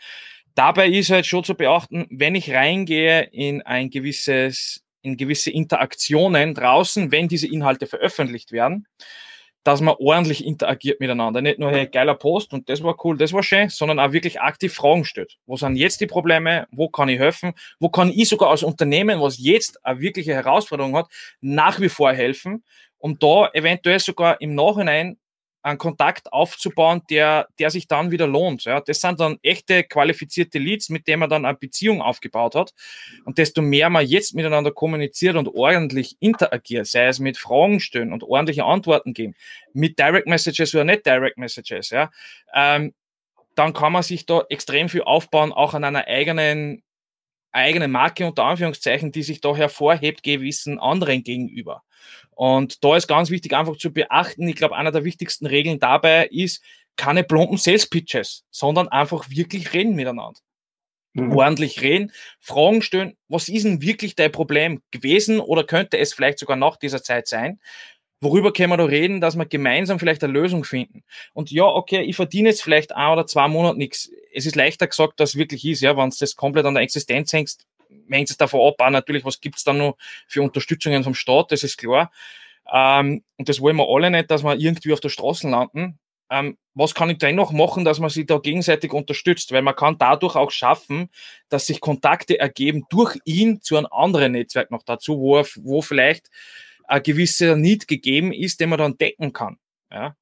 Dabei 0.56 0.88
ist 0.88 1.10
halt 1.10 1.26
schon 1.26 1.44
zu 1.44 1.56
beachten, 1.56 2.08
wenn 2.10 2.36
ich 2.36 2.52
reingehe 2.52 3.24
in 3.24 3.62
ein 3.62 3.90
gewisses, 3.90 4.84
in 5.02 5.18
gewisse 5.18 5.52
Interaktionen 5.52 6.54
draußen, 6.54 7.12
wenn 7.12 7.28
diese 7.28 7.48
Inhalte 7.48 7.88
veröffentlicht 7.88 8.52
werden, 8.52 8.88
dass 9.66 9.82
man 9.82 9.96
ordentlich 9.98 10.46
interagiert 10.46 11.00
miteinander. 11.00 11.42
Nicht 11.42 11.58
nur, 11.58 11.72
hey, 11.72 11.88
geiler 11.88 12.14
Post 12.14 12.54
und 12.54 12.70
das 12.70 12.84
war 12.84 12.96
cool, 13.04 13.18
das 13.18 13.34
war 13.34 13.42
schön, 13.42 13.70
sondern 13.70 14.00
auch 14.00 14.12
wirklich 14.12 14.40
aktiv 14.40 14.72
Fragen 14.74 15.06
stellt. 15.06 15.38
Wo 15.48 15.58
sind 15.58 15.76
jetzt 15.76 16.00
die 16.00 16.06
Probleme? 16.06 16.68
Wo 16.72 16.88
kann 16.88 17.10
ich 17.10 17.18
helfen? 17.18 17.54
Wo 17.80 17.90
kann 17.90 18.12
ich 18.12 18.30
sogar 18.30 18.52
als 18.52 18.62
Unternehmen, 18.62 19.20
was 19.20 19.40
jetzt 19.40 19.84
eine 19.84 20.00
wirkliche 20.00 20.36
Herausforderung 20.36 20.96
hat, 20.96 21.08
nach 21.42 21.80
wie 21.80 21.90
vor 21.90 22.14
helfen? 22.14 22.64
Um 23.00 23.18
da 23.18 23.50
eventuell 23.54 24.00
sogar 24.00 24.40
im 24.40 24.54
Nachhinein 24.54 25.18
einen 25.66 25.80
Kontakt 25.80 26.32
aufzubauen, 26.32 27.02
der, 27.10 27.48
der 27.58 27.72
sich 27.72 27.88
dann 27.88 28.12
wieder 28.12 28.28
lohnt. 28.28 28.66
Ja, 28.66 28.82
das 28.82 29.02
sind 29.02 29.20
dann 29.20 29.40
echte 29.42 29.84
qualifizierte 29.84 30.60
Leads, 30.60 30.90
mit 30.90 31.08
denen 31.08 31.22
man 31.22 31.30
dann 31.30 31.44
eine 31.44 31.58
Beziehung 31.58 32.04
aufgebaut 32.04 32.54
hat. 32.54 32.74
Und 33.26 33.40
desto 33.40 33.64
mehr 33.64 33.90
man 33.90 34.06
jetzt 34.06 34.36
miteinander 34.36 34.72
kommuniziert 34.72 35.36
und 35.36 35.48
ordentlich 35.48 36.18
interagiert, 36.20 36.86
sei 36.86 37.08
es 37.08 37.18
mit 37.18 37.40
Fragen 37.40 37.80
stellen 37.80 38.14
und 38.14 38.24
ordentliche 38.24 38.64
Antworten 38.64 39.14
geben, 39.14 39.34
mit 39.74 39.98
Direct 39.98 40.28
Messages 40.28 40.76
oder 40.76 40.84
nicht 40.84 41.04
Direct 41.04 41.40
Messages, 41.40 41.90
ja, 41.90 42.12
ähm, 42.54 42.94
dann 43.56 43.74
kann 43.74 43.94
man 43.94 44.04
sich 44.04 44.26
da 44.28 44.44
extrem 44.50 44.88
viel 44.90 45.02
aufbauen, 45.02 45.52
auch 45.52 45.74
an 45.74 45.84
einer 45.84 46.06
eigenen 46.06 46.84
eigene 47.56 47.88
Marke 47.88 48.28
unter 48.28 48.44
Anführungszeichen, 48.44 49.12
die 49.12 49.24
sich 49.24 49.42
da 49.42 49.56
hervorhebt 49.56 50.24
gewissen 50.24 50.80
anderen 50.80 51.24
gegenüber. 51.24 51.84
Und 52.32 52.84
da 52.84 52.96
ist 52.96 53.08
ganz 53.08 53.30
wichtig 53.30 53.56
einfach 53.56 53.78
zu 53.78 53.92
beachten, 53.92 54.48
ich 54.48 54.56
glaube, 54.56 54.76
einer 54.76 54.92
der 54.92 55.06
wichtigsten 55.06 55.46
Regeln 55.46 55.80
dabei 55.80 56.28
ist, 56.28 56.62
keine 56.98 57.24
plumpen 57.24 57.58
Sales 57.58 57.90
Pitches, 57.90 58.46
sondern 58.52 58.88
einfach 58.88 59.30
wirklich 59.30 59.74
reden 59.74 59.96
miteinander. 59.96 60.40
Mhm. 61.14 61.32
Ordentlich 61.32 61.82
reden, 61.82 62.12
Fragen 62.40 62.82
stellen, 62.82 63.18
was 63.30 63.48
ist 63.48 63.64
denn 63.64 63.82
wirklich 63.82 64.16
dein 64.16 64.34
Problem 64.34 64.82
gewesen 64.92 65.40
oder 65.40 65.64
könnte 65.64 65.98
es 65.98 66.14
vielleicht 66.14 66.40
sogar 66.40 66.58
nach 66.58 66.76
dieser 66.76 67.02
Zeit 67.02 67.28
sein? 67.28 67.60
Worüber 68.26 68.52
können 68.52 68.72
wir 68.72 68.78
da 68.78 68.86
reden, 68.86 69.22
dass 69.22 69.36
wir 69.36 69.46
gemeinsam 69.46 70.00
vielleicht 70.00 70.24
eine 70.24 70.34
Lösung 70.34 70.64
finden? 70.64 71.04
Und 71.34 71.52
ja, 71.52 71.66
okay, 71.66 72.02
ich 72.02 72.16
verdiene 72.16 72.50
jetzt 72.50 72.64
vielleicht 72.64 72.96
ein 72.96 73.14
oder 73.14 73.28
zwei 73.28 73.48
Monate 73.48 73.78
nichts. 73.78 74.10
Es 74.34 74.48
ist 74.48 74.56
leichter 74.56 74.88
gesagt, 74.88 75.20
dass 75.20 75.30
es 75.30 75.36
wirklich 75.36 75.64
ist, 75.64 75.82
ja, 75.82 75.96
wenn 75.96 76.10
du 76.10 76.16
das 76.20 76.36
komplett 76.36 76.66
an 76.66 76.74
der 76.74 76.82
Existenz 76.82 77.32
hängst, 77.34 77.68
hängt 78.10 78.32
es 78.32 78.38
davon 78.38 78.62
ab, 78.68 78.76
auch 78.80 78.90
natürlich, 78.90 79.26
was 79.26 79.42
gibt 79.42 79.58
es 79.58 79.64
da 79.64 79.74
noch 79.74 79.96
für 80.28 80.42
Unterstützungen 80.42 81.04
vom 81.04 81.14
Staat, 81.14 81.52
das 81.52 81.62
ist 81.62 81.78
klar. 81.78 82.12
Ähm, 82.74 83.24
und 83.38 83.48
das 83.48 83.62
wollen 83.62 83.76
wir 83.76 83.88
alle 83.88 84.10
nicht, 84.10 84.32
dass 84.32 84.44
wir 84.44 84.56
irgendwie 84.56 84.94
auf 84.94 85.02
der 85.02 85.10
Straße 85.10 85.48
landen. 85.48 86.00
Ähm, 86.32 86.58
was 86.74 86.96
kann 86.96 87.12
ich 87.12 87.20
dennoch 87.20 87.52
machen, 87.52 87.86
dass 87.86 88.00
man 88.00 88.10
sich 88.10 88.26
da 88.26 88.40
gegenseitig 88.40 88.92
unterstützt? 88.92 89.52
Weil 89.52 89.62
man 89.62 89.76
kann 89.76 90.00
dadurch 90.00 90.36
auch 90.36 90.50
schaffen, 90.50 91.10
dass 91.50 91.68
sich 91.68 91.80
Kontakte 91.80 92.40
ergeben 92.40 92.86
durch 92.90 93.18
ihn 93.24 93.62
zu 93.62 93.78
einem 93.78 93.88
anderen 93.92 94.32
Netzwerk 94.32 94.72
noch 94.72 94.82
dazu, 94.82 95.20
wo, 95.20 95.38
er, 95.38 95.46
wo 95.58 95.84
vielleicht 95.84 96.32
ein 96.88 97.04
gewisser 97.04 97.56
Need 97.56 97.88
gegeben 97.88 98.34
ist, 98.34 98.60
den 98.60 98.70
man 98.70 98.80
dann 98.80 98.98
decken 98.98 99.34
kann. 99.34 99.58
Ja? 99.92 100.16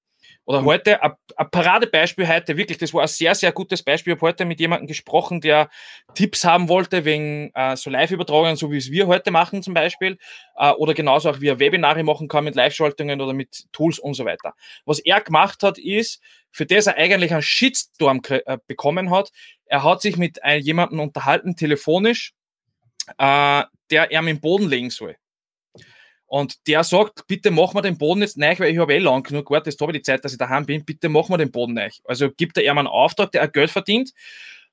Oder 0.45 0.65
heute, 0.65 1.01
ein, 1.01 1.13
ein 1.37 1.49
Paradebeispiel 1.49 2.27
heute, 2.27 2.57
wirklich, 2.57 2.77
das 2.77 2.93
war 2.93 3.03
ein 3.03 3.07
sehr, 3.07 3.33
sehr 3.33 3.53
gutes 3.53 3.81
Beispiel. 3.81 4.13
Ich 4.13 4.17
habe 4.17 4.27
heute 4.27 4.43
mit 4.43 4.59
jemandem 4.59 4.87
gesprochen, 4.87 5.39
der 5.39 5.69
Tipps 6.15 6.43
haben 6.43 6.67
wollte 6.67 7.05
wegen 7.05 7.49
äh, 7.53 7.77
so 7.77 7.89
Live-Übertragungen, 7.89 8.57
so 8.57 8.69
wie 8.69 8.77
es 8.77 8.91
wir 8.91 9.07
heute 9.07 9.31
machen 9.31 9.63
zum 9.63 9.73
Beispiel. 9.73 10.17
Äh, 10.57 10.71
oder 10.71 10.93
genauso 10.93 11.29
auch 11.29 11.39
wie 11.39 11.47
er 11.47 11.59
Webinare 11.59 12.03
machen 12.03 12.27
kann 12.27 12.43
mit 12.43 12.55
Live-Schaltungen 12.55 13.21
oder 13.21 13.33
mit 13.33 13.67
Tools 13.71 13.99
und 13.99 14.15
so 14.15 14.25
weiter. 14.25 14.53
Was 14.85 14.99
er 14.99 15.21
gemacht 15.21 15.63
hat, 15.63 15.77
ist, 15.77 16.21
für 16.51 16.65
das 16.65 16.87
er 16.87 16.97
eigentlich 16.97 17.31
einen 17.31 17.41
Shitstorm 17.41 18.21
äh, 18.27 18.57
bekommen 18.67 19.11
hat, 19.11 19.31
er 19.65 19.83
hat 19.83 20.01
sich 20.01 20.17
mit 20.17 20.39
jemandem 20.59 20.99
unterhalten, 20.99 21.55
telefonisch, 21.55 22.33
äh, 23.17 23.63
der 23.89 24.11
er 24.11 24.21
mit 24.21 24.35
dem 24.35 24.41
Boden 24.41 24.67
legen 24.67 24.89
soll. 24.89 25.15
Und 26.33 26.65
der 26.67 26.83
sagt, 26.83 27.27
bitte 27.27 27.51
mach 27.51 27.75
mal 27.75 27.81
den 27.81 27.99
Boden 27.99 28.21
jetzt 28.21 28.39
neu, 28.39 28.57
weil 28.57 28.71
ich 28.71 28.79
habe 28.79 28.95
eh 28.95 28.97
lang 28.97 29.21
genug 29.21 29.45
gewartet, 29.45 29.71
jetzt 29.71 29.81
habe 29.81 29.91
ich 29.91 29.99
die 29.99 30.01
Zeit, 30.01 30.25
dass 30.25 30.31
ich 30.31 30.39
daheim 30.39 30.65
bin, 30.65 30.83
bitte 30.83 31.07
mach 31.07 31.29
mal 31.29 31.37
den 31.37 31.51
Boden 31.51 31.75
neu. 31.75 31.89
Also 32.05 32.31
gibt 32.31 32.57
er 32.57 32.63
ihm 32.63 32.75
einen 32.75 32.87
Auftrag, 32.87 33.31
der 33.33 33.41
er 33.41 33.47
Geld 33.47 33.69
verdient. 33.69 34.13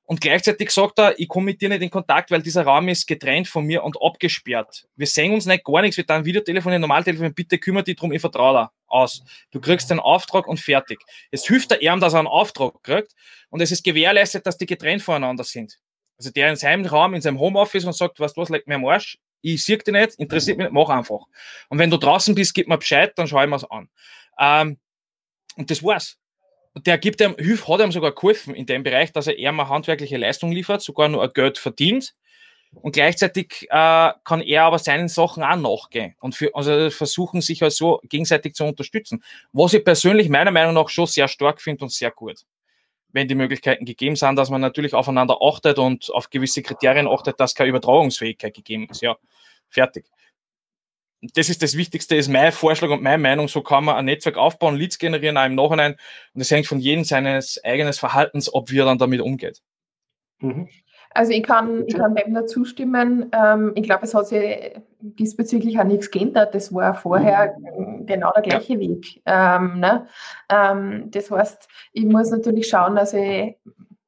Und 0.01 0.21
gleichzeitig 0.21 0.71
sagt 0.71 0.97
er, 0.97 1.19
ich 1.19 1.27
komme 1.27 1.45
mit 1.45 1.61
dir 1.61 1.69
nicht 1.69 1.83
in 1.83 1.91
Kontakt, 1.91 2.31
weil 2.31 2.41
dieser 2.41 2.63
Raum 2.63 2.87
ist 2.87 3.05
getrennt 3.05 3.47
von 3.47 3.63
mir 3.63 3.83
und 3.83 3.95
abgesperrt. 4.01 4.87
Wir 4.95 5.05
sehen 5.05 5.35
uns 5.35 5.45
nicht 5.45 5.63
gar 5.63 5.83
nichts, 5.83 5.97
wir 5.97 6.03
dann 6.03 6.25
Videotelefon, 6.25 6.81
Normaltelefon, 6.81 7.31
bitte 7.35 7.59
kümmere 7.59 7.83
dich 7.83 7.95
drum, 7.95 8.11
ich 8.11 8.21
vertraue 8.21 8.53
da 8.55 8.71
aus. 8.87 9.23
Du 9.51 9.61
kriegst 9.61 9.91
den 9.91 9.99
Auftrag 9.99 10.47
und 10.47 10.59
fertig. 10.59 10.97
Jetzt 11.31 11.47
hilft 11.47 11.71
er 11.73 11.83
ihm, 11.83 11.99
dass 11.99 12.13
er 12.13 12.19
einen 12.21 12.27
Auftrag 12.27 12.81
kriegt 12.81 13.13
und 13.51 13.61
es 13.61 13.71
ist 13.71 13.83
gewährleistet, 13.83 14.47
dass 14.47 14.57
die 14.57 14.65
getrennt 14.65 15.03
voneinander 15.03 15.43
sind. 15.43 15.77
Also 16.17 16.31
der 16.31 16.49
in 16.49 16.55
seinem 16.55 16.87
Raum, 16.87 17.13
in 17.13 17.21
seinem 17.21 17.39
Homeoffice 17.39 17.85
und 17.85 17.93
sagt, 17.93 18.19
was, 18.19 18.35
was, 18.35 18.49
leg 18.49 18.65
mir 18.65 18.75
am 18.75 18.85
Arsch, 18.85 19.19
ich 19.41 19.63
sehe 19.63 19.77
dich 19.77 19.93
nicht, 19.93 20.15
interessiert 20.15 20.57
mich 20.57 20.65
nicht, 20.65 20.73
mach 20.73 20.89
einfach. 20.89 21.25
Und 21.69 21.79
wenn 21.79 21.89
du 21.89 21.97
draußen 21.97 22.35
bist, 22.35 22.53
gib 22.53 22.67
mir 22.67 22.77
Bescheid, 22.77 23.13
dann 23.15 23.27
schaue 23.27 23.43
ich 23.43 23.49
mir 23.49 23.55
es 23.55 23.69
an. 23.69 23.89
Ähm, 24.39 24.77
und 25.55 25.69
das 25.69 25.83
war's. 25.83 26.17
Der 26.75 26.97
gibt 26.97 27.19
ihm, 27.19 27.35
hat 27.37 27.79
ihm 27.81 27.91
sogar 27.91 28.13
geholfen 28.13 28.55
in 28.55 28.65
dem 28.65 28.83
Bereich, 28.83 29.11
dass 29.11 29.27
er 29.27 29.37
eher 29.37 29.51
mal 29.51 29.67
handwerkliche 29.67 30.17
Leistung 30.17 30.51
liefert, 30.51 30.81
sogar 30.81 31.09
nur 31.09 31.23
ein 31.23 31.31
Geld 31.33 31.57
verdient. 31.57 32.13
Und 32.73 32.93
gleichzeitig 32.93 33.67
äh, 33.69 34.11
kann 34.23 34.41
er 34.41 34.63
aber 34.63 34.79
seinen 34.79 35.09
Sachen 35.09 35.43
auch 35.43 35.57
nachgehen 35.57 36.15
und 36.21 36.35
für, 36.35 36.55
also 36.55 36.89
versuchen, 36.89 37.41
sich 37.41 37.61
also 37.63 37.99
gegenseitig 38.07 38.53
zu 38.53 38.63
unterstützen. 38.63 39.21
Was 39.51 39.73
ich 39.73 39.83
persönlich 39.83 40.29
meiner 40.29 40.51
Meinung 40.51 40.75
nach 40.75 40.87
schon 40.87 41.05
sehr 41.05 41.27
stark 41.27 41.61
finde 41.61 41.83
und 41.83 41.91
sehr 41.91 42.11
gut 42.11 42.45
wenn 43.13 43.27
die 43.27 43.35
Möglichkeiten 43.35 43.85
gegeben 43.85 44.15
sind, 44.15 44.35
dass 44.35 44.49
man 44.49 44.61
natürlich 44.61 44.93
aufeinander 44.93 45.37
achtet 45.41 45.79
und 45.79 46.09
auf 46.11 46.29
gewisse 46.29 46.61
Kriterien 46.61 47.07
achtet, 47.07 47.39
dass 47.39 47.55
keine 47.55 47.69
Übertragungsfähigkeit 47.69 48.53
gegeben 48.53 48.87
ist. 48.89 49.01
Ja, 49.01 49.17
fertig. 49.69 50.05
Das 51.21 51.49
ist 51.49 51.61
das 51.61 51.77
Wichtigste, 51.77 52.15
ist 52.15 52.29
mein 52.29 52.51
Vorschlag 52.51 52.89
und 52.89 53.03
meine 53.03 53.21
Meinung. 53.21 53.47
So 53.47 53.61
kann 53.61 53.85
man 53.85 53.95
ein 53.95 54.05
Netzwerk 54.05 54.37
aufbauen, 54.37 54.75
Leads 54.75 54.97
generieren 54.97 55.37
auch 55.37 55.45
im 55.45 55.55
Nachhinein. 55.55 55.95
Und 56.33 56.41
es 56.41 56.49
hängt 56.49 56.65
von 56.65 56.79
jedem 56.79 57.03
seines 57.03 57.63
eigenen 57.63 57.93
Verhaltens 57.93 58.51
ab, 58.53 58.71
wie 58.71 58.79
er 58.79 58.85
dann 58.85 58.97
damit 58.97 59.21
umgeht. 59.21 59.61
Mhm. 60.39 60.67
Also 61.13 61.33
ich 61.33 61.43
kann, 61.43 61.85
ich 61.87 61.95
kann 61.95 62.15
dem 62.15 62.33
nur 62.33 62.47
zustimmen. 62.47 63.29
Ähm, 63.33 63.73
ich 63.75 63.83
glaube, 63.83 64.05
es 64.05 64.13
hat 64.13 64.27
sich 64.27 64.73
diesbezüglich 65.01 65.79
auch 65.79 65.83
nichts 65.83 66.11
geändert. 66.11 66.55
Das 66.55 66.73
war 66.73 66.93
vorher 66.93 67.55
mhm. 67.57 68.05
genau 68.05 68.31
der 68.33 68.43
gleiche. 68.43 68.79
Weg. 68.79 69.21
Ähm, 69.25 69.79
ne? 69.79 70.07
ähm, 70.49 71.11
das 71.11 71.29
heißt, 71.29 71.67
ich 71.93 72.05
muss 72.05 72.31
natürlich 72.31 72.67
schauen, 72.67 72.95
dass 72.95 73.13
ich 73.13 73.55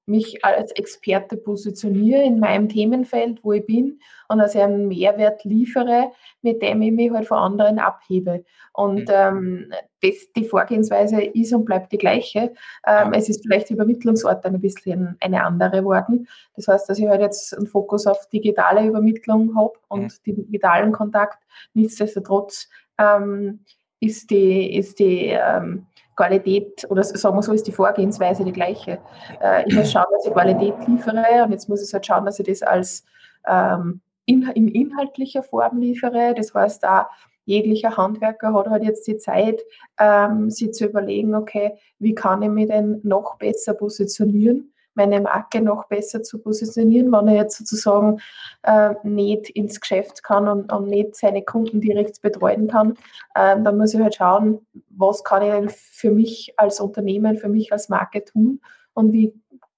mich 0.06 0.44
als 0.44 0.72
Experte 0.72 1.38
positioniere 1.38 2.24
in 2.24 2.40
meinem 2.40 2.68
Themenfeld, 2.68 3.44
wo 3.44 3.54
ich 3.54 3.66
bin 3.66 4.00
und 4.28 4.42
ich 4.42 4.60
einen 4.60 4.88
Mehrwert 4.88 5.44
liefere, 5.46 6.12
mit 6.42 6.62
dem 6.62 6.82
ich 6.82 6.92
mich 6.92 7.12
halt 7.12 7.28
von 7.28 7.38
anderen 7.38 7.80
abhebe. 7.80 8.44
Und 8.74 9.08
mhm. 9.08 9.14
ähm, 9.14 9.74
das, 10.02 10.32
die 10.36 10.46
Vorgehensweise 10.46 11.22
ist 11.22 11.54
und 11.54 11.66
bleibt 11.66 11.92
die 11.92 11.98
gleiche. 11.98 12.54
Ähm, 12.86 13.14
es 13.14 13.30
ist 13.30 13.44
vielleicht 13.44 13.70
die 13.70 13.74
Übermittlungsort 13.74 14.46
ein 14.46 14.60
bisschen 14.60 15.16
eine 15.22 15.44
andere 15.44 15.80
geworden. 15.80 16.28
Das 16.56 16.68
heißt, 16.68 16.90
dass 16.90 17.00
ich 17.00 17.08
halt 17.08 17.22
jetzt 17.22 17.56
einen 17.56 17.68
Fokus 17.68 18.06
auf 18.06 18.28
digitale 18.30 18.86
Übermittlung 18.86 19.56
habe 19.56 19.74
und 19.88 20.04
mhm. 20.04 20.24
den 20.26 20.36
digitalen 20.36 20.92
Kontakt. 20.92 21.40
Nichtsdestotrotz 21.74 22.70
ähm, 22.98 23.62
ist 24.00 24.30
die, 24.32 24.76
ist 24.76 25.00
die 25.00 25.28
ähm, 25.30 25.86
Qualität 26.16 26.86
oder 26.90 27.04
sagen 27.04 27.36
wir 27.36 27.44
so, 27.44 27.54
ist 27.54 27.68
die 27.68 27.72
Vorgehensweise 27.72 28.44
die 28.44 28.52
gleiche. 28.52 29.00
Äh, 29.42 29.64
ich 29.68 29.76
muss 29.76 29.92
schauen, 29.92 30.06
dass 30.12 30.26
ich 30.26 30.34
Qualität 30.34 30.76
liefere 30.88 31.44
und 31.44 31.52
jetzt 31.52 31.70
muss 31.70 31.86
ich 31.86 31.94
halt 31.94 32.06
schauen, 32.06 32.26
dass 32.26 32.40
ich 32.40 32.46
das 32.46 32.62
als 32.62 33.06
ähm, 33.48 34.02
in, 34.26 34.44
in 34.56 34.68
inhaltlicher 34.68 35.44
Form 35.44 35.80
liefere. 35.80 36.34
Das 36.36 36.54
heißt, 36.54 36.84
da 36.84 37.10
jeglicher 37.46 37.98
Handwerker 37.98 38.54
hat 38.54 38.70
halt 38.70 38.84
jetzt 38.84 39.08
die 39.08 39.18
Zeit, 39.18 39.62
ähm, 40.00 40.50
sich 40.50 40.74
zu 40.74 40.86
überlegen, 40.86 41.36
okay, 41.36 41.74
wie 42.00 42.16
kann 42.16 42.42
ich 42.42 42.50
mich 42.50 42.68
denn 42.68 43.00
noch 43.04 43.38
besser 43.38 43.74
positionieren? 43.74 44.73
Meine 44.96 45.22
Marke 45.22 45.62
noch 45.62 45.88
besser 45.88 46.24
zu 46.24 46.40
positionieren, 46.40 47.12
wenn 47.12 47.28
er 47.28 47.36
jetzt 47.36 47.58
sozusagen 47.58 48.20
äh, 48.64 48.94
nicht 49.04 49.50
ins 49.50 49.80
Geschäft 49.80 50.24
kann 50.24 50.48
und, 50.48 50.72
und, 50.72 50.88
nicht 50.88 51.16
seine 51.16 51.44
Kunden 51.44 51.82
direkt 51.82 52.22
betreuen 52.22 52.68
kann, 52.68 52.92
äh, 53.36 53.62
dann 53.62 53.78
muss 53.78 53.94
ich 53.94 54.02
halt 54.02 54.16
schauen, 54.16 54.66
was 54.90 55.24
kann 55.24 55.44
ich 55.44 55.52
denn 55.52 55.70
für 55.70 56.12
mich 56.12 56.54
als 56.58 56.80
Unternehmen, 56.80 57.38
für 57.38 57.50
mich 57.50 57.72
als 57.72 57.90
Marke 57.90 58.24
tun 58.24 58.62
und 58.94 59.14
wie 59.14 59.34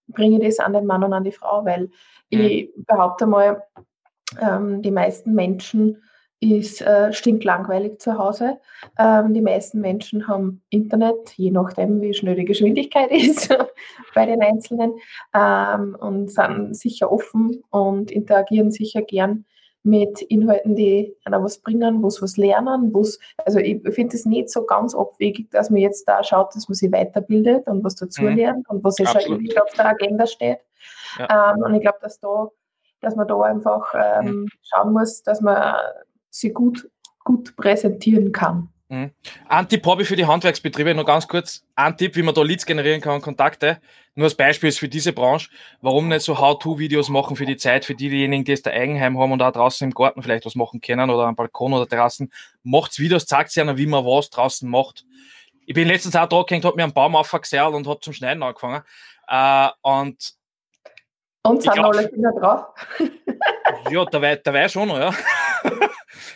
bringe 0.07 0.37
ich 0.37 0.45
das 0.45 0.59
an 0.59 0.73
den 0.73 0.85
Mann 0.85 1.03
und 1.03 1.13
an 1.13 1.23
die 1.23 1.31
Frau, 1.31 1.65
weil 1.65 1.89
ich 2.29 2.71
behaupte 2.75 3.25
mal, 3.25 3.63
ähm, 4.41 4.81
die 4.81 4.91
meisten 4.91 5.33
Menschen 5.33 6.01
ist 6.51 6.81
äh, 6.81 7.11
stinklangweilig 7.13 7.99
zu 7.99 8.17
Hause. 8.17 8.59
Ähm, 8.97 9.33
die 9.33 9.41
meisten 9.41 9.81
Menschen 9.81 10.27
haben 10.27 10.61
Internet, 10.69 11.31
je 11.35 11.51
nachdem, 11.51 12.01
wie 12.01 12.13
schnell 12.13 12.35
die 12.35 12.45
Geschwindigkeit 12.45 13.11
ist 13.11 13.55
bei 14.13 14.25
den 14.25 14.41
Einzelnen, 14.41 14.93
ähm, 15.33 15.95
und 15.99 16.31
sind 16.31 16.75
sicher 16.75 17.11
offen 17.11 17.63
und 17.69 18.11
interagieren 18.11 18.71
sicher 18.71 19.01
gern 19.01 19.45
mit 19.83 20.23
Inhalten, 20.23 20.75
die 20.75 21.15
einer 21.25 21.43
was 21.43 21.59
bringen, 21.59 22.01
wo 22.01 22.09
sie 22.09 22.23
was 22.23 22.37
lernen, 22.37 22.91
wo's, 22.91 23.19
also 23.45 23.59
ich 23.59 23.81
finde 23.93 24.15
es 24.15 24.25
nicht 24.25 24.49
so 24.49 24.65
ganz 24.65 24.95
abwegig, 24.95 25.51
dass 25.51 25.69
man 25.69 25.79
jetzt 25.79 26.07
da 26.07 26.23
schaut, 26.23 26.55
dass 26.55 26.67
man 26.67 26.73
sich 26.73 26.91
weiterbildet 26.91 27.67
und 27.67 27.83
was 27.83 27.95
dazu 27.95 28.23
mhm. 28.23 28.35
lernt 28.35 28.69
und 28.69 28.83
was 28.83 28.97
ja 28.97 29.05
schon 29.05 29.21
ewig 29.39 29.61
auf 29.61 29.71
der 29.73 29.89
Agenda 29.89 30.25
steht. 30.25 30.57
Ja. 31.19 31.53
Ähm, 31.53 31.61
und 31.61 31.75
ich 31.75 31.81
glaube, 31.81 31.99
dass 32.01 32.19
da 32.19 32.49
dass 33.01 33.15
man 33.15 33.27
da 33.27 33.39
einfach 33.41 33.93
ähm, 33.93 34.25
mhm. 34.25 34.47
schauen 34.63 34.93
muss, 34.93 35.21
dass 35.21 35.39
man 35.39 35.75
sie 36.35 36.51
gut, 36.51 36.89
gut 37.23 37.55
präsentieren 37.55 38.31
kann. 38.31 38.69
Mhm. 38.89 39.11
Ein 39.47 39.67
Tipp 39.67 39.85
habe 39.87 40.03
ich 40.03 40.07
für 40.07 40.15
die 40.15 40.25
Handwerksbetriebe, 40.25 40.93
nur 40.93 41.05
ganz 41.05 41.27
kurz. 41.27 41.65
Ein 41.75 41.97
Tipp, 41.97 42.15
wie 42.15 42.21
man 42.21 42.35
da 42.35 42.43
Leads 42.43 42.65
generieren 42.65 43.01
kann, 43.01 43.21
Kontakte. 43.21 43.81
Nur 44.13 44.25
als 44.25 44.35
Beispiel 44.35 44.69
ist 44.69 44.79
für 44.79 44.87
diese 44.87 45.11
Branche, 45.11 45.49
warum 45.81 46.07
nicht 46.07 46.21
so 46.21 46.37
How-To-Videos 46.39 47.09
machen 47.09 47.35
für 47.35 47.45
die 47.45 47.57
Zeit, 47.57 47.83
für 47.83 47.95
diejenigen, 47.95 48.43
die 48.43 48.51
jetzt 48.51 48.65
der 48.65 48.73
Eigenheim 48.73 49.17
haben 49.17 49.31
und 49.31 49.41
auch 49.41 49.51
draußen 49.51 49.85
im 49.85 49.93
Garten 49.93 50.21
vielleicht 50.21 50.45
was 50.45 50.55
machen 50.55 50.81
können 50.81 51.09
oder 51.09 51.25
am 51.25 51.35
Balkon 51.35 51.73
oder 51.73 51.87
Terrassen. 51.87 52.31
Macht's 52.63 52.99
Videos, 52.99 53.25
zeigt 53.25 53.55
ihnen, 53.57 53.77
wie 53.77 53.87
man 53.87 54.05
was 54.05 54.29
draußen 54.29 54.69
macht. 54.69 55.05
Ich 55.65 55.73
bin 55.73 55.87
letztens 55.87 56.15
auch 56.15 56.27
da 56.27 56.43
gehängt, 56.43 56.63
habe 56.63 56.75
mir 56.75 56.83
einen 56.83 56.93
Baum 56.93 57.15
aufgeserlt 57.15 57.73
und 57.73 57.87
habe 57.87 57.99
zum 58.01 58.13
Schneiden 58.13 58.43
angefangen. 58.43 58.83
Äh, 59.27 59.69
und 59.81 60.35
und 61.45 61.61
sind 61.61 61.73
glaub, 61.73 61.93
alle 61.93 62.09
Kinder 62.09 62.31
drauf? 62.31 62.65
ja, 63.91 64.05
da 64.05 64.21
war, 64.21 64.35
da 64.35 64.53
war 64.53 64.69
schon 64.69 64.87
noch, 64.87 64.97
ja. 64.97 65.13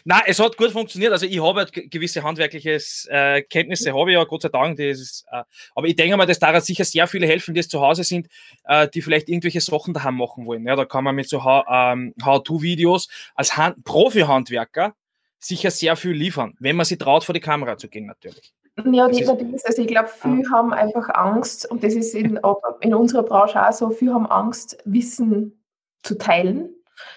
Nein, 0.09 0.23
es 0.25 0.39
hat 0.39 0.57
gut 0.57 0.71
funktioniert. 0.71 1.11
Also 1.11 1.27
ich 1.27 1.39
habe 1.39 1.59
halt 1.59 1.71
gewisse 1.71 2.23
handwerkliche 2.23 2.79
äh, 3.09 3.43
Kenntnisse, 3.43 3.93
habe 3.93 4.09
ich 4.09 4.15
ja, 4.15 4.23
Gott 4.23 4.41
sei 4.41 4.49
Dank. 4.49 4.75
Das 4.75 5.23
äh, 5.31 5.43
aber 5.75 5.85
ich 5.85 5.95
denke 5.95 6.17
mal, 6.17 6.25
dass 6.25 6.39
daran 6.39 6.61
sicher 6.61 6.83
sehr 6.83 7.05
viele 7.05 7.27
helfen, 7.27 7.53
die 7.53 7.59
jetzt 7.59 7.69
zu 7.69 7.79
Hause 7.79 8.03
sind, 8.03 8.27
äh, 8.63 8.87
die 8.87 9.03
vielleicht 9.03 9.29
irgendwelche 9.29 9.61
Sachen 9.61 9.93
daheim 9.93 10.15
machen 10.15 10.47
wollen. 10.47 10.65
Ja, 10.65 10.75
da 10.75 10.85
kann 10.85 11.03
man 11.03 11.13
mit 11.13 11.29
so 11.29 11.37
ähm, 11.37 12.15
How-To-Videos 12.25 13.07
als 13.35 13.55
Hand 13.55 13.83
Profi-Handwerker 13.83 14.95
sicher 15.37 15.69
sehr 15.69 15.95
viel 15.95 16.13
liefern, 16.13 16.55
wenn 16.59 16.75
man 16.75 16.87
sich 16.87 16.97
traut, 16.97 17.23
vor 17.23 17.33
die 17.33 17.39
Kamera 17.39 17.77
zu 17.77 17.87
gehen, 17.87 18.07
natürlich. 18.07 18.51
Ja, 18.91 19.07
das. 19.07 19.65
Also 19.65 19.81
ich 19.83 19.87
glaube, 19.87 20.09
viele 20.09 20.43
ah. 20.47 20.53
haben 20.53 20.73
einfach 20.73 21.09
Angst, 21.09 21.69
und 21.69 21.83
das 21.83 21.93
ist 21.93 22.15
in, 22.15 22.39
in 22.81 22.95
unserer 22.95 23.21
Branche 23.21 23.63
auch 23.63 23.73
so, 23.73 23.91
viele 23.91 24.15
haben 24.15 24.25
Angst, 24.25 24.75
Wissen 24.85 25.63
zu 26.01 26.17
teilen 26.17 26.73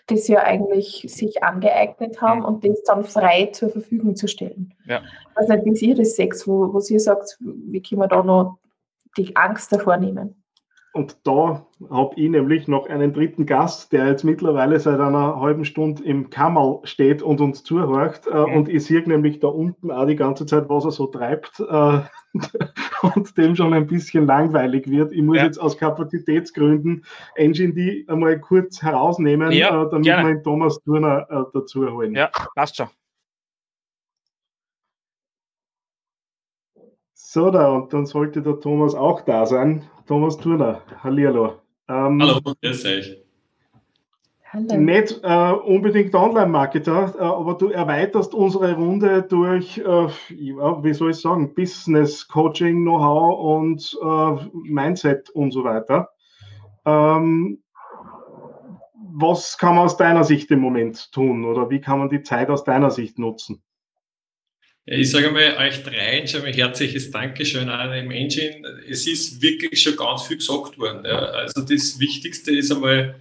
das 0.07 0.29
ja 0.29 0.43
eigentlich 0.43 1.05
sich 1.09 1.43
angeeignet 1.43 2.21
haben 2.21 2.41
mhm. 2.41 2.47
und 2.47 2.65
das 2.65 2.83
dann 2.83 3.05
frei 3.05 3.51
zur 3.53 3.71
Verfügung 3.71 4.17
zu 4.17 4.29
stellen. 4.29 4.75
Ja. 4.87 5.03
Also 5.35 5.55
nicht, 5.55 5.81
wie 5.81 5.91
ihr 5.91 5.97
das 5.97 6.17
seht, 6.17 6.35
wo, 6.47 6.73
wo 6.73 6.81
ihr 6.89 7.01
sagt, 7.01 7.39
wie 7.41 7.83
können 7.83 8.01
wir 8.01 8.09
da 8.09 8.23
noch 8.23 8.59
die 9.17 9.37
Angst 9.37 9.73
davor 9.73 9.97
nehmen? 9.97 10.42
Und 10.95 11.27
da 11.27 11.67
habe 11.91 12.15
ich 12.17 12.29
nämlich 12.29 12.69
noch 12.69 12.87
einen 12.87 13.15
dritten 13.15 13.47
Gast, 13.47 13.93
der 13.93 14.09
jetzt 14.09 14.25
mittlerweile 14.25 14.79
seit 14.79 15.01
einer 15.01 15.41
halben 15.41 15.65
Stunde 15.65 16.05
im 16.05 16.29
Kammerl 16.29 16.81
steht 16.85 17.23
und 17.23 17.41
uns 17.41 17.65
zuhört. 17.65 18.27
Äh, 18.27 18.37
mhm. 18.37 18.57
Und 18.57 18.69
ich 18.69 18.85
sehe 18.85 19.01
nämlich 19.01 19.41
da 19.41 19.49
unten 19.49 19.91
auch 19.91 20.07
die 20.07 20.17
ganze 20.17 20.45
Zeit, 20.45 20.69
was 20.69 20.85
er 20.85 20.91
so 20.91 21.07
treibt. 21.07 21.61
Äh, 21.61 22.01
und 23.15 23.37
dem 23.39 23.57
schon 23.57 23.73
ein 23.73 23.87
bisschen 23.87 24.27
langweilig 24.27 24.89
wird. 24.91 25.13
Ich 25.13 25.23
muss 25.23 25.39
ja. 25.39 25.45
jetzt 25.45 25.59
aus 25.59 25.79
Kapazitätsgründen 25.79 27.05
Engine 27.37 27.73
die 27.73 28.07
einmal 28.09 28.39
kurz 28.39 28.83
herausnehmen, 28.83 29.53
ja, 29.53 29.69
äh, 29.69 29.91
damit 29.91 30.05
gerne. 30.05 30.29
wir 30.29 30.43
Thomas 30.43 30.83
Turner 30.83 31.51
dazu 31.53 31.91
holen. 31.91 32.15
Ja, 32.15 32.31
passt 32.55 32.77
schon. 32.77 32.89
So, 37.33 37.51
da, 37.51 37.71
und 37.71 37.91
dann 37.95 38.05
sollte 38.05 38.43
der 38.43 38.61
Thomas 38.61 38.95
auch 38.95 39.23
da 39.23 39.47
sein. 39.47 39.85
Thomas 40.07 40.37
Turner, 40.37 40.83
hallihallo. 41.03 41.63
Ähm, 41.89 42.21
Hallo, 42.21 42.41
grüß 42.61 42.85
euch. 42.85 43.17
Hallo. 44.51 44.77
Nicht 44.77 45.19
äh, 45.23 45.53
unbedingt 45.53 46.15
Online-Marketer, 46.15 47.15
äh, 47.19 47.23
aber 47.23 47.55
du 47.55 47.71
erweiterst 47.71 48.35
unsere 48.35 48.75
Runde 48.75 49.23
durch, 49.23 49.79
äh, 49.79 50.09
wie 50.29 50.93
soll 50.93 51.13
ich 51.13 51.23
sagen, 51.23 51.55
Business, 51.55 52.29
Coaching, 52.29 52.83
Know-how 52.83 53.63
und 53.63 53.99
äh, 54.03 54.49
Mindset 54.71 55.31
und 55.31 55.53
so 55.53 55.65
weiter. 55.65 56.11
Ähm, 56.85 57.63
was 59.15 59.57
kann 59.57 59.77
man 59.77 59.87
aus 59.87 59.97
deiner 59.97 60.25
Sicht 60.25 60.51
im 60.51 60.61
Moment 60.61 61.11
tun 61.13 61.47
oder 61.47 61.71
wie 61.71 61.81
kann 61.81 61.99
man 61.99 62.11
die 62.11 62.23
Zeit 62.23 62.51
aus 62.51 62.65
deiner 62.65 62.91
Sicht 62.91 63.19
nutzen? 63.19 63.63
Ich 64.85 65.11
sage 65.11 65.31
mal 65.31 65.57
euch 65.59 65.85
dreien 65.85 66.27
schon 66.27 66.43
ein 66.43 66.53
herzliches 66.53 67.13
Dankeschön 67.13 67.69
an 67.69 67.93
dem 67.93 68.11
Engine. 68.11 68.63
Es 68.89 69.07
ist 69.07 69.41
wirklich 69.41 69.81
schon 69.81 69.95
ganz 69.95 70.23
viel 70.23 70.39
gesagt 70.39 70.77
worden. 70.77 71.05
Ja. 71.05 71.19
Also 71.19 71.61
das 71.61 72.01
Wichtigste 72.01 72.51
ist 72.51 72.73
einmal 72.73 73.15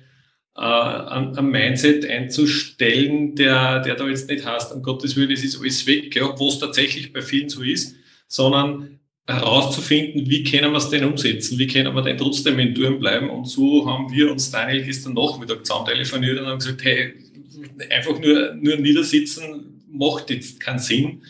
äh, 0.55 0.59
ein, 0.59 1.37
ein 1.37 1.45
Mindset 1.51 2.09
einzustellen, 2.09 3.35
der, 3.35 3.79
der 3.81 3.93
da 3.93 4.07
jetzt 4.07 4.27
nicht 4.27 4.43
heißt, 4.43 4.73
um 4.73 4.81
Gottes 4.81 5.15
Willen, 5.15 5.29
es 5.29 5.43
ist 5.43 5.59
alles 5.59 5.85
weg, 5.85 6.15
ja, 6.15 6.33
wo 6.39 6.49
es 6.49 6.57
tatsächlich 6.57 7.13
bei 7.13 7.21
vielen 7.21 7.49
so 7.49 7.61
ist, 7.61 7.95
sondern 8.27 8.99
herauszufinden, 9.27 10.27
wie 10.27 10.43
können 10.43 10.71
wir 10.71 10.79
es 10.79 10.89
denn 10.89 11.05
umsetzen, 11.05 11.59
wie 11.59 11.67
können 11.67 11.93
wir 11.93 12.01
denn 12.01 12.17
trotzdem 12.17 12.57
in 12.57 12.73
Touren 12.73 12.99
bleiben. 12.99 13.29
Und 13.29 13.45
so 13.45 13.85
haben 13.85 14.11
wir 14.11 14.31
uns 14.31 14.49
Daniel 14.49 14.83
gestern 14.83 15.13
Nachmittag 15.13 15.63
zusammen 15.63 15.85
telefoniert 15.85 16.39
und 16.39 16.47
haben 16.47 16.57
gesagt, 16.57 16.83
hey, 16.83 17.13
einfach 17.91 18.19
nur, 18.19 18.55
nur 18.55 18.77
niedersitzen 18.77 19.83
macht 19.91 20.31
jetzt 20.31 20.59
keinen 20.59 20.79
Sinn 20.79 21.21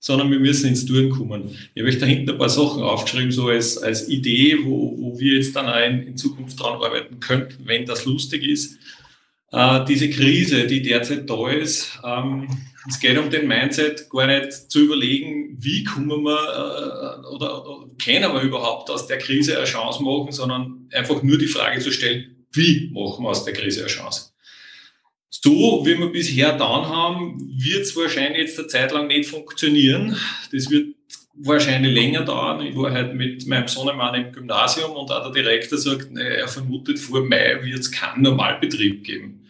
sondern 0.00 0.30
wir 0.30 0.38
müssen 0.38 0.68
ins 0.68 0.86
Touren 0.86 1.10
kommen. 1.10 1.56
Ich 1.74 1.82
habe 1.82 1.88
euch 1.88 1.98
da 1.98 2.06
hinten 2.06 2.30
ein 2.30 2.38
paar 2.38 2.48
Sachen 2.48 2.82
aufgeschrieben, 2.82 3.32
so 3.32 3.48
als, 3.48 3.78
als 3.78 4.08
Idee, 4.08 4.58
wo, 4.62 4.96
wo 4.98 5.18
wir 5.18 5.34
jetzt 5.34 5.56
dann 5.56 5.66
auch 5.66 5.84
in, 5.84 6.02
in 6.02 6.16
Zukunft 6.16 6.60
dran 6.60 6.74
arbeiten 6.74 7.20
könnten, 7.20 7.66
wenn 7.66 7.84
das 7.84 8.04
lustig 8.04 8.44
ist. 8.44 8.78
Äh, 9.50 9.84
diese 9.86 10.10
Krise, 10.10 10.66
die 10.66 10.82
derzeit 10.82 11.28
da 11.28 11.50
ist, 11.50 11.98
ähm, 12.04 12.48
es 12.88 13.00
geht 13.00 13.18
um 13.18 13.28
den 13.28 13.48
Mindset, 13.48 14.08
gar 14.08 14.26
nicht 14.26 14.70
zu 14.70 14.80
überlegen, 14.80 15.56
wie 15.58 15.84
kommen 15.84 16.22
wir 16.22 17.22
äh, 17.22 17.26
oder, 17.34 17.66
oder 17.66 17.86
können 18.02 18.32
wir 18.32 18.40
überhaupt 18.40 18.88
aus 18.90 19.06
der 19.06 19.18
Krise 19.18 19.56
eine 19.56 19.66
Chance 19.66 20.02
machen, 20.02 20.32
sondern 20.32 20.88
einfach 20.92 21.22
nur 21.22 21.38
die 21.38 21.48
Frage 21.48 21.80
zu 21.80 21.92
stellen, 21.92 22.46
wie 22.52 22.90
machen 22.92 23.24
wir 23.24 23.30
aus 23.30 23.44
der 23.44 23.52
Krise 23.52 23.80
eine 23.80 23.88
Chance? 23.88 24.30
So 25.30 25.82
wie 25.84 25.98
wir 25.98 26.10
bisher 26.10 26.52
dann 26.52 26.88
haben, 26.88 27.38
wird 27.56 27.82
es 27.82 27.96
wahrscheinlich 27.96 28.42
jetzt 28.42 28.58
eine 28.58 28.68
Zeit 28.68 28.92
lang 28.92 29.08
nicht 29.08 29.28
funktionieren. 29.28 30.16
Das 30.52 30.70
wird 30.70 30.94
wahrscheinlich 31.34 31.94
länger 31.94 32.24
dauern. 32.24 32.64
Ich 32.66 32.76
war 32.76 32.90
halt 32.90 33.14
mit 33.14 33.46
meinem 33.46 33.68
Sohnemann 33.68 34.14
im 34.14 34.32
Gymnasium 34.32 34.92
und 34.92 35.10
auch 35.10 35.22
der 35.22 35.42
Direktor 35.42 35.78
sagt, 35.78 36.08
er 36.16 36.48
vermutet 36.48 36.98
vor 36.98 37.24
Mai 37.24 37.58
wird 37.62 37.80
es 37.80 37.92
keinen 37.92 38.22
Normalbetrieb 38.22 39.04
geben. 39.04 39.44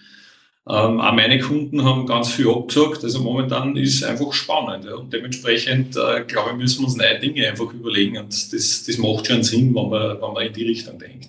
Ähm, 0.68 1.00
auch 1.00 1.14
meine 1.14 1.38
Kunden 1.38 1.82
haben 1.82 2.06
ganz 2.06 2.30
viel 2.30 2.48
abgesagt. 2.48 3.02
Also 3.02 3.20
momentan 3.20 3.74
ist 3.76 3.94
es 3.94 4.02
einfach 4.02 4.34
spannend. 4.34 4.84
Ja. 4.84 4.96
Und 4.96 5.10
dementsprechend, 5.10 5.96
äh, 5.96 6.24
glaube 6.26 6.50
ich, 6.50 6.56
müssen 6.56 6.80
wir 6.80 6.88
uns 6.88 6.96
neue 6.96 7.18
Dinge 7.18 7.48
einfach 7.48 7.72
überlegen. 7.72 8.18
Und 8.18 8.52
das, 8.52 8.84
das 8.84 8.98
macht 8.98 9.26
schon 9.26 9.42
Sinn, 9.42 9.74
wenn 9.74 9.88
man, 9.88 10.20
wenn 10.20 10.32
man 10.34 10.46
in 10.46 10.52
die 10.52 10.66
Richtung 10.66 10.98
denkt. 10.98 11.28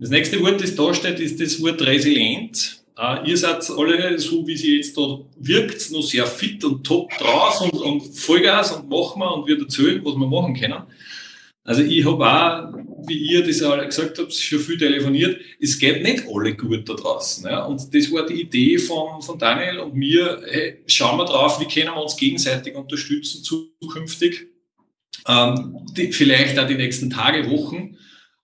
Das 0.00 0.10
nächste 0.10 0.42
Wort, 0.42 0.60
das 0.60 0.74
da 0.74 0.92
steht, 0.92 1.20
ist 1.20 1.40
das 1.40 1.62
Wort 1.62 1.80
resilient. 1.82 2.79
Uh, 3.02 3.16
ihr 3.24 3.38
seid 3.38 3.64
alle, 3.70 4.18
so 4.18 4.46
wie 4.46 4.58
sie 4.58 4.76
jetzt 4.76 4.94
da 4.94 5.20
wirkt, 5.38 5.90
noch 5.90 6.02
sehr 6.02 6.26
fit 6.26 6.62
und 6.64 6.84
top 6.84 7.10
draus 7.18 7.62
und, 7.62 7.72
und 7.72 8.02
Vollgas 8.14 8.72
und 8.72 8.90
machen 8.90 9.20
wir 9.20 9.32
und 9.32 9.48
wir 9.48 9.58
erzählen, 9.58 10.04
was 10.04 10.16
wir 10.16 10.26
machen 10.26 10.54
können. 10.54 10.82
Also 11.64 11.82
ich 11.82 12.04
habe 12.04 12.26
auch, 12.26 13.06
wie 13.06 13.16
ihr 13.16 13.42
das 13.42 13.62
alle 13.62 13.86
gesagt 13.86 14.18
habt, 14.18 14.34
schon 14.34 14.58
viel 14.58 14.76
telefoniert, 14.76 15.40
es 15.58 15.78
geht 15.78 16.02
nicht 16.02 16.24
alle 16.28 16.54
gut 16.54 16.86
da 16.90 16.92
draußen. 16.92 17.46
Ja? 17.46 17.64
Und 17.64 17.94
das 17.94 18.12
war 18.12 18.26
die 18.26 18.42
Idee 18.42 18.76
von, 18.76 19.22
von 19.22 19.38
Daniel 19.38 19.78
und 19.78 19.94
mir, 19.94 20.42
hey, 20.46 20.82
schauen 20.86 21.16
wir 21.16 21.24
drauf, 21.24 21.58
wie 21.58 21.72
können 21.72 21.94
wir 21.94 22.02
uns 22.02 22.18
gegenseitig 22.18 22.74
unterstützen 22.74 23.42
zukünftig, 23.42 24.46
ähm, 25.26 25.86
die, 25.96 26.12
vielleicht 26.12 26.58
auch 26.58 26.66
die 26.66 26.74
nächsten 26.74 27.08
Tage, 27.08 27.50
Wochen 27.50 27.96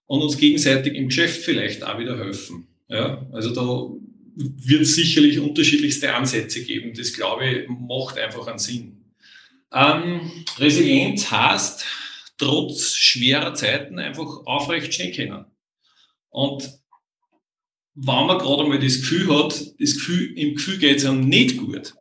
und 0.07 0.23
uns 0.23 0.39
gegenseitig 0.39 0.95
im 0.95 1.09
Geschäft 1.09 1.43
vielleicht 1.43 1.85
auch 1.85 1.99
wieder 1.99 2.17
helfen. 2.17 2.69
Ja? 2.89 3.27
Also 3.33 3.51
da 3.51 4.06
wird 4.37 4.87
sicherlich 4.87 5.39
unterschiedlichste 5.39 6.15
Ansätze 6.15 6.63
geben. 6.63 6.93
Das, 6.95 7.13
glaube 7.13 7.49
ich, 7.49 7.69
macht 7.69 8.19
einfach 8.19 8.47
einen 8.47 8.59
Sinn. 8.59 9.05
Ähm, 9.73 10.31
Resilienz 10.59 11.31
heißt, 11.31 11.85
trotz 12.39 12.95
schwerer 12.95 13.55
Zeiten 13.55 13.99
einfach 13.99 14.45
aufrecht 14.45 14.93
stehen 14.93 15.15
können. 15.15 15.47
Und 16.29 16.71
wenn 17.95 18.27
man 18.27 18.39
gerade 18.39 18.69
mal 18.69 18.79
das 18.79 19.01
Gefühl 19.01 19.35
hat, 19.35 19.55
das 19.81 19.95
Gefühl, 19.95 20.39
im 20.39 20.55
Gefühl 20.55 20.79
geht 20.79 20.99
es 20.99 21.07
einem 21.07 21.29
nicht 21.29 21.57
gut, 21.57 21.95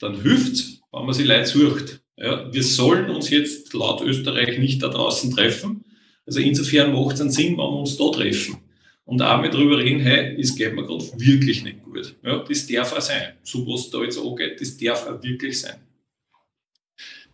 dann 0.00 0.20
hilft 0.20 0.54
es, 0.54 0.80
wenn 0.90 1.06
man 1.06 1.14
sich 1.14 1.26
Leute 1.26 1.46
sucht. 1.46 2.02
Ja, 2.16 2.52
wir 2.52 2.62
sollen 2.64 3.08
uns 3.10 3.30
jetzt 3.30 3.72
laut 3.72 4.00
Österreich 4.00 4.58
nicht 4.58 4.82
da 4.82 4.88
draußen 4.88 5.32
treffen. 5.32 5.84
Also 6.26 6.40
insofern 6.40 6.92
macht 6.92 7.14
es 7.14 7.20
einen 7.20 7.30
Sinn, 7.30 7.52
wenn 7.52 7.58
wir 7.58 7.80
uns 7.80 7.96
da 7.96 8.10
treffen. 8.10 8.67
Und 9.08 9.22
auch 9.22 9.38
mal 9.38 9.48
drüber 9.48 9.78
reden, 9.78 10.00
hey, 10.00 10.38
es 10.38 10.54
geht 10.54 10.74
mir 10.74 10.84
gerade 10.84 11.02
wirklich 11.16 11.64
nicht 11.64 11.82
gut. 11.82 12.14
Ja, 12.22 12.44
das 12.46 12.66
darf 12.66 12.92
auch 12.92 13.00
sein. 13.00 13.32
So 13.42 13.66
was 13.66 13.88
da 13.88 14.02
jetzt 14.02 14.18
angeht, 14.18 14.60
das 14.60 14.76
darf 14.76 15.06
auch 15.06 15.22
wirklich 15.22 15.58
sein. 15.58 15.76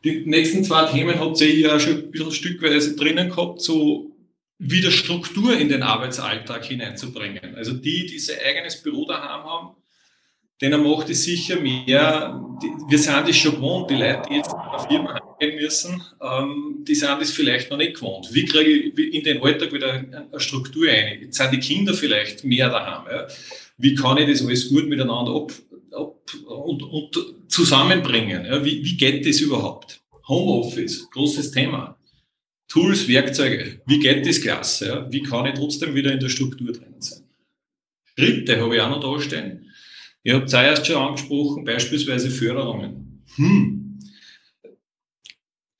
Die 0.04 0.24
nächsten 0.24 0.62
zwei 0.62 0.84
Themen 0.92 1.18
habt 1.18 1.40
ihr 1.40 1.52
ja 1.52 1.80
schon 1.80 1.96
ein 1.96 2.10
bisschen 2.12 2.30
stückweise 2.30 2.94
drinnen 2.94 3.28
gehabt, 3.28 3.60
so 3.60 4.12
wieder 4.60 4.92
Struktur 4.92 5.58
in 5.58 5.68
den 5.68 5.82
Arbeitsalltag 5.82 6.64
hineinzubringen. 6.64 7.56
Also 7.56 7.72
die, 7.72 8.06
die 8.06 8.20
sein 8.20 8.38
eigenes 8.46 8.80
Büro 8.80 9.04
daheim 9.06 9.42
haben, 9.42 9.76
denen 10.64 10.82
macht 10.82 11.10
es 11.10 11.24
sicher 11.24 11.60
mehr, 11.60 12.40
wir 12.88 12.98
sind 12.98 13.28
das 13.28 13.36
schon 13.36 13.56
gewohnt, 13.56 13.90
die 13.90 13.94
Leute, 13.94 14.22
die 14.28 14.36
jetzt 14.36 14.52
in 14.52 14.70
der 14.72 14.86
Firma 14.88 15.36
gehen 15.38 15.56
müssen, 15.56 16.02
ähm, 16.22 16.84
die 16.86 16.94
sind 16.94 17.20
das 17.20 17.30
vielleicht 17.30 17.70
noch 17.70 17.76
nicht 17.76 17.94
gewohnt. 17.94 18.28
Wie 18.32 18.44
kriege 18.44 18.70
ich 18.70 19.14
in 19.14 19.24
den 19.24 19.42
Alltag 19.42 19.72
wieder 19.72 19.92
eine 19.92 20.40
Struktur 20.40 20.88
ein? 20.88 21.22
Jetzt 21.22 21.36
sind 21.36 21.52
die 21.52 21.60
Kinder 21.60 21.94
vielleicht 21.94 22.44
mehr 22.44 22.70
daheim. 22.70 23.04
Ja? 23.10 23.26
Wie 23.76 23.94
kann 23.94 24.18
ich 24.18 24.28
das 24.28 24.46
alles 24.46 24.68
gut 24.68 24.88
miteinander 24.88 25.34
ab, 25.34 25.52
ab 25.92 26.14
und, 26.46 26.82
und 26.82 27.34
zusammenbringen. 27.54 28.44
Ja, 28.46 28.64
wie, 28.64 28.84
wie 28.84 28.96
geht 28.96 29.26
das 29.26 29.40
überhaupt? 29.40 30.02
Homeoffice, 30.28 31.08
großes 31.10 31.50
Thema. 31.52 31.96
Tools, 32.68 33.06
Werkzeuge, 33.06 33.80
wie 33.86 33.98
geht 34.00 34.26
das 34.26 34.40
klasse? 34.40 34.88
Ja? 34.88 35.12
Wie 35.12 35.22
kann 35.22 35.46
ich 35.46 35.54
trotzdem 35.54 35.94
wieder 35.94 36.12
in 36.12 36.18
der 36.18 36.28
Struktur 36.28 36.72
drin 36.72 36.94
sein? 36.98 37.22
Schritte 38.16 38.60
habe 38.60 38.74
ich 38.74 38.80
auch 38.80 38.90
noch 38.90 39.00
da 39.00 39.20
stehen. 39.20 39.63
Ihr 40.24 40.36
habt 40.36 40.48
zuerst 40.48 40.86
schon 40.86 40.96
angesprochen, 40.96 41.64
beispielsweise 41.64 42.30
Förderungen. 42.30 43.22
Hm. 43.36 43.98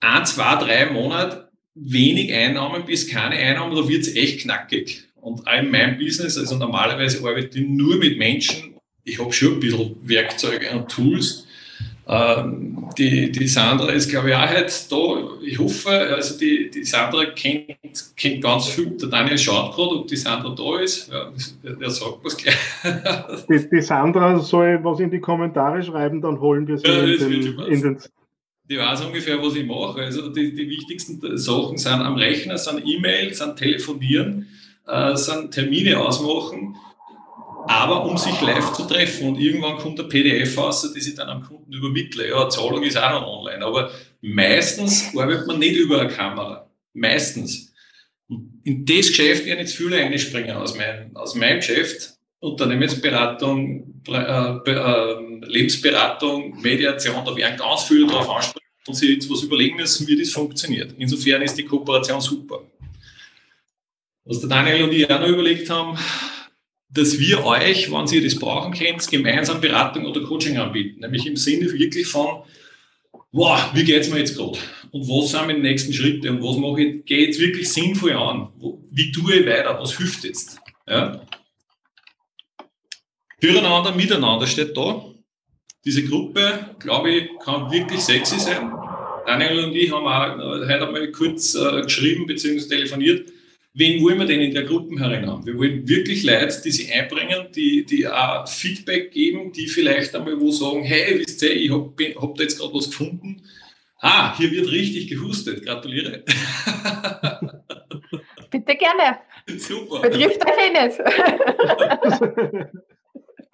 Ein, 0.01 0.27
zwei, 0.27 0.57
drei 0.57 0.91
Monate 0.91 1.51
wenig 1.75 2.33
Einnahmen 2.33 2.85
bis 2.85 3.09
keine 3.09 3.37
Einnahmen, 3.37 3.75
da 3.75 3.89
wird 3.89 4.03
es 4.03 4.15
echt 4.15 4.43
knackig. 4.43 5.05
Und 5.17 5.47
auch 5.47 5.59
in 5.59 5.71
meinem 5.71 5.99
Business, 5.99 6.37
also 6.37 6.57
normalerweise 6.57 7.27
arbeite 7.27 7.59
ich 7.59 7.67
nur 7.67 7.97
mit 7.97 8.19
Menschen, 8.19 8.75
ich 9.03 9.19
habe 9.19 9.33
schon 9.33 9.55
ein 9.55 9.61
bisschen 9.61 9.97
Werkzeuge 10.03 10.71
und 10.71 10.91
Tools, 10.91 11.44
die, 12.07 13.33
die 13.33 13.49
Sandra 13.49 13.91
ist, 13.91 14.11
glaube 14.11 14.29
ich, 14.29 14.35
auch 14.35 14.51
heute 14.51 14.73
da. 14.91 15.43
Ich 15.43 15.59
hoffe, 15.59 15.91
also 15.91 16.39
die, 16.39 16.71
die 16.71 16.85
Sandra 16.85 17.25
kennt, 17.27 17.79
kennt 18.15 18.43
ganz 18.43 18.67
viel. 18.69 18.91
Der 18.91 19.09
Daniel 19.09 19.39
schaut 19.39 19.75
gerade, 19.75 20.01
ob 20.01 20.09
die 20.09 20.17
Sandra 20.17 20.55
da 20.55 20.81
ist. 20.81 21.11
Ja, 21.11 21.33
der 21.63 21.91
sagt 21.91 22.19
was 22.23 22.37
gleich. 22.37 22.57
Die, 23.49 23.69
die, 23.71 23.81
Sandra 23.81 24.39
soll 24.39 24.81
was 24.83 25.01
in 25.01 25.11
die 25.11 25.21
Kommentare 25.21 25.83
schreiben, 25.83 26.21
dann 26.21 26.41
holen 26.41 26.67
wir 26.67 26.79
sie 26.79 26.87
ja, 26.87 27.05
in, 27.05 27.19
den, 27.19 27.59
in 27.61 27.83
den 27.83 27.99
die 28.67 28.79
weiß 28.79 29.05
ungefähr, 29.05 29.43
was 29.43 29.57
ich 29.57 29.67
mache. 29.67 30.03
Also 30.03 30.31
die, 30.31 30.55
die 30.55 30.69
wichtigsten 30.69 31.21
Sachen 31.37 31.77
sind 31.77 32.01
am 32.01 32.15
Rechner, 32.15 32.57
sind 32.57 32.83
E-Mail, 32.87 33.35
sind 33.35 33.57
Telefonieren, 33.57 34.49
äh, 34.87 35.15
sind 35.17 35.51
Termine 35.51 36.01
ausmachen 36.01 36.77
aber 37.67 38.05
um 38.05 38.17
sich 38.17 38.41
live 38.41 38.73
zu 38.73 38.85
treffen. 38.85 39.29
Und 39.29 39.41
irgendwann 39.41 39.77
kommt 39.79 39.99
der 39.99 40.05
PDF 40.05 40.57
raus, 40.57 40.83
das 40.83 41.07
ich 41.07 41.15
dann 41.15 41.29
am 41.29 41.43
Kunden 41.43 41.73
übermittle. 41.73 42.29
Ja, 42.29 42.49
Zahlung 42.49 42.83
ist 42.83 42.97
auch 42.97 43.21
noch 43.21 43.27
online, 43.27 43.65
aber 43.65 43.91
meistens 44.21 45.17
arbeitet 45.17 45.47
man 45.47 45.59
nicht 45.59 45.77
über 45.77 46.01
eine 46.01 46.11
Kamera. 46.11 46.71
Meistens. 46.93 47.73
in 48.29 48.85
das 48.87 49.09
Geschäft 49.09 49.45
werden 49.47 49.61
jetzt 49.61 49.77
viele 49.77 49.97
einspringen 49.97 50.57
aus 50.57 50.77
meinem, 50.77 51.15
aus 51.17 51.35
meinem 51.35 51.59
Geschäft. 51.59 52.15
Unternehmensberatung, 52.41 54.03
äh, 54.07 54.13
äh, 54.13 55.47
Lebensberatung, 55.47 56.61
Mediation, 56.61 57.25
da 57.25 57.35
werden 57.35 57.57
ganz 57.57 57.85
viele 57.85 58.07
drauf 58.07 58.29
ansprechen 58.29 58.67
und 58.87 58.95
sich 58.95 59.11
jetzt 59.11 59.31
was 59.31 59.43
überlegen 59.43 59.77
müssen, 59.77 60.07
wie 60.07 60.19
das 60.19 60.31
funktioniert. 60.31 60.95
Insofern 60.99 61.41
ist 61.41 61.57
die 61.57 61.65
Kooperation 61.65 62.21
super. 62.21 62.61
Was 64.27 64.41
der 64.41 64.49
Daniel 64.49 64.85
und 64.85 64.93
ich 64.93 65.11
auch 65.11 65.21
noch 65.21 65.29
überlegt 65.29 65.69
haben, 65.71 65.99
dass 66.95 67.19
wir 67.19 67.45
euch, 67.45 67.91
wenn 67.91 68.07
ihr 68.07 68.23
das 68.23 68.39
brauchen 68.39 68.73
könnt, 68.73 69.07
gemeinsam 69.11 69.61
Beratung 69.61 70.07
oder 70.07 70.23
Coaching 70.23 70.57
anbieten. 70.57 71.01
Nämlich 71.01 71.27
im 71.27 71.37
Sinne 71.37 71.71
wirklich 71.73 72.07
von, 72.07 72.45
wow, 73.33 73.71
wie 73.75 73.85
geht 73.85 74.03
es 74.03 74.11
mir 74.11 74.21
jetzt 74.21 74.37
gerade? 74.37 74.59
Und 74.93 75.09
was 75.09 75.33
sind 75.33 75.47
meine 75.47 75.59
nächsten 75.59 75.93
Schritte? 75.93 76.31
Und 76.31 76.43
was 76.43 76.57
mache 76.57 76.83
ich, 76.83 77.05
gehe 77.05 77.27
jetzt 77.27 77.41
wirklich 77.41 77.69
sinnvoll 77.69 78.13
an? 78.13 78.49
Wie 78.93 79.11
tue 79.11 79.35
ich 79.35 79.47
weiter? 79.47 79.77
Was 79.81 79.97
hilft 79.97 80.23
jetzt? 80.23 80.59
Ja? 80.89 81.21
Füreinander, 83.41 83.93
miteinander 83.93 84.47
steht 84.47 84.77
da. 84.77 85.05
Diese 85.85 86.05
Gruppe, 86.05 86.77
glaube 86.79 87.11
ich, 87.11 87.29
kann 87.45 87.73
wirklich 87.73 88.01
sexy 88.01 88.39
sein. 88.39 88.73
Daniel 89.27 89.65
und 89.65 89.75
ich 89.75 89.91
haben 89.91 90.07
auch 90.07 90.69
heute 90.69 90.87
einmal 90.87 91.11
kurz 91.11 91.57
äh, 91.57 91.83
geschrieben 91.83 92.27
bzw. 92.27 92.69
telefoniert 92.69 93.31
wen 93.75 94.03
wollen 94.03 94.19
wir 94.21 94.27
denn 94.27 94.41
in 94.41 94.55
der 94.55 94.63
Gruppe 94.63 94.99
herein 94.99 95.27
Wir 95.45 95.59
wollen 95.59 95.87
wirklich 95.89 96.23
Leute, 96.23 96.63
die 96.65 96.71
sich 96.71 96.93
einbringen, 96.95 97.49
die, 97.55 97.85
die 97.85 98.07
auch 98.07 98.49
Feedback 98.49 99.11
geben, 99.11 99.53
die 99.53 99.67
vielleicht 99.67 100.15
einmal 100.15 100.41
wo 100.41 100.51
sagen, 100.51 100.85
hey, 100.85 101.19
wisst 101.19 101.43
ihr, 101.43 101.55
ich 101.55 101.71
habe 101.71 101.93
hab 102.21 102.35
da 102.37 102.43
jetzt 102.43 102.59
gerade 102.59 102.73
was 102.73 102.89
gefunden. 102.89 103.43
Ah, 104.01 104.37
hier 104.37 104.51
wird 104.53 104.71
richtig 104.71 105.09
gehustet. 105.09 105.65
Gratuliere. 105.65 106.23
Bitte 108.51 108.77
gerne. 108.77 109.19
Super. 109.57 110.01
Betrifft 110.03 110.45
euch 110.45 110.59
eh 110.61 110.71
nicht. 110.87 110.99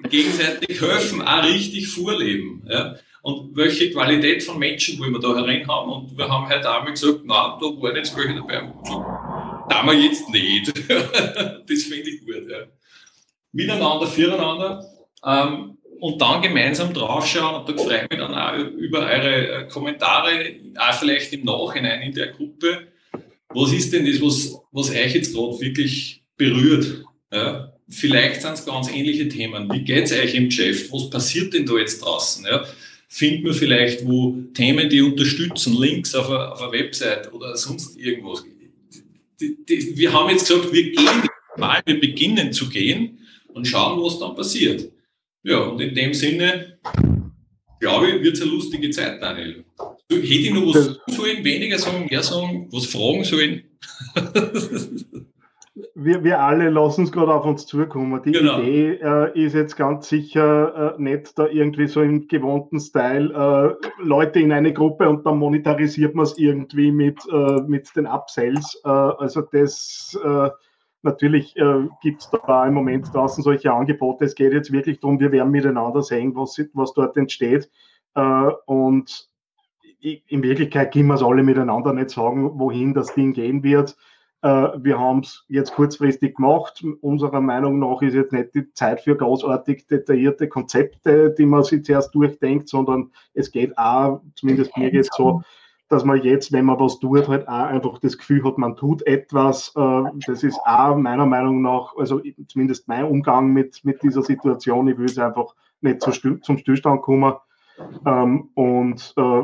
Gegenseitig 0.11 0.81
helfen, 0.81 1.23
auch 1.23 1.45
richtig 1.45 1.89
vorleben. 1.89 2.66
Ja. 2.68 2.97
Und 3.23 3.55
welche 3.57 3.91
Qualität 3.91 4.43
von 4.43 4.59
Menschen 4.59 4.99
wollen 4.99 5.12
wir 5.12 5.21
da 5.21 5.37
herein 5.37 5.66
haben? 5.68 5.93
Und 5.93 6.18
wir 6.18 6.29
haben 6.29 6.49
heute 6.49 6.71
einmal 6.71 6.93
gesagt, 6.93 7.21
na, 7.25 7.59
da 7.61 7.66
waren 7.66 7.97
jetzt 7.97 8.16
welche 8.16 8.35
dabei. 8.35 8.73
Nein, 9.71 9.87
wir 9.87 9.95
jetzt 9.95 10.29
nicht. 10.31 10.68
das 10.89 11.83
finde 11.85 12.11
ich 12.11 12.21
gut. 12.27 12.51
Ja. 12.51 12.66
Miteinander, 13.53 14.07
füreinander. 14.07 14.85
Ähm, 15.25 15.79
und 16.01 16.21
dann 16.21 16.43
gemeinsam 16.43 16.93
draufschauen. 16.93 17.61
Und 17.61 17.68
da 17.68 17.83
freue 17.83 18.03
ich 18.03 18.11
mich 18.11 18.18
dann 18.18 18.35
auch 18.35 18.57
über 18.57 19.01
eure 19.01 19.49
äh, 19.49 19.68
Kommentare, 19.68 20.57
auch 20.77 20.95
vielleicht 20.95 21.33
im 21.33 21.45
Nachhinein 21.45 22.03
in 22.03 22.14
der 22.14 22.29
Gruppe. 22.29 22.89
Was 23.51 23.73
ist 23.73 23.93
denn 23.93 24.07
das, 24.07 24.21
was, 24.21 24.59
was 24.73 24.91
euch 24.91 25.14
jetzt 25.14 25.35
gerade 25.35 25.61
wirklich 25.61 26.25
berührt? 26.37 27.05
Ja? 27.33 27.73
Vielleicht 27.89 28.43
sind 28.43 28.55
es 28.55 28.66
ganz 28.66 28.91
ähnliche 28.91 29.29
Themen. 29.29 29.71
Wie 29.73 29.83
geht 29.83 30.05
es 30.05 30.12
euch 30.12 30.35
im 30.35 30.47
Geschäft? 30.47 30.93
Was 30.93 31.11
passiert 31.11 31.55
denn 31.55 31.66
da 31.66 31.77
jetzt 31.77 32.01
draußen? 32.01 32.45
Ja? 32.45 32.64
Finden 33.09 33.45
wir 33.45 33.55
vielleicht 33.55 34.05
wo 34.07 34.37
Themen, 34.55 34.89
die 34.89 35.03
unterstützen, 35.03 35.79
Links 35.79 36.14
auf 36.14 36.29
einer, 36.31 36.73
Website 36.73 37.33
oder 37.33 37.57
sonst 37.57 37.97
irgendwas? 37.97 38.45
Die, 39.41 39.64
die, 39.64 39.97
wir 39.97 40.12
haben 40.12 40.30
jetzt 40.30 40.49
gesagt, 40.49 40.72
wir 40.72 40.91
gehen 40.91 41.28
mal, 41.57 41.80
wir 41.84 42.01
beginnen 42.01 42.53
zu 42.53 42.68
gehen 42.68 43.18
und 43.49 43.66
schauen, 43.66 44.03
was 44.03 44.18
dann 44.18 44.34
passiert. 44.34 44.91
Ja, 45.43 45.59
und 45.61 45.80
in 45.80 45.95
dem 45.95 46.12
Sinne, 46.14 46.78
glaube 47.80 48.11
ich, 48.11 48.22
wird 48.22 48.36
es 48.36 48.43
eine 48.43 48.51
lustige 48.51 48.91
Zeit, 48.91 49.22
Daniel. 49.22 49.64
Hätte 50.11 50.26
ich 50.26 50.51
noch 50.51 50.74
was 50.74 50.84
sagen 50.86 50.99
sollen, 51.09 51.45
weniger 51.45 51.78
sagen, 51.78 52.07
mehr 52.11 52.22
sagen, 52.22 52.68
was 52.70 52.86
fragen 52.86 53.24
sollen? 53.24 53.64
wir, 56.03 56.24
wir 56.24 56.40
alle 56.40 56.70
lassen 56.70 57.05
es 57.05 57.12
gerade 57.12 57.34
auf 57.34 57.44
uns 57.44 57.66
zukommen. 57.66 58.22
Die 58.22 58.32
genau. 58.32 58.59
Idee 58.59 58.98
äh, 59.03 59.38
ist 59.38 59.55
jetzt 59.55 59.76
ganz 59.76 60.09
sicher 60.09 60.96
äh, 60.96 61.03
nicht 61.03 61.38
da 61.38 61.46
irgendwie 61.46 61.86
so 61.88 62.01
im 62.01 62.26
gewohnten 62.26 62.80
Style 62.80 63.78
äh, 63.78 64.03
Leute 64.03 64.40
in 64.40 64.51
eine 64.51 64.72
Gruppe 64.72 65.09
und 65.09 65.26
dann 65.26 65.38
monetarisiert 65.38 66.14
man 66.14 66.24
es 66.24 66.38
irgendwie 66.38 66.90
mit, 66.90 67.18
äh, 67.30 67.61
mit 67.66 67.94
den 67.96 68.07
Upsells. 68.07 68.80
Äh, 68.84 68.88
also 68.88 69.42
das 69.42 70.18
äh, 70.24 70.51
natürlich 71.03 71.55
gibt 72.03 72.20
es 72.20 72.30
da 72.30 72.66
im 72.66 72.74
Moment 72.74 73.14
draußen 73.14 73.42
solche 73.42 73.72
Angebote. 73.72 74.26
Es 74.26 74.34
geht 74.34 74.53
jetzt 74.53 74.70
wirklich 74.70 75.01
darum, 75.01 75.18
wir 75.18 75.32
werden 75.32 75.51
miteinander 75.51 76.03
sehen, 76.03 76.36
was, 76.36 76.61
was 76.74 76.92
dort 76.92 77.16
entsteht. 77.16 77.70
und 78.66 79.30
in 80.03 80.42
Wirklichkeit 80.42 80.92
können 80.92 81.07
wir 81.07 81.14
es 81.14 81.22
alle 81.22 81.42
miteinander 81.42 81.94
nicht 81.94 82.11
sagen, 82.11 82.59
wohin 82.59 82.92
das 82.92 83.14
Ding 83.14 83.32
gehen 83.32 83.62
wird. 83.62 83.96
Äh, 84.43 84.68
wir 84.78 84.99
haben 84.99 85.20
es 85.20 85.45
jetzt 85.49 85.74
kurzfristig 85.74 86.36
gemacht. 86.36 86.84
Unserer 87.01 87.41
Meinung 87.41 87.78
nach 87.78 88.01
ist 88.03 88.14
jetzt 88.14 88.32
nicht 88.32 88.55
die 88.55 88.72
Zeit 88.72 89.01
für 89.03 89.16
großartig 89.16 89.86
detaillierte 89.86 90.49
Konzepte, 90.49 91.34
die 91.36 91.47
man 91.47 91.62
sich 91.62 91.84
zuerst 91.84 92.14
durchdenkt, 92.14 92.68
sondern 92.68 93.11
es 93.34 93.51
geht 93.51 93.76
auch, 93.76 94.22
zumindest 94.34 94.76
mir 94.76 94.91
geht 94.91 95.03
es 95.03 95.11
so, 95.16 95.43
dass 95.88 96.05
man 96.05 96.22
jetzt, 96.22 96.53
wenn 96.53 96.64
man 96.64 96.78
was 96.78 97.01
tut, 97.01 97.28
halt 97.28 97.49
auch 97.49 97.66
einfach 97.66 97.99
das 97.99 98.16
Gefühl 98.16 98.45
hat, 98.45 98.57
man 98.57 98.76
tut 98.76 99.07
etwas. 99.07 99.72
Äh, 99.76 100.03
das 100.26 100.43
ist 100.43 100.59
auch 100.64 100.97
meiner 100.97 101.26
Meinung 101.26 101.61
nach, 101.61 101.95
also 101.97 102.20
zumindest 102.47 102.88
mein 102.88 103.05
Umgang 103.05 103.53
mit, 103.53 103.84
mit 103.84 104.03
dieser 104.03 104.22
Situation. 104.22 104.88
Ich 104.88 104.97
will 104.97 105.07
es 105.07 105.18
einfach 105.18 105.55
nicht 105.82 106.01
zum 106.01 106.59
Stillstand 106.59 107.03
kommen. 107.03 107.34
Ähm, 108.07 108.51
und 108.55 109.14
äh, 109.16 109.43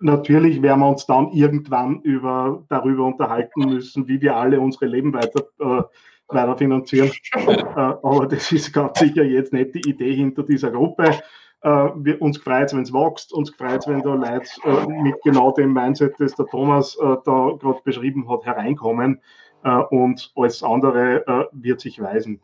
natürlich 0.00 0.62
werden 0.62 0.80
wir 0.80 0.88
uns 0.88 1.06
dann 1.06 1.30
irgendwann 1.32 2.00
über, 2.02 2.64
darüber 2.68 3.04
unterhalten 3.04 3.68
müssen, 3.68 4.08
wie 4.08 4.20
wir 4.20 4.36
alle 4.36 4.60
unsere 4.60 4.86
Leben 4.86 5.12
weiter, 5.12 5.44
äh, 5.60 5.82
weiter 6.28 6.56
finanzieren. 6.56 7.10
äh, 7.34 7.60
aber 7.76 8.26
das 8.26 8.52
ist 8.52 8.72
ganz 8.72 8.98
sicher 8.98 9.24
jetzt 9.24 9.52
nicht 9.52 9.74
die 9.74 9.88
Idee 9.88 10.14
hinter 10.14 10.42
dieser 10.42 10.70
Gruppe. 10.70 11.10
Äh, 11.62 11.88
wir, 11.96 12.22
uns 12.22 12.38
freut 12.38 12.72
wenn 12.72 12.82
es 12.82 12.92
wächst, 12.92 13.32
uns 13.32 13.50
freut 13.50 13.86
wenn 13.86 14.02
da 14.02 14.14
Leute 14.14 14.48
äh, 14.64 15.02
mit 15.02 15.16
genau 15.24 15.52
dem 15.52 15.72
Mindset, 15.72 16.14
das 16.18 16.34
der 16.34 16.46
Thomas 16.46 16.96
äh, 16.96 17.16
da 17.24 17.52
gerade 17.58 17.80
beschrieben 17.84 18.28
hat, 18.30 18.46
hereinkommen. 18.46 19.20
Äh, 19.64 19.78
und 19.90 20.32
alles 20.36 20.62
andere 20.62 21.48
wird 21.52 21.80
sich 21.80 22.00
weisen. 22.00 22.40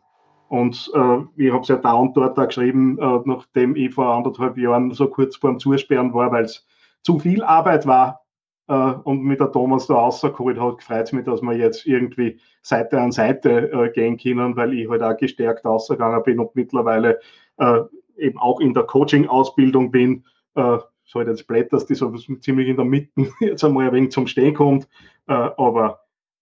Und 0.47 0.91
ich 1.37 1.51
habe 1.51 1.61
es 1.63 1.67
ja 1.69 1.75
da 1.77 1.93
und 1.93 2.15
dort 2.15 2.37
auch 2.37 2.47
geschrieben, 2.47 2.97
nachdem 3.25 3.75
ich 3.75 3.95
vor 3.95 4.13
anderthalb 4.13 4.57
Jahren 4.59 4.91
so 4.91 5.07
kurz 5.07 5.35
vor 5.35 5.49
dem 5.49 5.59
Zusperren 5.59 6.13
war, 6.13 6.31
weil 6.31 6.45
es 6.45 6.67
zu 7.05 7.19
viel 7.19 7.43
Arbeit 7.43 7.85
war 7.85 8.25
äh, 8.67 8.73
und 8.73 9.21
mit 9.23 9.39
der 9.39 9.51
Thomas 9.51 9.85
da 9.85 9.93
rausgeholt 9.93 10.59
hat, 10.59 10.81
freut 10.81 11.05
es 11.05 11.13
mich, 11.13 11.23
dass 11.23 11.41
wir 11.41 11.53
jetzt 11.53 11.85
irgendwie 11.85 12.39
Seite 12.63 12.99
an 12.99 13.11
Seite 13.11 13.71
äh, 13.71 13.91
gehen 13.91 14.17
können, 14.17 14.55
weil 14.55 14.73
ich 14.73 14.89
halt 14.89 15.03
auch 15.03 15.15
gestärkt 15.15 15.65
ausgegangen 15.65 16.23
bin 16.23 16.39
und 16.39 16.55
mittlerweile 16.55 17.19
äh, 17.57 17.81
eben 18.17 18.39
auch 18.39 18.59
in 18.59 18.73
der 18.73 18.83
Coaching-Ausbildung 18.83 19.91
bin. 19.91 20.25
Äh, 20.55 20.79
so 21.03 21.19
halt 21.19 21.27
jetzt 21.27 21.47
dass 21.71 21.85
die 21.85 21.93
so 21.93 22.11
ziemlich 22.39 22.67
in 22.67 22.75
der 22.75 22.85
Mitte 22.85 23.11
jetzt 23.39 23.63
einmal 23.63 23.85
ein 23.85 23.93
wenig 23.93 24.11
zum 24.11 24.25
Stehen 24.25 24.55
kommt, 24.55 24.89
äh, 25.27 25.33
aber 25.33 25.99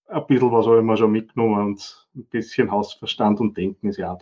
ein 0.07 0.25
bisschen 0.27 0.51
was 0.51 0.65
habe 0.65 0.77
ich 0.77 0.83
mir 0.83 0.95
schon 0.95 1.11
mitgenommen 1.11 1.65
und 1.65 2.07
ein 2.15 2.25
bisschen 2.27 2.71
Hausverstand 2.71 3.41
und 3.41 3.57
Denken 3.57 3.89
ist 3.89 3.97
ja 3.97 4.13
auch 4.13 4.17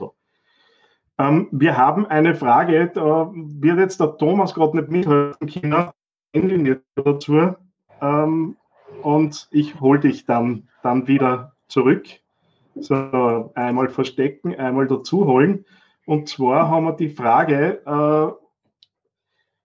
da. 1.18 1.28
Ähm, 1.28 1.50
wir 1.52 1.78
haben 1.78 2.08
eine 2.08 2.34
Frage, 2.34 2.92
da 2.96 3.30
wird 3.32 3.78
jetzt 3.78 4.00
der 4.00 4.18
Thomas 4.18 4.56
gerade 4.56 4.78
nicht 4.78 4.90
mithelfen 4.90 5.48
können. 5.48 5.92
Linie 6.34 6.82
dazu 6.96 7.56
ähm, 8.02 8.58
und 9.04 9.48
ich 9.52 9.80
hole 9.80 10.00
dich 10.00 10.26
dann, 10.26 10.68
dann 10.84 11.08
wieder 11.08 11.54
zurück. 11.68 12.06
So, 12.76 13.52
einmal 13.56 13.90
verstecken, 13.90 14.56
einmal 14.56 14.88
dazu 14.88 15.26
holen. 15.26 15.66
Und 16.06 16.30
zwar 16.30 16.70
haben 16.70 16.86
wir 16.86 16.94
die 16.94 17.10
Frage, 17.10 17.82
äh, 17.86 18.42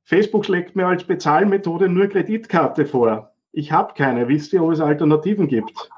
Facebook 0.02 0.44
schlägt 0.44 0.76
mir 0.76 0.86
als 0.86 1.04
Bezahlmethode 1.04 1.88
nur 1.88 2.08
Kreditkarte 2.08 2.86
vor. 2.86 3.32
Ich 3.52 3.72
habe 3.72 3.94
keine. 3.94 4.28
Wisst 4.28 4.52
ihr, 4.52 4.62
ob 4.62 4.72
es 4.72 4.80
Alternativen 4.80 5.48
gibt? 5.48 5.88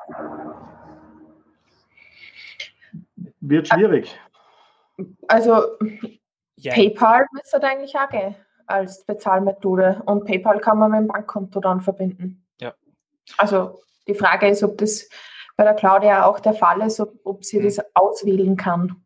Wird 3.41 3.69
schwierig. 3.69 4.19
Also 5.29 5.63
ja. 6.57 6.75
PayPal 6.75 7.27
müsste 7.33 7.63
eigentlich 7.63 7.95
auch 7.97 8.09
gehen 8.09 8.35
als 8.69 9.05
Bezahlmethode 9.05 10.03
und 10.07 10.25
PayPal 10.25 10.61
kann 10.61 10.79
man 10.79 10.91
mit 10.91 11.01
dem 11.01 11.09
Bankkonto 11.09 11.61
dann 11.61 11.81
verbinden. 11.81 12.45
Ja. 12.61 12.75
Also 13.37 13.81
die 14.07 14.15
Frage 14.15 14.49
ist, 14.49 14.63
ob 14.63 14.79
das 14.79 15.09
bei 15.57 15.65
der 15.65 15.75
Claudia 15.75 16.25
auch 16.25 16.41
der 16.41 16.55
Fall 16.55 16.81
ist, 16.83 17.01
ob, 17.01 17.15
ob 17.25 17.45
sie 17.45 17.61
das 17.61 17.81
auswählen 17.95 18.57
kann. 18.57 18.97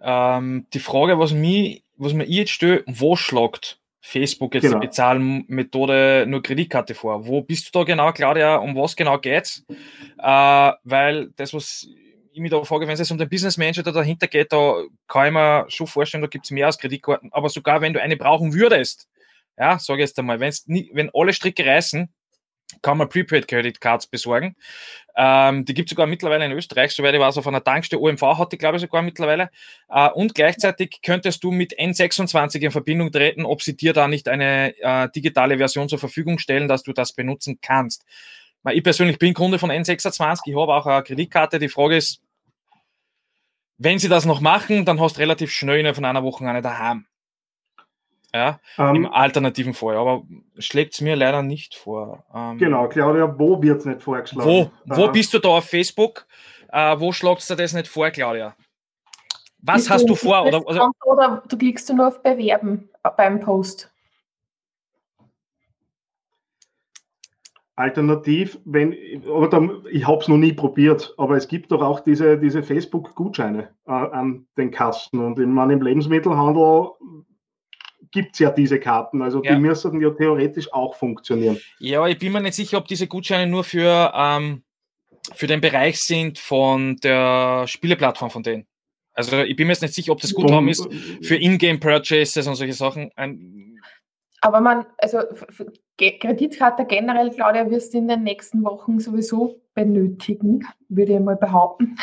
Ähm, 0.00 0.66
die 0.72 0.78
Frage, 0.78 1.18
was, 1.18 1.32
mich, 1.32 1.84
was 1.96 2.12
mir 2.12 2.26
jetzt 2.26 2.50
stelle, 2.50 2.82
wo 2.86 3.16
schlagt 3.16 3.80
Facebook 4.00 4.54
jetzt 4.54 4.62
genau. 4.62 4.78
die 4.78 4.86
Bezahlmethode 4.86 6.26
nur 6.28 6.42
Kreditkarte 6.42 6.94
vor? 6.94 7.26
Wo 7.26 7.42
bist 7.42 7.66
du 7.66 7.78
da 7.78 7.84
genau, 7.84 8.12
Claudia? 8.12 8.56
Um 8.56 8.76
was 8.76 8.94
genau 8.94 9.18
geht's? 9.18 9.64
Äh, 10.18 10.72
weil 10.84 11.30
das, 11.36 11.52
was 11.52 11.88
ich 12.36 12.42
mich 12.42 12.50
da 12.50 12.62
frage, 12.64 12.86
wenn 12.86 12.98
es 12.98 13.10
um 13.10 13.18
den 13.18 13.28
Business 13.28 13.56
Manager 13.56 13.82
da 13.82 13.92
dahinter 13.92 14.26
geht, 14.28 14.52
da 14.52 14.82
kann 15.08 15.26
ich 15.26 15.32
mir 15.32 15.64
schon 15.68 15.86
vorstellen, 15.86 16.22
da 16.22 16.28
gibt 16.28 16.44
es 16.44 16.50
mehr 16.50 16.66
als 16.66 16.78
Kreditkarten. 16.78 17.32
Aber 17.32 17.48
sogar 17.48 17.80
wenn 17.80 17.92
du 17.92 18.00
eine 18.00 18.16
brauchen 18.16 18.54
würdest, 18.54 19.08
ja, 19.58 19.78
sage 19.78 20.02
ich 20.02 20.08
jetzt 20.08 20.18
einmal, 20.18 20.38
wenn's 20.40 20.66
nie, 20.66 20.90
wenn 20.92 21.10
alle 21.14 21.32
Stricke 21.32 21.64
reißen, 21.64 22.12
kann 22.82 22.98
man 22.98 23.08
Prepaid 23.08 23.48
Credit 23.48 23.80
Cards 23.80 24.06
besorgen. 24.06 24.56
Ähm, 25.16 25.64
die 25.64 25.72
gibt 25.72 25.88
es 25.88 25.90
sogar 25.90 26.06
mittlerweile 26.06 26.44
in 26.44 26.52
Österreich, 26.52 26.92
soweit 26.92 27.14
ich 27.14 27.20
weiß, 27.20 27.38
auf 27.38 27.46
einer 27.46 27.62
Tankstelle. 27.62 28.02
OMV 28.02 28.22
hat 28.22 28.52
die, 28.52 28.58
glaube 28.58 28.76
ich, 28.76 28.82
sogar 28.82 29.02
mittlerweile. 29.02 29.50
Äh, 29.88 30.10
und 30.10 30.34
gleichzeitig 30.34 30.98
könntest 31.02 31.42
du 31.44 31.52
mit 31.52 31.78
N26 31.78 32.60
in 32.60 32.70
Verbindung 32.70 33.12
treten, 33.12 33.44
ob 33.44 33.62
sie 33.62 33.76
dir 33.76 33.92
da 33.92 34.08
nicht 34.08 34.28
eine 34.28 34.74
äh, 34.80 35.08
digitale 35.14 35.58
Version 35.58 35.88
zur 35.88 35.98
Verfügung 35.98 36.38
stellen, 36.38 36.68
dass 36.68 36.82
du 36.82 36.92
das 36.92 37.12
benutzen 37.12 37.58
kannst. 37.62 38.04
Ich 38.72 38.82
persönlich 38.82 39.18
bin 39.18 39.32
Kunde 39.32 39.60
von 39.60 39.70
N26, 39.70 40.40
ich 40.46 40.56
habe 40.56 40.74
auch 40.74 40.86
eine 40.86 41.04
Kreditkarte. 41.04 41.60
Die 41.60 41.68
Frage 41.68 41.96
ist, 41.96 42.20
wenn 43.78 43.98
sie 43.98 44.08
das 44.08 44.24
noch 44.24 44.40
machen, 44.40 44.84
dann 44.84 45.00
hast 45.00 45.16
du 45.16 45.20
relativ 45.20 45.50
schnell 45.50 45.80
innerhalb 45.80 45.96
von 45.96 46.04
einer 46.04 46.22
Woche 46.22 46.46
eine 46.46 46.62
daheim. 46.62 47.06
Ja, 48.34 48.60
um, 48.76 48.96
im 48.96 49.04
ähm, 49.04 49.12
alternativen 49.12 49.72
Fall. 49.72 49.96
Aber 49.96 50.24
schlägt 50.58 50.94
es 50.94 51.00
mir 51.00 51.16
leider 51.16 51.42
nicht 51.42 51.74
vor. 51.74 52.24
Ähm, 52.34 52.58
genau, 52.58 52.88
Claudia, 52.88 53.34
wo 53.38 53.62
wird 53.62 53.80
es 53.80 53.86
nicht 53.86 54.02
vorgeschlagen? 54.02 54.48
Wo, 54.48 54.70
wo 54.84 55.06
uh, 55.06 55.12
bist 55.12 55.32
du 55.32 55.38
da 55.38 55.48
auf 55.48 55.64
Facebook? 55.64 56.26
Uh, 56.70 56.98
wo 56.98 57.12
schlagst 57.12 57.48
du 57.48 57.54
das 57.54 57.72
nicht 57.72 57.88
vor, 57.88 58.10
Claudia? 58.10 58.54
Was 59.62 59.88
hast 59.88 60.08
du, 60.08 60.14
vor? 60.14 60.44
Oder, 60.44 60.62
also, 60.66 60.90
oder 61.04 61.42
du 61.48 61.56
klickst 61.56 61.88
du 61.88 61.94
nur 61.94 62.08
auf 62.08 62.22
Bewerben 62.22 62.88
beim 63.16 63.40
Post? 63.40 63.90
Alternativ, 67.76 68.58
wenn, 68.64 68.94
oder 69.24 69.82
ich 69.90 70.06
habe 70.06 70.22
es 70.22 70.28
noch 70.28 70.38
nie 70.38 70.54
probiert, 70.54 71.14
aber 71.18 71.36
es 71.36 71.46
gibt 71.46 71.70
doch 71.70 71.82
auch 71.82 72.00
diese, 72.00 72.38
diese 72.38 72.62
Facebook-Gutscheine 72.62 73.68
äh, 73.86 73.90
an 73.90 74.46
den 74.56 74.70
Kassen. 74.70 75.20
Und 75.20 75.38
in 75.38 75.52
meinem 75.52 75.82
Lebensmittelhandel 75.82 76.88
gibt 78.10 78.32
es 78.32 78.38
ja 78.38 78.50
diese 78.50 78.80
Karten. 78.80 79.20
Also 79.20 79.42
ja. 79.44 79.54
die 79.54 79.60
müssten 79.60 80.00
ja 80.00 80.10
theoretisch 80.10 80.72
auch 80.72 80.94
funktionieren. 80.96 81.58
Ja, 81.78 82.06
ich 82.06 82.18
bin 82.18 82.32
mir 82.32 82.40
nicht 82.40 82.54
sicher, 82.54 82.78
ob 82.78 82.86
diese 82.86 83.06
Gutscheine 83.08 83.50
nur 83.50 83.62
für, 83.62 84.10
ähm, 84.14 84.62
für 85.34 85.46
den 85.46 85.60
Bereich 85.60 86.00
sind 86.00 86.38
von 86.38 86.96
der 86.96 87.66
Spieleplattform 87.66 88.30
von 88.30 88.42
denen. 88.42 88.66
Also 89.12 89.38
ich 89.38 89.56
bin 89.56 89.66
mir 89.66 89.72
jetzt 89.74 89.82
nicht 89.82 89.94
sicher, 89.94 90.12
ob 90.12 90.20
das 90.20 90.32
Guthaben 90.32 90.68
ist 90.68 90.88
für 91.22 91.36
Ingame-Purchases 91.36 92.46
und 92.46 92.54
solche 92.54 92.74
Sachen. 92.74 93.10
Ein, 93.16 93.75
aber 94.40 94.60
man, 94.60 94.86
also 94.98 95.18
Kreditkarte 95.98 96.84
generell, 96.84 97.30
Claudia, 97.30 97.70
wirst 97.70 97.94
du 97.94 97.98
in 97.98 98.08
den 98.08 98.22
nächsten 98.22 98.62
Wochen 98.64 99.00
sowieso 99.00 99.60
benötigen, 99.74 100.66
würde 100.88 101.14
ich 101.14 101.20
mal 101.20 101.36
behaupten. 101.36 101.96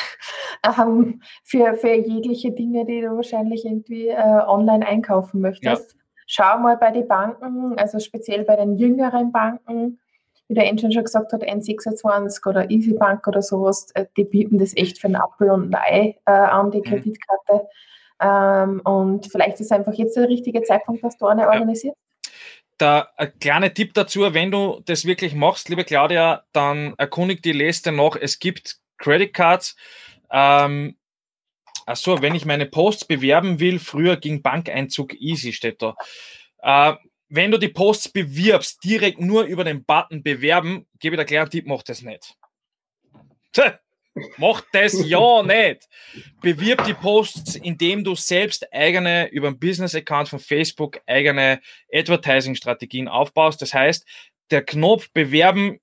ähm, 0.80 1.22
für, 1.44 1.76
für 1.76 1.94
jegliche 1.94 2.52
Dinge, 2.52 2.86
die 2.86 3.02
du 3.02 3.16
wahrscheinlich 3.16 3.66
irgendwie 3.66 4.08
äh, 4.08 4.42
online 4.48 4.86
einkaufen 4.86 5.42
möchtest. 5.42 5.94
Ja. 5.94 6.00
Schau 6.26 6.60
mal 6.60 6.78
bei 6.78 6.92
den 6.92 7.08
Banken, 7.08 7.78
also 7.78 8.00
speziell 8.00 8.46
bei 8.46 8.56
den 8.56 8.78
jüngeren 8.78 9.32
Banken, 9.32 10.00
wie 10.48 10.54
der 10.54 10.66
Engine 10.66 10.92
schon 10.92 11.04
gesagt 11.04 11.34
hat, 11.34 11.44
N26 11.44 12.48
oder 12.48 12.70
EasyBank 12.70 13.28
oder 13.28 13.42
sowas, 13.42 13.90
äh, 13.94 14.06
die 14.18 14.24
bieten 14.24 14.58
das 14.58 14.76
echt 14.76 15.00
für 15.00 15.08
einen 15.08 15.18
Apfel 15.18 15.52
und 15.52 15.74
ein 15.74 15.82
Ei 15.82 16.18
äh, 16.26 16.32
an, 16.32 16.72
die 16.72 16.80
mhm. 16.80 16.84
Kreditkarte. 16.84 17.68
Ähm, 18.20 18.82
und 18.86 19.28
vielleicht 19.32 19.60
ist 19.60 19.72
einfach 19.72 19.94
jetzt 19.94 20.16
der 20.16 20.30
richtige 20.30 20.64
Zeitpunkt, 20.64 21.04
dass 21.04 21.18
du 21.18 21.26
eine 21.26 21.44
ja. 21.44 21.50
organisierst 21.50 21.98
der 22.80 23.10
ein 23.18 23.38
kleiner 23.40 23.74
Tipp 23.74 23.94
dazu, 23.94 24.34
wenn 24.34 24.52
du 24.52 24.82
das 24.86 25.06
wirklich 25.06 25.34
machst, 25.34 25.70
liebe 25.70 25.84
Claudia, 25.84 26.44
dann 26.52 26.94
erkundig 26.98 27.42
die 27.42 27.52
Liste 27.52 27.92
noch. 27.92 28.16
Es 28.16 28.40
gibt 28.40 28.78
Credit 28.98 29.34
Cards. 29.34 29.76
Ähm, 30.32 30.98
achso, 31.86 32.22
wenn 32.22 32.36
ich 32.36 32.46
meine 32.46 32.66
Posts 32.66 33.06
bewerben 33.06 33.60
will, 33.60 33.80
früher 33.80 34.18
ging 34.18 34.42
Bankeinzug 34.42 35.14
easy, 35.16 35.54
steht 35.54 35.82
da. 35.82 35.96
Äh, 36.62 36.96
wenn 37.30 37.52
du 37.52 37.58
die 37.58 37.70
Posts 37.70 38.10
bewirbst, 38.10 38.84
direkt 38.84 39.20
nur 39.20 39.44
über 39.44 39.64
den 39.64 39.84
Button 39.84 40.22
bewerben, 40.22 40.86
gebe 41.00 41.20
ich 41.20 41.28
dir 41.28 41.42
einen 41.42 41.50
Tipp, 41.50 41.66
mach 41.66 41.84
das 41.84 42.02
nicht. 42.02 42.36
Tja, 43.52 43.80
mach 44.38 44.64
das 44.72 44.94
ja 45.08 45.44
nicht. 45.44 45.88
Bewirb 46.42 46.86
die 46.86 46.94
Posts, 46.94 47.56
indem 47.56 48.04
du 48.04 48.16
selbst 48.16 48.72
eigene, 48.74 49.28
über 49.30 49.48
einen 49.48 49.60
Business-Account 49.60 50.30
von 50.30 50.40
Facebook, 50.40 51.00
eigene 51.08 51.62
Advertising-Strategien 51.92 53.08
aufbaust. 53.08 53.62
Das 53.62 53.74
heißt, 53.74 54.06
der 54.52 54.64
Knopf 54.64 55.10
bewerben 55.14 55.80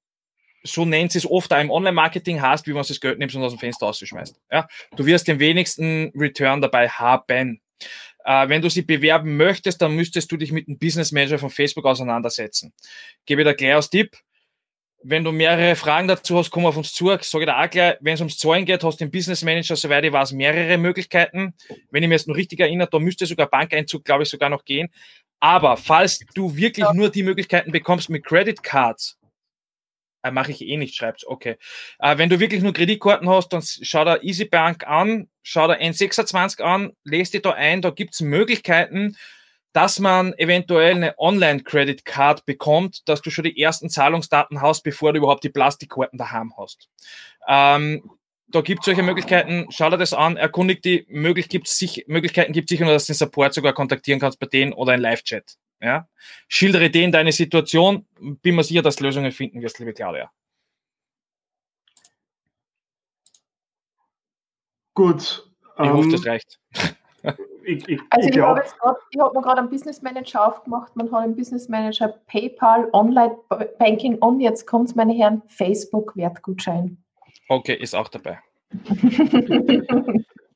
so 0.62 0.84
nennt 0.84 1.14
es 1.14 1.28
oft 1.28 1.52
auch 1.52 1.60
im 1.60 1.70
Online-Marketing, 1.70 2.40
heißt, 2.40 2.66
wie 2.66 2.72
man 2.72 2.84
das 2.86 3.00
Geld 3.00 3.18
nimmt 3.18 3.34
und 3.34 3.42
aus 3.42 3.52
dem 3.52 3.58
Fenster 3.58 3.86
rausschmeißt. 3.86 4.40
Ja? 4.50 4.68
Du 4.96 5.06
wirst 5.06 5.28
den 5.28 5.38
wenigsten 5.38 6.12
Return 6.14 6.60
dabei 6.60 6.88
haben. 6.88 7.60
Äh, 8.24 8.48
wenn 8.48 8.60
du 8.60 8.68
sie 8.68 8.82
bewerben 8.82 9.36
möchtest, 9.36 9.80
dann 9.80 9.96
müsstest 9.96 10.30
du 10.30 10.36
dich 10.36 10.52
mit 10.52 10.68
dem 10.68 10.78
Business 10.78 11.12
Manager 11.12 11.38
von 11.38 11.50
Facebook 11.50 11.86
auseinandersetzen. 11.86 12.72
Gebe 13.24 13.44
dir 13.44 13.54
gleich 13.54 13.74
als 13.74 13.90
Tipp. 13.90 14.16
Wenn 15.02 15.24
du 15.24 15.32
mehrere 15.32 15.76
Fragen 15.76 16.08
dazu 16.08 16.36
hast, 16.36 16.50
komm 16.50 16.66
auf 16.66 16.76
uns 16.76 16.92
zu. 16.92 17.06
Sage 17.20 17.46
dir 17.46 17.58
auch 17.58 17.70
gleich, 17.70 17.96
wenn 18.00 18.14
es 18.14 18.20
ums 18.20 18.36
Zahlen 18.36 18.66
geht, 18.66 18.84
hast 18.84 19.00
du 19.00 19.04
den 19.06 19.10
Business 19.10 19.42
Manager, 19.42 19.74
soweit 19.74 20.04
ich 20.04 20.12
weiß, 20.12 20.32
mehrere 20.32 20.76
Möglichkeiten. 20.76 21.54
Wenn 21.90 22.02
ich 22.02 22.08
mir 22.08 22.16
jetzt 22.16 22.28
noch 22.28 22.36
richtig 22.36 22.60
erinnere, 22.60 22.88
da 22.90 22.98
müsste 22.98 23.24
sogar 23.24 23.48
Bankeinzug, 23.48 24.04
glaube 24.04 24.24
ich, 24.24 24.28
sogar 24.28 24.50
noch 24.50 24.64
gehen. 24.64 24.88
Aber 25.40 25.78
falls 25.78 26.20
du 26.34 26.54
wirklich 26.54 26.84
ja. 26.84 26.92
nur 26.92 27.08
die 27.08 27.22
Möglichkeiten 27.22 27.72
bekommst 27.72 28.10
mit 28.10 28.26
Credit 28.26 28.62
Cards, 28.62 29.18
äh, 30.22 30.30
mache 30.30 30.50
ich 30.50 30.60
eh 30.60 30.76
nicht, 30.76 30.94
schreibst, 30.94 31.26
okay. 31.26 31.56
Äh, 31.98 32.18
wenn 32.18 32.28
du 32.28 32.40
wirklich 32.40 32.62
nur 32.62 32.74
Kreditkarten 32.74 33.28
hast, 33.28 33.48
dann 33.50 33.62
schau 33.62 34.04
da 34.04 34.16
EasyBank 34.16 34.86
an, 34.86 35.28
schau 35.42 35.66
da 35.66 35.74
N26 35.74 36.60
an, 36.60 36.92
lest 37.04 37.32
dich 37.32 37.42
da 37.42 37.52
ein, 37.52 37.80
da 37.80 37.90
gibt 37.90 38.14
es 38.14 38.20
Möglichkeiten, 38.20 39.16
dass 39.72 39.98
man 39.98 40.32
eventuell 40.34 40.96
eine 40.96 41.18
Online-Credit 41.18 42.04
Card 42.04 42.44
bekommt, 42.44 43.08
dass 43.08 43.22
du 43.22 43.30
schon 43.30 43.44
die 43.44 43.60
ersten 43.60 43.88
Zahlungsdaten 43.88 44.60
hast, 44.60 44.82
bevor 44.82 45.12
du 45.12 45.18
überhaupt 45.18 45.44
die 45.44 45.48
Plastikkarten 45.50 46.18
daheim 46.18 46.52
hast. 46.56 46.88
Ähm, 47.46 48.10
da 48.48 48.62
gibt 48.62 48.80
es 48.80 48.86
solche 48.86 49.04
Möglichkeiten, 49.04 49.66
schau 49.70 49.90
dir 49.90 49.96
das 49.96 50.12
an, 50.12 50.36
erkundig 50.36 50.82
die 50.82 51.06
möglich 51.08 51.48
gibt's 51.48 51.78
sich, 51.78 52.04
Möglichkeiten 52.08 52.52
gibt 52.52 52.68
sicher 52.68 52.84
nur, 52.84 52.94
dass 52.94 53.06
du 53.06 53.12
den 53.12 53.18
Support 53.18 53.54
sogar 53.54 53.72
kontaktieren 53.72 54.18
kannst 54.18 54.40
bei 54.40 54.46
denen 54.46 54.72
oder 54.72 54.94
in 54.94 55.00
Live-Chat. 55.00 55.56
Ja? 55.80 56.08
Schildere 56.48 56.90
denen 56.90 57.12
deine 57.12 57.30
Situation, 57.30 58.06
bin 58.18 58.56
mir 58.56 58.64
sicher, 58.64 58.82
dass 58.82 58.96
du 58.96 59.04
Lösungen 59.04 59.30
finden 59.30 59.62
wirst, 59.62 59.78
liebe 59.78 59.92
Claudia. 59.92 60.32
Gut. 64.94 65.48
Ich 65.78 65.86
ähm, 65.86 65.92
hoffe, 65.92 66.08
das 66.10 66.26
reicht. 66.26 66.58
Ich, 67.70 67.88
ich, 67.88 68.00
also 68.10 68.28
ich, 68.28 68.34
ich 68.34 68.42
habe 68.42 68.62
hab 69.18 69.34
mir 69.34 69.42
gerade 69.42 69.60
einen 69.60 69.70
Business 69.70 70.02
Manager 70.02 70.48
aufgemacht, 70.48 70.96
man 70.96 71.10
hat 71.12 71.22
einen 71.22 71.36
Business 71.36 71.68
Manager 71.68 72.08
PayPal, 72.26 72.88
Online 72.92 73.36
Banking 73.78 74.16
und 74.18 74.40
jetzt 74.40 74.66
kommt 74.66 74.88
es, 74.88 74.94
meine 74.96 75.12
Herren, 75.12 75.42
Facebook 75.46 76.16
Wertgutschein. 76.16 76.98
Okay, 77.48 77.74
ist 77.74 77.94
auch 77.94 78.08
dabei. 78.08 78.40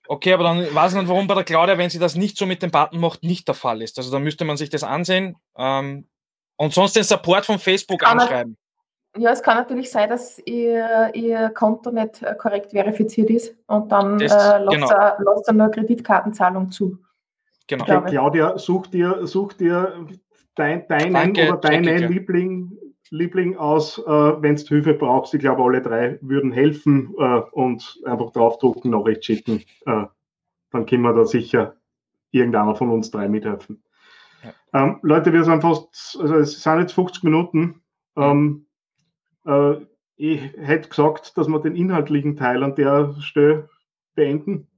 Okay, 0.06 0.34
aber 0.34 0.44
dann 0.44 0.74
weiß 0.74 0.92
ich 0.92 0.98
nicht, 0.98 1.08
warum 1.08 1.26
bei 1.26 1.34
der 1.34 1.44
Claudia, 1.44 1.78
wenn 1.78 1.88
sie 1.88 1.98
das 1.98 2.14
nicht 2.14 2.36
so 2.36 2.44
mit 2.44 2.62
dem 2.62 2.70
Button 2.70 3.00
macht, 3.00 3.22
nicht 3.22 3.48
der 3.48 3.54
Fall 3.54 3.80
ist. 3.80 3.96
Also 3.96 4.10
da 4.10 4.18
müsste 4.18 4.44
man 4.44 4.58
sich 4.58 4.68
das 4.68 4.84
ansehen 4.84 5.36
ähm, 5.56 6.06
und 6.56 6.74
sonst 6.74 6.94
den 6.94 7.04
Support 7.04 7.46
von 7.46 7.58
Facebook 7.58 8.06
anschreiben. 8.06 8.58
Ja, 9.16 9.30
es 9.30 9.42
kann 9.42 9.56
natürlich 9.56 9.90
sein, 9.90 10.08
dass 10.08 10.40
ihr, 10.44 11.10
ihr 11.14 11.50
Konto 11.50 11.90
nicht 11.92 12.22
äh, 12.22 12.34
korrekt 12.34 12.72
verifiziert 12.72 13.30
ist 13.30 13.54
und 13.66 13.92
dann 13.92 14.18
das, 14.18 14.32
äh, 14.32 14.58
lasst, 14.58 14.76
genau. 14.76 14.90
er, 14.90 15.16
lasst 15.20 15.48
er 15.48 15.54
nur 15.54 15.70
Kreditkartenzahlung 15.70 16.70
zu. 16.70 16.98
Genau. 17.68 17.84
Okay, 17.84 18.10
Claudia, 18.10 18.58
such 18.58 18.88
dir, 18.88 19.26
such 19.26 19.54
dir 19.54 20.06
dein, 20.56 20.86
deinen 20.88 21.12
Danke, 21.12 21.48
oder 21.48 21.56
deinen 21.58 22.12
Liebling, 22.12 22.76
Liebling 23.10 23.56
aus, 23.56 23.98
äh, 23.98 24.02
wenn 24.04 24.56
du 24.56 24.66
Hilfe 24.66 24.94
brauchst. 24.94 25.32
Ich 25.34 25.40
glaube, 25.40 25.62
alle 25.62 25.80
drei 25.80 26.18
würden 26.20 26.52
helfen 26.52 27.14
äh, 27.18 27.40
und 27.52 28.00
einfach 28.04 28.32
draufdrucken, 28.32 28.90
Nachricht 28.90 29.24
schicken. 29.24 29.62
Äh, 29.86 30.04
dann 30.72 30.86
können 30.86 31.02
wir 31.02 31.12
da 31.12 31.24
sicher 31.24 31.76
irgendeiner 32.32 32.74
von 32.74 32.90
uns 32.90 33.10
drei 33.12 33.28
mithelfen. 33.28 33.82
Ja. 34.42 34.82
Ähm, 34.82 34.98
Leute, 35.02 35.32
wir 35.32 35.44
sind 35.44 35.62
fast, 35.62 36.18
also 36.20 36.34
es 36.34 36.60
sind 36.60 36.80
jetzt 36.80 36.92
50 36.92 37.22
Minuten. 37.22 37.80
Ähm, 38.16 38.66
äh, 39.46 39.76
ich 40.16 40.40
hätte 40.56 40.88
gesagt, 40.88 41.36
dass 41.36 41.48
wir 41.48 41.58
den 41.60 41.76
inhaltlichen 41.76 42.36
Teil 42.36 42.62
an 42.62 42.74
der 42.74 43.14
Stelle 43.20 43.68
beenden. 44.14 44.68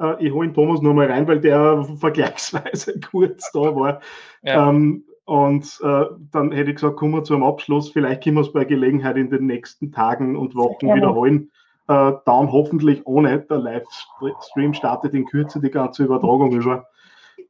Äh, 0.00 0.26
ich 0.26 0.32
hole 0.32 0.48
den 0.48 0.54
Thomas 0.54 0.80
nur 0.80 0.94
mal 0.94 1.06
rein, 1.06 1.28
weil 1.28 1.40
der 1.40 1.84
vergleichsweise 1.98 2.98
kurz 3.10 3.50
da 3.52 3.74
war. 3.74 4.00
Ja. 4.42 4.68
Ähm, 4.68 5.04
und 5.24 5.78
äh, 5.84 6.06
dann 6.32 6.50
hätte 6.50 6.70
ich 6.70 6.76
gesagt, 6.76 6.96
kommen 6.96 7.14
wir 7.14 7.22
zu 7.22 7.34
einem 7.34 7.44
Abschluss. 7.44 7.90
Vielleicht 7.90 8.24
können 8.24 8.36
wir 8.36 8.40
es 8.40 8.52
bei 8.52 8.64
Gelegenheit 8.64 9.16
in 9.16 9.30
den 9.30 9.46
nächsten 9.46 9.92
Tagen 9.92 10.36
und 10.36 10.56
Wochen 10.56 10.88
ja. 10.88 10.96
wiederholen. 10.96 11.52
Äh, 11.86 12.12
dann 12.24 12.50
hoffentlich 12.50 13.06
ohne. 13.06 13.38
Der 13.38 13.58
Livestream 13.58 14.74
startet 14.74 15.14
in 15.14 15.26
Kürze 15.26 15.60
die 15.60 15.70
ganze 15.70 16.04
Übertragung 16.04 16.52
über. 16.52 16.86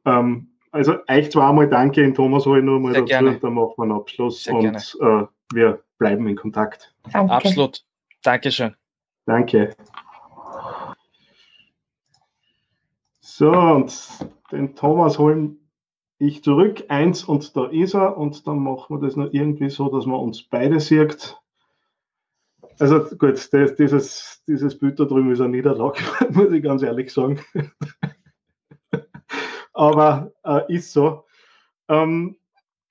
Ähm, 0.05 0.51
also 0.71 0.95
euch 1.09 1.31
zweimal 1.31 1.67
danke, 1.67 2.01
in 2.01 2.13
Thomas 2.13 2.45
hole 2.45 2.59
ich 2.59 2.65
nur 2.65 2.79
mal 2.79 2.93
Sehr 2.93 3.01
dazu 3.01 3.09
gerne. 3.09 3.29
und 3.31 3.43
dann 3.43 3.53
machen 3.55 3.73
wir 3.77 3.83
einen 3.83 3.91
Abschluss 3.91 4.43
Sehr 4.43 4.53
und 4.53 4.97
äh, 5.01 5.25
wir 5.53 5.79
bleiben 6.01 6.27
in 6.27 6.35
Kontakt. 6.35 6.95
Danke. 7.13 7.31
Absolut. 7.31 7.85
Dankeschön. 8.23 8.75
Danke. 9.27 9.75
So, 13.19 13.51
und 13.51 13.93
den 14.51 14.75
Thomas 14.75 15.19
holen 15.19 15.59
ich 16.17 16.43
zurück, 16.43 16.83
eins 16.89 17.23
und 17.23 17.55
da 17.55 17.67
ist 17.67 17.93
er 17.93 18.17
und 18.17 18.47
dann 18.47 18.59
machen 18.59 18.95
wir 18.95 19.07
das 19.07 19.15
noch 19.15 19.31
irgendwie 19.31 19.69
so, 19.69 19.89
dass 19.89 20.07
man 20.07 20.19
uns 20.19 20.41
beide 20.41 20.79
sieht. 20.79 21.37
Also 22.79 23.03
gut, 23.15 23.53
das, 23.53 23.75
dieses, 23.75 24.43
dieses 24.47 24.77
Bild 24.77 24.99
da 24.99 25.05
drüben 25.05 25.31
ist 25.31 25.41
ein 25.41 25.51
Niederlag, 25.51 25.99
muss 26.31 26.51
ich 26.51 26.63
ganz 26.63 26.81
ehrlich 26.81 27.13
sagen. 27.13 27.39
Aber 29.73 30.31
äh, 30.43 30.75
ist 30.75 30.93
so. 30.93 31.25
Ähm, 31.87 32.37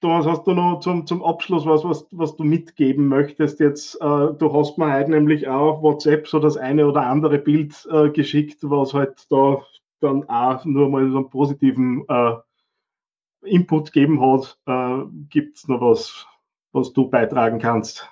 Thomas, 0.00 0.26
hast 0.26 0.46
du 0.46 0.54
noch 0.54 0.80
zum, 0.80 1.06
zum 1.06 1.22
Abschluss 1.22 1.66
was, 1.66 1.84
was, 1.84 2.06
was 2.10 2.34
du 2.36 2.44
mitgeben 2.44 3.06
möchtest? 3.06 3.60
Jetzt, 3.60 3.96
äh, 3.96 3.98
du 3.98 4.52
hast 4.52 4.78
mir 4.78 4.94
heute 4.94 5.10
nämlich 5.10 5.46
auch 5.46 5.82
WhatsApp 5.82 6.26
so 6.26 6.38
das 6.38 6.56
eine 6.56 6.86
oder 6.86 7.02
andere 7.02 7.38
Bild 7.38 7.86
äh, 7.92 8.08
geschickt, 8.08 8.58
was 8.62 8.94
halt 8.94 9.30
da 9.30 9.62
dann 10.00 10.26
auch 10.30 10.64
nur 10.64 10.88
mal 10.88 11.10
so 11.10 11.18
einen 11.18 11.28
positiven 11.28 12.04
äh, 12.08 12.32
Input 13.42 13.92
geben 13.92 14.22
hat, 14.22 14.58
äh, 14.66 15.04
gibt 15.28 15.58
es 15.58 15.68
noch 15.68 15.82
was, 15.82 16.26
was 16.72 16.94
du 16.94 17.10
beitragen 17.10 17.58
kannst? 17.58 18.08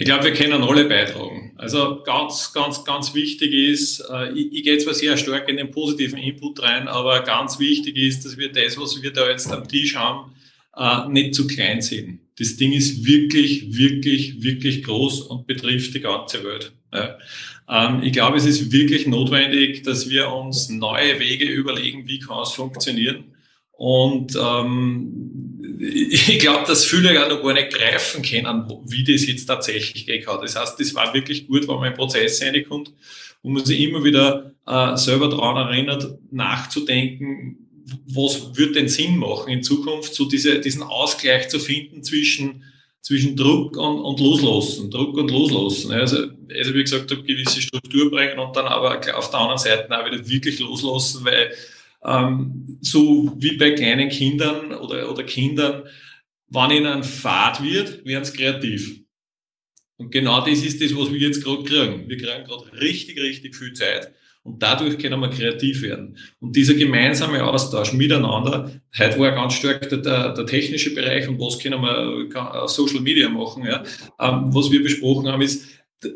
Ich 0.00 0.04
glaube, 0.04 0.26
wir 0.26 0.32
können 0.32 0.62
alle 0.62 0.84
beitragen. 0.84 1.54
Also 1.56 2.04
ganz, 2.04 2.52
ganz, 2.52 2.84
ganz 2.84 3.14
wichtig 3.14 3.52
ist, 3.52 3.98
äh, 4.08 4.32
ich, 4.32 4.52
ich 4.52 4.62
gehe 4.62 4.78
zwar 4.78 4.94
sehr 4.94 5.16
stark 5.16 5.48
in 5.48 5.56
den 5.56 5.72
positiven 5.72 6.20
Input 6.20 6.62
rein, 6.62 6.86
aber 6.86 7.20
ganz 7.24 7.58
wichtig 7.58 7.96
ist, 7.96 8.24
dass 8.24 8.38
wir 8.38 8.52
das, 8.52 8.78
was 8.78 9.02
wir 9.02 9.12
da 9.12 9.28
jetzt 9.28 9.50
am 9.50 9.66
Tisch 9.66 9.96
haben, 9.96 10.30
äh, 10.76 11.08
nicht 11.08 11.34
zu 11.34 11.48
klein 11.48 11.82
sehen. 11.82 12.20
Das 12.38 12.56
Ding 12.56 12.72
ist 12.72 13.04
wirklich, 13.06 13.76
wirklich, 13.76 14.40
wirklich 14.40 14.84
groß 14.84 15.22
und 15.22 15.48
betrifft 15.48 15.92
die 15.94 16.00
ganze 16.00 16.44
Welt. 16.44 16.70
Ähm, 17.68 18.00
ich 18.04 18.12
glaube, 18.12 18.36
es 18.36 18.46
ist 18.46 18.70
wirklich 18.70 19.08
notwendig, 19.08 19.82
dass 19.82 20.08
wir 20.08 20.30
uns 20.30 20.68
neue 20.68 21.18
Wege 21.18 21.46
überlegen, 21.46 22.06
wie 22.06 22.20
kann 22.20 22.42
es 22.42 22.52
funktionieren. 22.52 23.24
Und 23.72 24.38
ähm, 24.40 25.57
ich 25.78 26.38
glaube, 26.38 26.66
dass 26.66 26.84
viele 26.84 27.12
ja 27.14 27.28
noch 27.28 27.42
gar 27.42 27.52
nicht 27.52 27.72
greifen 27.72 28.22
können, 28.22 28.64
wie 28.86 29.04
das 29.04 29.26
jetzt 29.26 29.46
tatsächlich 29.46 30.06
geht. 30.06 30.26
Das 30.26 30.56
heißt, 30.56 30.80
das 30.80 30.94
war 30.94 31.12
wirklich 31.14 31.46
gut, 31.46 31.68
wenn 31.68 31.76
man 31.76 31.90
in 31.90 31.94
Prozess 31.94 32.42
reinkommt 32.42 32.92
und 33.42 33.52
man 33.52 33.64
sich 33.64 33.80
immer 33.80 34.02
wieder 34.02 34.54
äh, 34.66 34.96
selber 34.96 35.28
daran 35.28 35.68
erinnert, 35.68 36.18
nachzudenken, 36.30 37.68
was 38.06 38.56
wird 38.56 38.76
denn 38.76 38.88
Sinn 38.88 39.16
machen 39.16 39.50
in 39.50 39.62
Zukunft, 39.62 40.14
so 40.14 40.26
diese, 40.26 40.60
diesen 40.60 40.82
Ausgleich 40.82 41.48
zu 41.48 41.58
finden 41.58 42.02
zwischen, 42.02 42.64
zwischen 43.00 43.36
Druck 43.36 43.76
und, 43.76 44.00
und 44.00 44.20
Loslassen, 44.20 44.90
Druck 44.90 45.16
und 45.16 45.30
Loslassen. 45.30 45.92
Also, 45.92 46.26
also 46.54 46.74
wie 46.74 46.82
gesagt, 46.82 47.08
gewisse 47.08 47.62
Struktur 47.62 48.10
bringen 48.10 48.38
und 48.38 48.54
dann 48.56 48.66
aber 48.66 48.98
auf 49.16 49.30
der 49.30 49.40
anderen 49.40 49.58
Seite 49.58 49.88
auch 49.90 50.06
wieder 50.06 50.28
wirklich 50.28 50.58
loslassen, 50.58 51.24
weil 51.24 51.52
ähm, 52.04 52.78
so 52.80 53.34
wie 53.38 53.56
bei 53.56 53.72
kleinen 53.72 54.08
Kindern 54.08 54.72
oder, 54.72 55.10
oder 55.10 55.22
Kindern, 55.24 55.84
wann 56.48 56.70
ihnen 56.70 57.02
Fahrt 57.02 57.62
wird, 57.62 58.04
werden 58.04 58.24
sie 58.24 58.36
kreativ. 58.36 59.00
Und 59.96 60.12
genau 60.12 60.40
das 60.44 60.62
ist 60.62 60.80
das, 60.80 60.96
was 60.96 61.12
wir 61.12 61.18
jetzt 61.18 61.42
gerade 61.42 61.64
kriegen. 61.64 62.08
Wir 62.08 62.16
kriegen 62.16 62.44
gerade 62.44 62.80
richtig, 62.80 63.20
richtig 63.20 63.56
viel 63.56 63.72
Zeit. 63.72 64.12
Und 64.44 64.62
dadurch 64.62 64.96
können 64.98 65.20
wir 65.20 65.28
kreativ 65.28 65.82
werden. 65.82 66.16
Und 66.40 66.54
dieser 66.54 66.74
gemeinsame 66.74 67.44
Austausch 67.44 67.92
miteinander, 67.92 68.80
heute 68.96 69.18
war 69.18 69.32
ganz 69.32 69.54
stark 69.54 69.88
der, 69.88 69.98
der, 69.98 70.32
der 70.32 70.46
technische 70.46 70.94
Bereich 70.94 71.28
und 71.28 71.38
was 71.38 71.58
können 71.58 71.82
wir 71.82 72.28
kann, 72.30 72.66
Social 72.68 73.00
Media 73.00 73.28
machen. 73.28 73.66
Ja. 73.66 73.82
Ähm, 74.20 74.54
was 74.54 74.70
wir 74.70 74.82
besprochen 74.82 75.28
haben, 75.28 75.42
ist, 75.42 75.66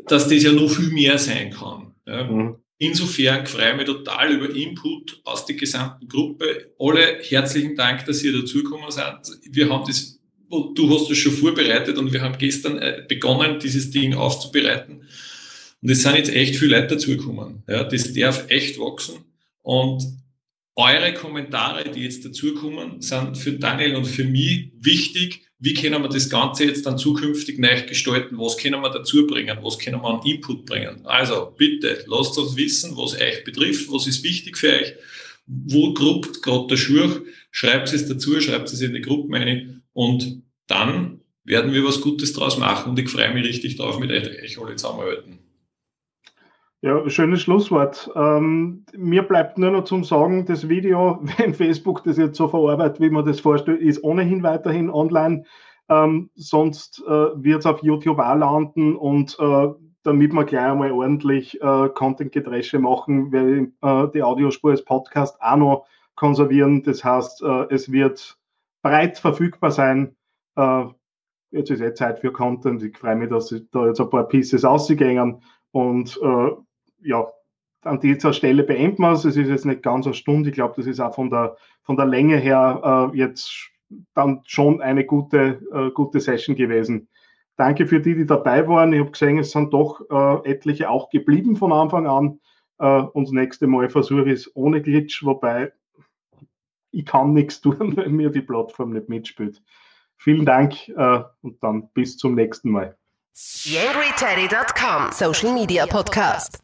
dass 0.07 0.29
das 0.29 0.41
ja 0.41 0.51
noch 0.51 0.69
viel 0.69 0.91
mehr 0.91 1.17
sein 1.17 1.51
kann. 1.51 1.93
Ja. 2.07 2.23
Mhm. 2.23 2.55
Insofern 2.77 3.45
freue 3.45 3.71
ich 3.71 3.77
mich 3.77 3.85
total 3.85 4.33
über 4.33 4.53
Input 4.53 5.21
aus 5.23 5.45
der 5.45 5.55
gesamten 5.55 6.07
Gruppe. 6.07 6.73
Alle 6.79 7.19
herzlichen 7.21 7.75
Dank, 7.75 8.05
dass 8.05 8.23
ihr 8.23 8.33
dazugekommen 8.33 8.91
seid. 8.91 9.27
Wir 9.49 9.69
haben 9.69 9.85
das, 9.87 10.19
du 10.49 10.89
hast 10.93 11.09
das 11.09 11.17
schon 11.17 11.31
vorbereitet 11.31 11.97
und 11.97 12.11
wir 12.11 12.21
haben 12.21 12.37
gestern 12.37 12.79
äh, 12.79 13.05
begonnen, 13.07 13.59
dieses 13.59 13.91
Ding 13.91 14.15
aufzubereiten. 14.15 15.03
Und 15.81 15.89
es 15.89 16.01
sind 16.01 16.15
jetzt 16.15 16.33
echt 16.33 16.55
viele 16.55 16.79
Leute 16.79 16.95
dazugekommen. 16.95 17.63
Ja, 17.67 17.83
das 17.83 18.13
darf 18.13 18.49
echt 18.49 18.79
wachsen. 18.79 19.25
Und 19.61 20.03
eure 20.75 21.13
Kommentare, 21.13 21.89
die 21.89 22.01
jetzt 22.01 22.25
dazukommen, 22.25 23.01
sind 23.01 23.37
für 23.37 23.53
Daniel 23.53 23.95
und 23.95 24.05
für 24.05 24.23
mich 24.23 24.71
wichtig. 24.79 25.45
Wie 25.63 25.73
können 25.73 26.01
wir 26.01 26.09
das 26.09 26.29
Ganze 26.29 26.65
jetzt 26.65 26.85
dann 26.85 26.97
zukünftig 26.97 27.57
neu 27.57 27.83
gestalten? 27.87 28.37
Was 28.37 28.57
können 28.57 28.81
wir 28.81 28.89
dazu 28.89 29.25
bringen? 29.25 29.57
Was 29.61 29.79
können 29.79 30.01
wir 30.01 30.09
an 30.09 30.25
Input 30.25 30.65
bringen? 30.65 31.05
Also 31.05 31.53
bitte, 31.57 32.03
lasst 32.05 32.37
uns 32.37 32.57
wissen, 32.57 32.97
was 32.97 33.13
euch 33.15 33.45
betrifft, 33.45 33.89
was 33.89 34.05
ist 34.05 34.25
wichtig 34.25 34.57
für 34.57 34.73
euch, 34.73 34.93
wo 35.47 35.93
gruppt 35.93 36.41
gerade 36.41 36.67
der 36.67 36.75
Schuh, 36.75 37.21
schreibt 37.49 37.93
es 37.93 38.09
dazu, 38.09 38.41
schreibt 38.41 38.73
es 38.73 38.81
in 38.81 38.93
die 38.93 38.99
Gruppe 38.99 39.37
rein 39.37 39.83
und 39.93 40.41
dann 40.67 41.21
werden 41.45 41.71
wir 41.71 41.85
was 41.85 42.01
Gutes 42.01 42.33
draus 42.33 42.57
machen 42.57 42.89
und 42.89 42.99
ich 42.99 43.09
freue 43.09 43.33
mich 43.33 43.45
richtig 43.45 43.77
drauf, 43.77 43.99
mit 43.99 44.11
euch 44.11 44.59
alle 44.59 44.75
zusammenarbeiten. 44.75 45.39
Ja, 46.83 47.09
schönes 47.09 47.41
Schlusswort. 47.41 48.11
Ähm, 48.13 48.85
mir 48.93 49.23
bleibt 49.23 49.57
nur 49.57 49.71
noch 49.71 49.85
zum 49.85 50.03
Sagen, 50.03 50.45
das 50.45 50.67
Video, 50.67 51.17
wenn 51.37 51.53
Facebook 51.53 52.03
das 52.03 52.17
jetzt 52.17 52.35
so 52.35 52.49
verarbeitet, 52.49 52.99
wie 52.99 53.09
man 53.09 53.23
das 53.23 53.39
vorstellt, 53.39 53.79
ist 53.79 54.03
ohnehin 54.03 54.43
weiterhin 54.43 54.89
online. 54.89 55.45
Ähm, 55.87 56.29
sonst 56.35 57.01
äh, 57.07 57.09
wird 57.09 57.61
es 57.61 57.65
auf 57.65 57.81
YouTube 57.83 58.19
auch 58.19 58.35
landen 58.35 58.97
und 58.97 59.37
äh, 59.39 59.67
damit 60.03 60.33
wir 60.33 60.43
gleich 60.43 60.65
einmal 60.65 60.91
ordentlich 60.91 61.55
äh, 61.61 61.87
Content-Gedresche 61.87 62.79
machen, 62.79 63.31
werde 63.31 63.61
ich 63.61 63.67
äh, 63.81 64.11
die 64.13 64.21
Audiospur 64.21 64.71
als 64.71 64.83
Podcast 64.83 65.41
auch 65.41 65.55
noch 65.55 65.85
konservieren. 66.15 66.83
Das 66.83 67.01
heißt, 67.01 67.43
äh, 67.43 67.65
es 67.69 67.93
wird 67.93 68.37
breit 68.81 69.17
verfügbar 69.17 69.71
sein. 69.71 70.17
Äh, 70.57 70.87
jetzt 71.51 71.71
ist 71.71 71.79
eh 71.79 71.93
Zeit 71.93 72.19
für 72.19 72.33
Content. 72.33 72.83
Ich 72.83 72.97
freue 72.97 73.15
mich, 73.15 73.29
dass 73.29 73.55
da 73.71 73.87
jetzt 73.87 74.01
ein 74.01 74.09
paar 74.09 74.27
Pieces 74.27 74.65
ausgegangen 74.65 75.41
und 75.71 76.19
ja, 77.03 77.27
an 77.83 77.99
dieser 77.99 78.33
Stelle 78.33 78.63
beenden 78.63 79.01
wir 79.01 79.11
es. 79.11 79.25
Es 79.25 79.35
ist 79.35 79.49
jetzt 79.49 79.65
nicht 79.65 79.83
ganz 79.83 80.05
eine 80.05 80.13
Stunde. 80.13 80.49
Ich 80.49 80.55
glaube, 80.55 80.75
das 80.77 80.85
ist 80.85 80.99
auch 80.99 81.13
von 81.13 81.29
der, 81.29 81.57
von 81.83 81.97
der 81.97 82.05
Länge 82.05 82.37
her 82.37 83.11
äh, 83.13 83.17
jetzt 83.17 83.69
dann 84.13 84.41
schon 84.45 84.81
eine 84.81 85.05
gute, 85.05 85.61
äh, 85.71 85.91
gute 85.91 86.19
Session 86.19 86.55
gewesen. 86.55 87.09
Danke 87.55 87.85
für 87.85 87.99
die, 87.99 88.15
die 88.15 88.25
dabei 88.25 88.67
waren. 88.67 88.93
Ich 88.93 88.99
habe 88.99 89.11
gesehen, 89.11 89.37
es 89.37 89.51
sind 89.51 89.73
doch 89.73 90.01
äh, 90.09 90.49
etliche 90.49 90.89
auch 90.89 91.09
geblieben 91.09 91.55
von 91.55 91.71
Anfang 91.71 92.07
an. 92.07 92.39
Äh, 92.79 93.01
und 93.01 93.25
das 93.25 93.31
nächste 93.31 93.67
Mal 93.67 93.89
versuche 93.89 94.25
ich 94.25 94.41
es 94.41 94.55
ohne 94.55 94.81
Glitch, 94.81 95.23
wobei 95.23 95.71
ich 96.91 97.05
kann 97.05 97.33
nichts 97.33 97.61
tun, 97.61 97.77
wenn 97.97 98.13
mir 98.13 98.29
die 98.29 98.41
Plattform 98.41 98.91
nicht 98.93 99.09
mitspielt. 99.09 99.61
Vielen 100.17 100.45
Dank 100.45 100.87
äh, 100.89 101.23
und 101.41 101.61
dann 101.61 101.89
bis 101.93 102.17
zum 102.17 102.35
nächsten 102.35 102.69
Mal. 102.69 102.97
Social 105.11 105.53
Media 105.53 105.85
Podcast. 105.85 106.63